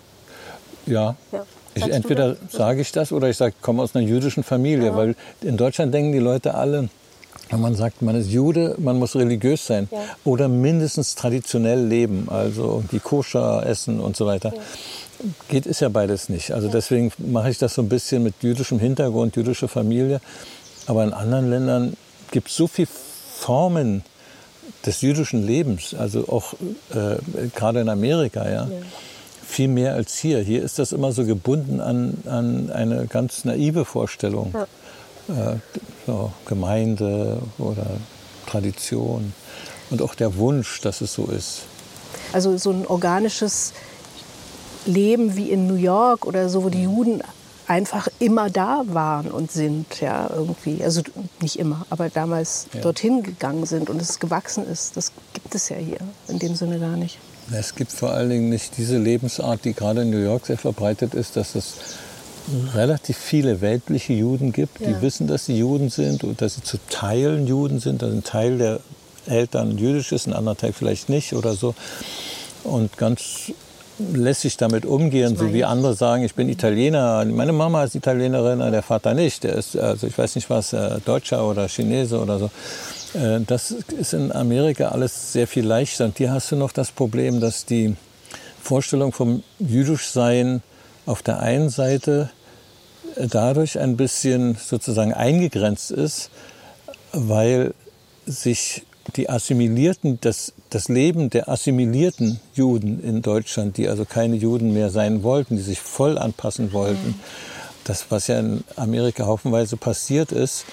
Ja. 0.86 1.16
Ja. 1.32 1.46
Ich, 1.76 1.84
entweder 1.84 2.38
sage 2.50 2.82
ich 2.82 2.92
das 2.92 3.12
oder 3.12 3.30
ich 3.30 3.38
sage, 3.38 3.54
ich 3.56 3.62
komme 3.62 3.84
aus 3.84 3.96
einer 3.96 4.04
jüdischen 4.04 4.44
Familie, 4.44 4.96
weil 4.96 5.16
in 5.42 5.58
Deutschland 5.58 5.94
denken 5.94 6.12
die 6.12 6.18
Leute 6.20 6.56
alle, 6.56 6.90
wenn 7.50 7.62
man 7.62 7.76
sagt, 7.76 8.02
man 8.02 8.16
ist 8.16 8.30
Jude, 8.30 8.76
man 8.78 8.98
muss 9.00 9.16
religiös 9.16 9.66
sein 9.68 9.88
Ja. 9.92 10.00
oder 10.26 10.48
mindestens 10.48 11.16
traditionell 11.16 11.86
leben, 11.86 12.28
also 12.30 12.84
die 12.92 13.00
koscher 13.00 13.66
essen 13.66 14.00
und 14.00 14.16
so 14.18 14.26
weiter. 14.26 14.54
Geht 15.50 15.66
ist 15.66 15.80
ja 15.80 15.90
beides 15.90 16.30
nicht. 16.30 16.52
Also 16.52 16.68
deswegen 16.68 17.12
mache 17.18 17.50
ich 17.50 17.58
das 17.58 17.74
so 17.74 17.82
ein 17.82 17.90
bisschen 17.90 18.24
mit 18.24 18.36
jüdischem 18.42 18.80
Hintergrund, 18.80 19.36
jüdische 19.36 19.68
Familie. 19.68 20.22
Aber 20.86 21.04
in 21.04 21.14
anderen 21.14 21.50
Ländern 21.50 21.98
gibt 22.32 22.50
es 22.50 22.56
so 22.56 22.68
viele 22.68 22.88
Formen 23.40 24.04
des 24.86 25.02
jüdischen 25.02 25.46
Lebens, 25.46 25.94
also 25.98 26.28
auch 26.30 26.54
äh, 26.94 27.18
gerade 27.56 27.82
in 27.82 27.90
Amerika, 27.90 28.48
ja. 28.50 28.68
Viel 29.46 29.70
mehr 29.70 29.94
als 29.96 30.18
hier. 30.18 30.40
Hier 30.40 30.62
ist 30.62 30.78
das 30.78 30.92
immer 30.92 31.14
so 31.14 31.24
gebunden 31.26 31.80
an, 31.80 32.18
an 32.26 32.70
eine 32.70 33.08
ganz 33.08 33.46
naive 33.46 33.86
Vorstellung. 33.86 34.54
Äh, 34.54 34.66
so 36.06 36.32
Gemeinde 36.46 37.40
oder 37.58 37.86
Tradition. 38.46 39.34
Und 39.90 40.02
auch 40.02 40.16
der 40.16 40.36
Wunsch, 40.38 40.82
dass 40.82 41.02
es 41.02 41.14
so 41.14 41.26
ist. 41.28 41.62
Also 42.34 42.58
so 42.58 42.72
ein 42.72 42.86
organisches 42.88 43.74
Leben 44.86 45.36
wie 45.36 45.50
in 45.52 45.68
New 45.68 45.76
York 45.76 46.26
oder 46.26 46.50
so, 46.50 46.64
wo 46.64 46.70
die 46.70 46.84
Juden 46.84 47.22
einfach 47.68 48.08
immer 48.20 48.50
da 48.50 48.84
waren 48.88 49.30
und 49.30 49.52
sind, 49.52 50.00
ja, 50.00 50.30
irgendwie. 50.34 50.82
Also 50.84 51.02
nicht 51.42 51.60
immer, 51.60 51.86
aber 51.90 52.10
damals 52.10 52.68
Ja. 52.74 52.80
dorthin 52.82 53.24
gegangen 53.24 53.66
sind 53.66 53.90
und 53.90 54.02
es 54.02 54.20
gewachsen 54.20 54.66
ist. 54.66 54.96
Das 54.96 55.12
gibt 55.34 55.54
es 55.54 55.68
ja 55.70 55.76
hier 55.76 55.98
in 56.30 56.40
dem 56.40 56.56
Sinne 56.56 56.80
gar 56.80 56.96
nicht. 56.96 57.18
Es 57.52 57.76
gibt 57.76 57.92
vor 57.92 58.12
allen 58.12 58.30
Dingen 58.30 58.50
nicht 58.50 58.78
diese 58.78 58.98
Lebensart, 58.98 59.64
die 59.66 59.74
gerade 59.74 60.02
in 60.04 60.10
New 60.10 60.18
York 60.24 60.46
sehr 60.48 60.58
verbreitet 60.58 61.14
ist, 61.14 61.36
dass 61.36 61.56
es 61.56 61.76
relativ 62.74 63.18
viele 63.18 63.62
weltliche 63.62 64.14
Juden 64.14 64.54
gibt, 64.54 64.80
die 64.80 64.92
Ja. 64.92 65.02
wissen, 65.02 65.28
dass 65.28 65.46
sie 65.46 65.58
Juden 65.58 65.90
sind 65.90 66.24
und 66.24 66.42
dass 66.42 66.56
sie 66.56 66.64
zu 66.64 66.78
Teilen 66.90 67.48
Juden 67.48 67.80
sind, 67.80 68.02
dass 68.02 68.12
ein 68.12 68.24
Teil 68.24 68.58
der 68.58 68.80
Eltern 69.26 69.78
jüdisch 69.78 70.12
ist, 70.14 70.28
ein 70.28 70.34
anderer 70.34 70.56
Teil 70.56 70.72
vielleicht 70.74 71.10
nicht 71.10 71.34
oder 71.34 71.54
so. 71.54 71.76
Und 72.64 72.98
ganz 72.98 73.52
lässig 74.00 74.58
damit 74.58 74.86
umgehen, 74.86 75.36
so 75.36 75.54
wie 75.54 75.64
andere 75.66 75.96
sagen, 75.96 76.24
ich 76.24 76.36
bin 76.36 76.50
Italiener, 76.50 77.26
meine 77.26 77.52
Mama 77.52 77.84
ist 77.84 77.96
Italienerin, 77.96 78.60
der 78.60 78.84
Vater 78.84 79.14
nicht, 79.16 79.44
der 79.44 79.56
ist, 79.56 79.76
also 79.76 80.06
ich 80.06 80.16
weiß 80.18 80.36
nicht 80.36 80.50
was, 80.50 80.72
äh, 80.72 81.00
Deutscher 81.04 81.46
oder 81.50 81.68
Chinese 81.68 82.20
oder 82.20 82.38
so. 82.40 82.52
Äh, 83.18 83.40
Das 83.46 83.72
ist 83.72 84.14
in 84.14 84.32
Amerika 84.32 84.90
alles 84.90 85.34
sehr 85.34 85.48
viel 85.48 85.66
leichter. 85.66 86.06
Und 86.06 86.18
hier 86.18 86.32
hast 86.32 86.52
du 86.52 86.56
noch 86.56 86.72
das 86.72 86.92
Problem, 86.92 87.40
dass 87.42 87.66
die 87.66 87.96
Vorstellung 88.62 89.12
vom 89.14 89.44
Jüdischsein 89.60 90.62
auf 91.06 91.24
der 91.24 91.40
einen 91.40 91.70
Seite 91.70 92.30
dadurch 93.20 93.80
ein 93.80 93.98
bisschen 93.98 94.56
sozusagen 94.56 95.14
eingegrenzt 95.14 95.92
ist, 95.92 96.30
weil 97.14 97.74
sich 98.26 98.84
die 99.16 99.30
assimilierten, 99.30 100.20
das, 100.22 100.54
das 100.70 100.90
Leben 100.90 101.30
der 101.30 101.48
assimilierten 101.50 102.40
Juden 102.54 103.02
in 103.02 103.22
Deutschland, 103.22 103.78
die 103.78 103.88
also 103.88 104.06
keine 104.06 104.36
Juden 104.36 104.74
mehr 104.74 104.90
sein 104.90 105.24
wollten, 105.24 105.56
die 105.56 105.62
sich 105.62 105.80
voll 105.80 106.18
anpassen 106.18 106.74
wollten, 106.74 107.16
das, 107.86 108.08
was 108.10 108.28
ja 108.28 108.40
in 108.40 108.64
Amerika 108.76 109.26
haufenweise 109.26 109.78
passiert 109.78 110.34
ist, 110.34 110.66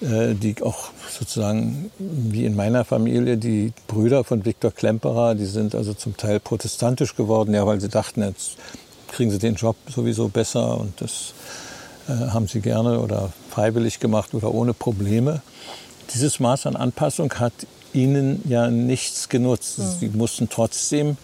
äh, 0.00 0.34
die 0.34 0.62
auch 0.62 0.90
sozusagen 1.08 1.90
wie 1.98 2.44
in 2.44 2.56
meiner 2.56 2.84
Familie, 2.84 3.36
die 3.36 3.72
Brüder 3.86 4.24
von 4.24 4.44
Viktor 4.44 4.72
Klemperer, 4.72 5.36
die 5.36 5.46
sind 5.46 5.76
also 5.76 5.94
zum 5.94 6.16
Teil 6.16 6.40
protestantisch 6.40 7.14
geworden, 7.14 7.54
ja, 7.54 7.66
weil 7.66 7.80
sie 7.80 7.88
dachten, 7.88 8.22
jetzt 8.22 8.56
kriegen 9.08 9.30
sie 9.30 9.38
den 9.38 9.54
Job 9.54 9.76
sowieso 9.88 10.28
besser 10.28 10.80
und 10.80 11.00
das 11.00 11.34
haben 12.08 12.46
sie 12.46 12.60
gerne 12.60 13.00
oder 13.00 13.32
freiwillig 13.50 14.00
gemacht 14.00 14.34
oder 14.34 14.52
ohne 14.52 14.74
Probleme. 14.74 15.42
Dieses 16.14 16.40
Maß 16.40 16.66
an 16.66 16.76
Anpassung 16.76 17.32
hat 17.34 17.52
ihnen 17.92 18.42
ja 18.48 18.70
nichts 18.70 19.28
genutzt. 19.28 19.78
Mhm. 19.78 19.84
Sie 20.00 20.08
mussten 20.08 20.48
trotzdem 20.48 21.16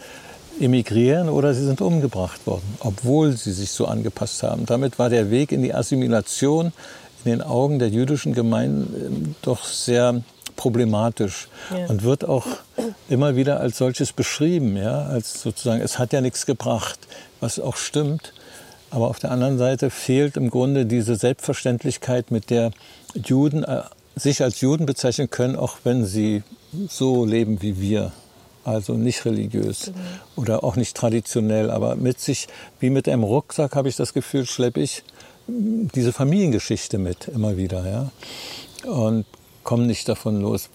emigrieren 0.61 1.29
oder 1.29 1.55
sie 1.55 1.65
sind 1.65 1.81
umgebracht 1.81 2.47
worden, 2.47 2.77
obwohl 2.81 3.33
sie 3.33 3.53
sich 3.53 3.71
so 3.71 3.87
angepasst 3.87 4.43
haben. 4.43 4.67
Damit 4.67 4.99
war 4.99 5.09
der 5.09 5.31
Weg 5.31 5.53
in 5.53 5.63
die 5.63 5.75
Assimilation 5.75 6.73
in 7.25 7.31
den 7.31 7.43
Augen 7.43 7.79
der 7.79 7.89
jüdischen 7.89 8.35
Gemeinden 8.35 9.31
äh, 9.31 9.35
doch 9.43 9.65
sehr 9.65 10.23
problematisch 10.57 11.49
ja. 11.71 11.87
und 11.87 12.03
wird 12.03 12.25
auch 12.25 12.47
immer 13.09 13.37
wieder 13.37 13.61
als 13.61 13.79
solches 13.79 14.13
beschrieben, 14.13 14.77
ja, 14.77 15.07
als 15.07 15.41
sozusagen 15.41 15.81
es 15.81 15.99
hat 15.99 16.13
ja 16.13 16.21
nichts 16.21 16.47
gebracht, 16.47 16.99
was 17.41 17.59
auch 17.59 17.77
stimmt. 17.77 18.33
Aber 18.93 19.09
auf 19.09 19.19
der 19.19 19.31
anderen 19.31 19.57
Seite 19.57 19.89
fehlt 19.89 20.37
im 20.37 20.51
Grunde 20.51 20.85
diese 20.85 21.17
Selbstverständlichkeit, 21.17 22.31
mit 22.31 22.51
der 22.51 22.73
Juden 23.15 23.65
äh, 23.65 23.83
sich 24.15 24.43
als 24.43 24.61
Juden 24.61 24.85
bezeichnen 24.85 25.31
können, 25.31 25.57
auch 25.57 25.79
wenn 25.85 26.05
sie 26.05 26.43
so 26.89 27.25
leben 27.25 27.63
wie 27.63 27.81
wir. 27.81 28.13
Also 28.65 28.93
nicht 28.95 29.25
religiös 29.25 29.89
mhm. 29.89 29.95
oder 30.37 30.63
auch 30.63 30.77
nicht 30.77 30.95
traditionell, 30.95 31.71
aber 31.71 31.97
mit 31.97 32.21
sich, 32.21 32.49
wie 32.81 32.91
mit 32.91 33.09
einem 33.09 33.25
Rucksack, 33.25 33.75
habe 33.75 33.89
ich 33.89 33.97
das 33.97 34.13
Gefühl, 34.13 34.47
schleppe 34.47 34.81
ich 34.81 35.03
diese 35.49 36.13
Familiengeschichte 36.13 36.99
mit 36.99 37.29
immer 37.29 37.57
wieder. 37.57 38.11
Ja? 38.85 38.91
Und 38.91 39.25
komme 39.65 39.87
nicht 39.87 40.07
davon 40.07 40.41
los. 40.43 40.69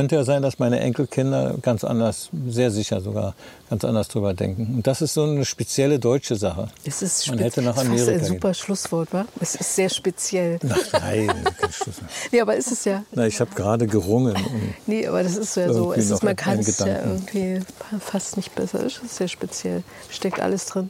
Könnte 0.00 0.16
ja 0.16 0.24
sein, 0.24 0.40
dass 0.40 0.58
meine 0.58 0.80
Enkelkinder 0.80 1.56
ganz 1.60 1.84
anders, 1.84 2.30
sehr 2.48 2.70
sicher 2.70 3.02
sogar, 3.02 3.34
ganz 3.68 3.84
anders 3.84 4.08
drüber 4.08 4.32
denken. 4.32 4.76
Und 4.76 4.86
das 4.86 5.02
ist 5.02 5.12
so 5.12 5.24
eine 5.24 5.44
spezielle 5.44 5.98
deutsche 5.98 6.36
Sache. 6.36 6.68
Es 6.86 7.02
ist 7.02 7.28
Man 7.28 7.38
hätte 7.38 7.60
nach 7.60 7.76
Amerika. 7.76 8.06
Das 8.06 8.14
ist 8.14 8.20
ein 8.22 8.24
super 8.24 8.48
gehen. 8.48 8.54
Schlusswort, 8.54 9.12
wa? 9.12 9.26
Es 9.42 9.56
ist 9.56 9.76
sehr 9.76 9.90
speziell. 9.90 10.58
Ach, 10.66 11.00
nein, 11.02 11.26
kein 11.60 11.70
Schlusswort. 11.70 12.10
nee, 12.32 12.40
aber 12.40 12.56
ist 12.56 12.72
es 12.72 12.86
ja. 12.86 13.04
Na, 13.12 13.26
ich 13.26 13.42
habe 13.42 13.54
gerade 13.54 13.86
gerungen. 13.86 14.36
Um 14.36 14.74
nee, 14.86 15.06
aber 15.06 15.22
das 15.22 15.36
ist 15.36 15.54
ja 15.58 15.70
so. 15.70 15.92
Es 15.92 16.08
ist, 16.08 16.22
man 16.22 16.34
kann 16.34 16.60
es 16.60 16.78
ja 16.78 17.04
irgendwie 17.04 17.60
fast 18.00 18.38
nicht 18.38 18.54
besser. 18.54 18.82
Es 18.82 18.96
ist 19.04 19.16
sehr 19.16 19.28
speziell. 19.28 19.82
Steckt 20.08 20.40
alles 20.40 20.64
drin. 20.64 20.88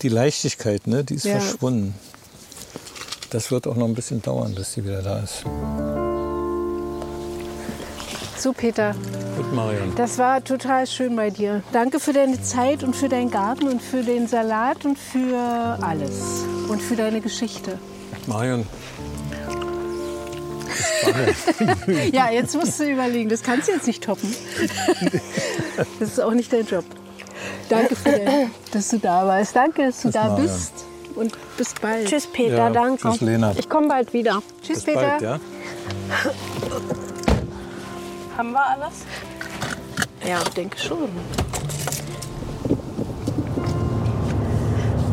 Die 0.00 0.08
Leichtigkeit, 0.08 0.86
ne, 0.86 1.04
die 1.04 1.16
ist 1.16 1.26
ja. 1.26 1.40
verschwunden. 1.40 1.94
Das 3.28 3.50
wird 3.50 3.66
auch 3.66 3.76
noch 3.76 3.86
ein 3.86 3.94
bisschen 3.94 4.22
dauern, 4.22 4.54
bis 4.54 4.72
sie 4.72 4.82
wieder 4.82 5.02
da 5.02 5.18
ist. 5.18 5.44
So, 8.40 8.54
Peter. 8.54 8.94
Gut, 9.36 9.54
Marion. 9.54 9.92
Das 9.96 10.16
war 10.16 10.42
total 10.42 10.86
schön 10.86 11.14
bei 11.14 11.28
dir. 11.28 11.62
Danke 11.72 12.00
für 12.00 12.14
deine 12.14 12.40
Zeit 12.40 12.82
und 12.82 12.96
für 12.96 13.10
deinen 13.10 13.30
Garten 13.30 13.68
und 13.68 13.82
für 13.82 14.02
den 14.02 14.28
Salat 14.28 14.86
und 14.86 14.98
für 14.98 15.36
alles. 15.82 16.46
Und 16.68 16.80
für 16.80 16.96
deine 16.96 17.20
Geschichte. 17.20 17.78
Marion. 18.26 18.66
ja, 22.12 22.30
jetzt 22.30 22.56
musst 22.56 22.80
du 22.80 22.90
überlegen. 22.90 23.28
Das 23.28 23.42
kannst 23.42 23.68
du 23.68 23.72
jetzt 23.72 23.86
nicht 23.86 24.02
toppen. 24.02 24.34
Das 25.98 26.10
ist 26.10 26.20
auch 26.20 26.32
nicht 26.32 26.52
dein 26.52 26.66
Job. 26.66 26.84
Danke, 27.70 27.96
für 27.96 28.10
dein, 28.10 28.50
dass 28.72 28.88
du 28.88 28.98
da 28.98 29.26
warst. 29.26 29.56
Danke, 29.56 29.86
dass 29.86 29.96
du 29.96 30.08
Tschüss, 30.08 30.12
da 30.12 30.24
Marion. 30.28 30.42
bist. 30.46 30.72
Und 31.14 31.56
bis 31.56 31.74
bald. 31.74 32.06
Tschüss, 32.08 32.26
Peter. 32.26 32.56
Ja, 32.56 32.70
danke. 32.70 33.08
Tschüss, 33.08 33.20
Lena. 33.20 33.54
Ich 33.56 33.68
komme 33.68 33.88
bald 33.88 34.12
wieder. 34.12 34.42
Tschüss, 34.62 34.84
bis 34.84 34.84
Peter. 34.84 35.18
Bald, 35.18 35.22
ja? 35.22 35.40
Haben 38.40 38.52
wir 38.52 38.66
alles? 38.70 39.04
Ja, 40.26 40.38
ich 40.42 40.54
denke 40.54 40.78
schon. 40.78 41.10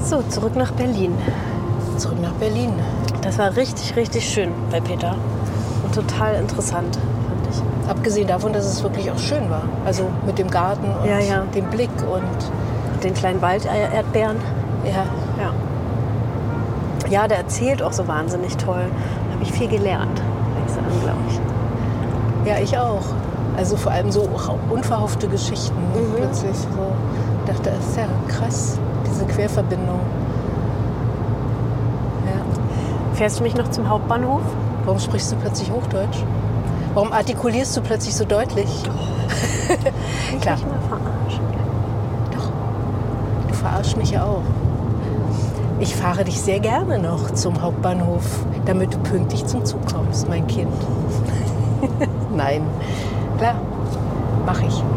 So, 0.02 0.22
zurück 0.30 0.56
nach 0.56 0.72
Berlin. 0.72 1.14
Zurück 1.98 2.22
nach 2.22 2.32
Berlin. 2.36 2.72
Das 3.22 3.38
war 3.38 3.54
richtig, 3.58 3.98
richtig 3.98 4.30
schön 4.30 4.54
bei 4.72 4.80
Peter. 4.80 5.18
Und 5.84 5.94
total 5.94 6.36
interessant, 6.36 6.96
fand 6.96 7.54
ich. 7.54 7.90
Abgesehen 7.90 8.30
davon, 8.30 8.54
dass 8.54 8.64
es 8.64 8.82
wirklich 8.82 9.12
auch 9.12 9.20
schön 9.20 9.50
war. 9.50 9.64
Also 9.86 10.10
mit 10.26 10.38
dem 10.38 10.50
Garten 10.50 10.86
und 10.86 11.10
ja, 11.10 11.20
ja. 11.20 11.42
dem 11.54 11.70
Blick 11.70 11.92
und 12.10 13.04
den 13.04 13.14
kleinen 13.14 13.42
Walderdbeeren. 13.42 14.38
Ja. 14.86 15.06
ja. 15.38 15.54
Ja, 17.10 17.28
der 17.28 17.40
erzählt 17.40 17.84
auch 17.84 17.92
so 17.92 18.08
wahnsinnig 18.08 18.56
toll. 18.56 18.86
Da 19.28 19.34
habe 19.34 19.44
ich 19.44 19.52
viel 19.52 19.68
gelernt, 19.68 20.22
glaube 21.02 21.20
ich. 21.30 21.47
Ja, 22.48 22.60
ich 22.60 22.78
auch. 22.78 23.04
Also 23.58 23.76
vor 23.76 23.92
allem 23.92 24.10
so 24.10 24.30
unverhoffte 24.70 25.28
Geschichten 25.28 25.76
mhm. 25.94 26.16
plötzlich. 26.16 26.56
So. 26.56 26.68
Ich 27.44 27.52
dachte, 27.52 27.72
das 27.72 27.88
ist 27.90 27.98
ja 27.98 28.08
krass, 28.30 28.80
diese 29.06 29.26
Querverbindung. 29.26 30.00
Ja. 32.26 33.16
Fährst 33.16 33.40
du 33.40 33.44
mich 33.44 33.56
noch 33.56 33.70
zum 33.70 33.90
Hauptbahnhof? 33.90 34.42
Warum 34.86 35.00
sprichst 35.00 35.34
du 35.34 35.36
plötzlich 35.36 35.70
Hochdeutsch? 35.70 36.24
Warum 36.94 37.12
artikulierst 37.12 37.76
du 37.76 37.82
plötzlich 37.82 38.16
so 38.16 38.26
deutlich? 38.26 38.70
Oh. 39.70 40.40
Klar. 40.40 40.56
Ich 40.56 40.66
mal 40.66 40.80
verarschen. 40.88 41.44
Doch. 42.32 42.50
Du 43.50 43.54
verarschst 43.54 43.98
mich 43.98 44.12
ja 44.12 44.24
auch. 44.24 44.44
Ich 45.82 45.94
fahre 45.94 46.24
dich 46.24 46.40
sehr 46.40 46.62
gerne 46.62 46.98
noch 47.00 47.32
zum 47.32 47.62
Hauptbahnhof, 47.62 48.24
damit 48.66 48.94
du 48.94 48.98
pünktlich 49.00 49.46
zum 49.46 49.66
Zug 49.66 49.86
kommst, 49.92 50.30
mein 50.30 50.48
Kind. 50.48 50.72
Nein. 52.38 52.62
Klar, 53.40 53.56
mache 54.46 54.68
ich. 54.68 54.97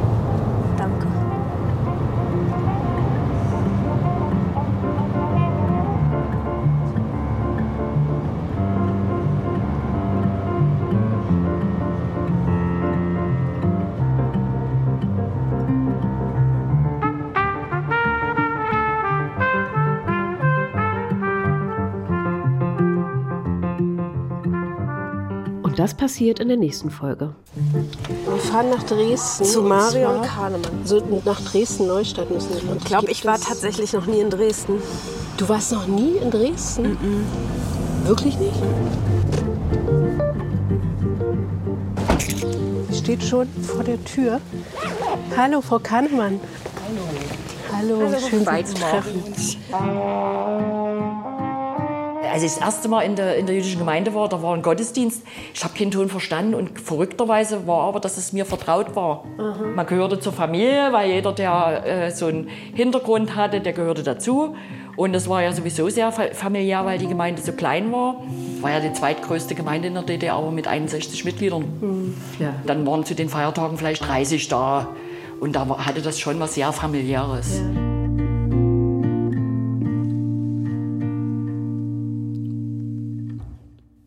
Das 25.81 25.95
passiert 25.95 26.41
in 26.41 26.49
der 26.49 26.59
nächsten 26.59 26.91
Folge. 26.91 27.35
Wir 27.55 28.37
fahren 28.37 28.69
nach 28.69 28.83
Dresden. 28.83 29.47
Zu 29.47 29.63
Marion 29.63 30.21
Kahnemann. 30.21 30.85
So 30.85 31.03
nach 31.25 31.41
Dresden-Neustadt 31.41 32.31
müssen 32.31 32.53
wir. 32.53 32.77
Ich 32.77 32.85
glaube, 32.85 33.11
ich 33.11 33.25
war 33.25 33.41
tatsächlich 33.41 33.95
noch 33.95 34.05
nie 34.05 34.21
in 34.21 34.29
Dresden. 34.29 34.75
Du 35.39 35.49
warst 35.49 35.73
noch 35.73 35.87
nie 35.87 36.17
in 36.23 36.31
Dresden? 36.31 36.83
Mm 36.83 37.25
-mm. 38.05 38.09
Wirklich 38.09 38.39
nicht? 38.39 38.53
Sie 42.91 42.99
steht 42.99 43.23
schon 43.23 43.49
vor 43.63 43.83
der 43.83 44.05
Tür. 44.05 44.39
Hallo, 45.35 45.63
Frau 45.63 45.79
Kahnemann. 45.79 46.41
Hallo. 47.73 47.73
Hallo, 47.73 48.07
Hallo 48.07 48.19
schön 48.29 48.45
Sie 48.45 48.65
zu 48.65 48.75
treffen 48.75 49.23
als 52.31 52.43
ich 52.43 52.55
das 52.55 52.61
erste 52.61 52.89
Mal 52.89 53.03
in 53.03 53.17
der, 53.17 53.37
in 53.37 53.47
der 53.47 53.55
jüdischen 53.55 53.79
Gemeinde 53.79 54.15
war, 54.15 54.29
da 54.29 54.43
war 54.43 54.55
ein 54.55 54.63
Gottesdienst. 54.63 55.23
Ich 55.55 55.65
habe 55.65 55.77
keinen 55.77 55.91
Ton 55.91 56.09
verstanden 56.09 56.55
und 56.55 56.81
verrückterweise 56.81 57.67
war 57.67 57.83
aber, 57.83 58.01
dass 58.01 58.17
es 58.17 58.33
mir 58.33 58.47
vertraut 58.47 58.95
war. 58.97 59.25
Mhm. 59.37 59.75
Man 59.75 59.87
gehörte 59.87 60.21
zur 60.21 60.33
Familie, 60.33 60.93
weil 60.93 61.11
jeder, 61.11 61.33
der 61.33 61.87
äh, 61.87 62.11
so 62.11 62.27
einen 62.27 62.49
Hintergrund 62.75 63.37
hatte, 63.37 63.61
der 63.61 63.73
gehörte 63.73 64.03
dazu. 64.03 64.55
Und 64.97 65.15
es 65.15 65.29
war 65.29 65.43
ja 65.43 65.53
sowieso 65.53 65.89
sehr 65.89 66.13
familiär, 66.13 66.85
weil 66.85 66.99
die 66.99 67.07
Gemeinde 67.07 67.41
so 67.41 67.53
klein 67.53 67.91
war. 67.93 68.23
War 68.61 68.71
ja 68.71 68.81
die 68.81 68.93
zweitgrößte 68.93 69.55
Gemeinde 69.55 69.89
in 69.89 69.95
der 69.95 70.03
DDR, 70.03 70.35
aber 70.35 70.51
mit 70.51 70.69
61 70.69 71.25
Mitgliedern. 71.25 71.65
Mhm. 71.81 72.17
Ja. 72.39 72.55
Dann 72.67 72.87
waren 72.87 73.05
zu 73.05 73.15
den 73.15 73.29
Feiertagen 73.29 73.79
vielleicht 73.79 74.07
30 74.07 74.49
da. 74.49 74.89
Und 75.41 75.57
da 75.57 75.67
hatte 75.87 76.03
das 76.03 76.21
schon 76.21 76.39
was 76.39 76.55
sehr 76.55 76.73
familiäres. 76.73 77.61
Ja. 77.61 77.90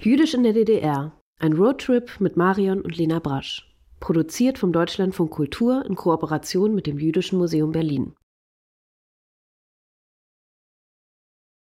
Jüdisch 0.04 0.34
in 0.34 0.44
der 0.44 0.52
DDR. 0.52 1.14
Ein 1.40 1.54
Roadtrip 1.54 2.20
mit 2.20 2.36
Marion 2.36 2.82
und 2.82 2.98
Lena 2.98 3.20
Brasch. 3.20 3.74
Produziert 4.02 4.58
vom 4.58 4.74
Deutschlandfunk 4.74 5.32
Kultur 5.32 5.86
in 5.86 5.96
Kooperation 5.96 6.76
mit 6.76 6.88
dem 6.88 7.00
Jüdischen 7.00 7.40
Museum 7.40 7.72
Berlin. 7.72 8.14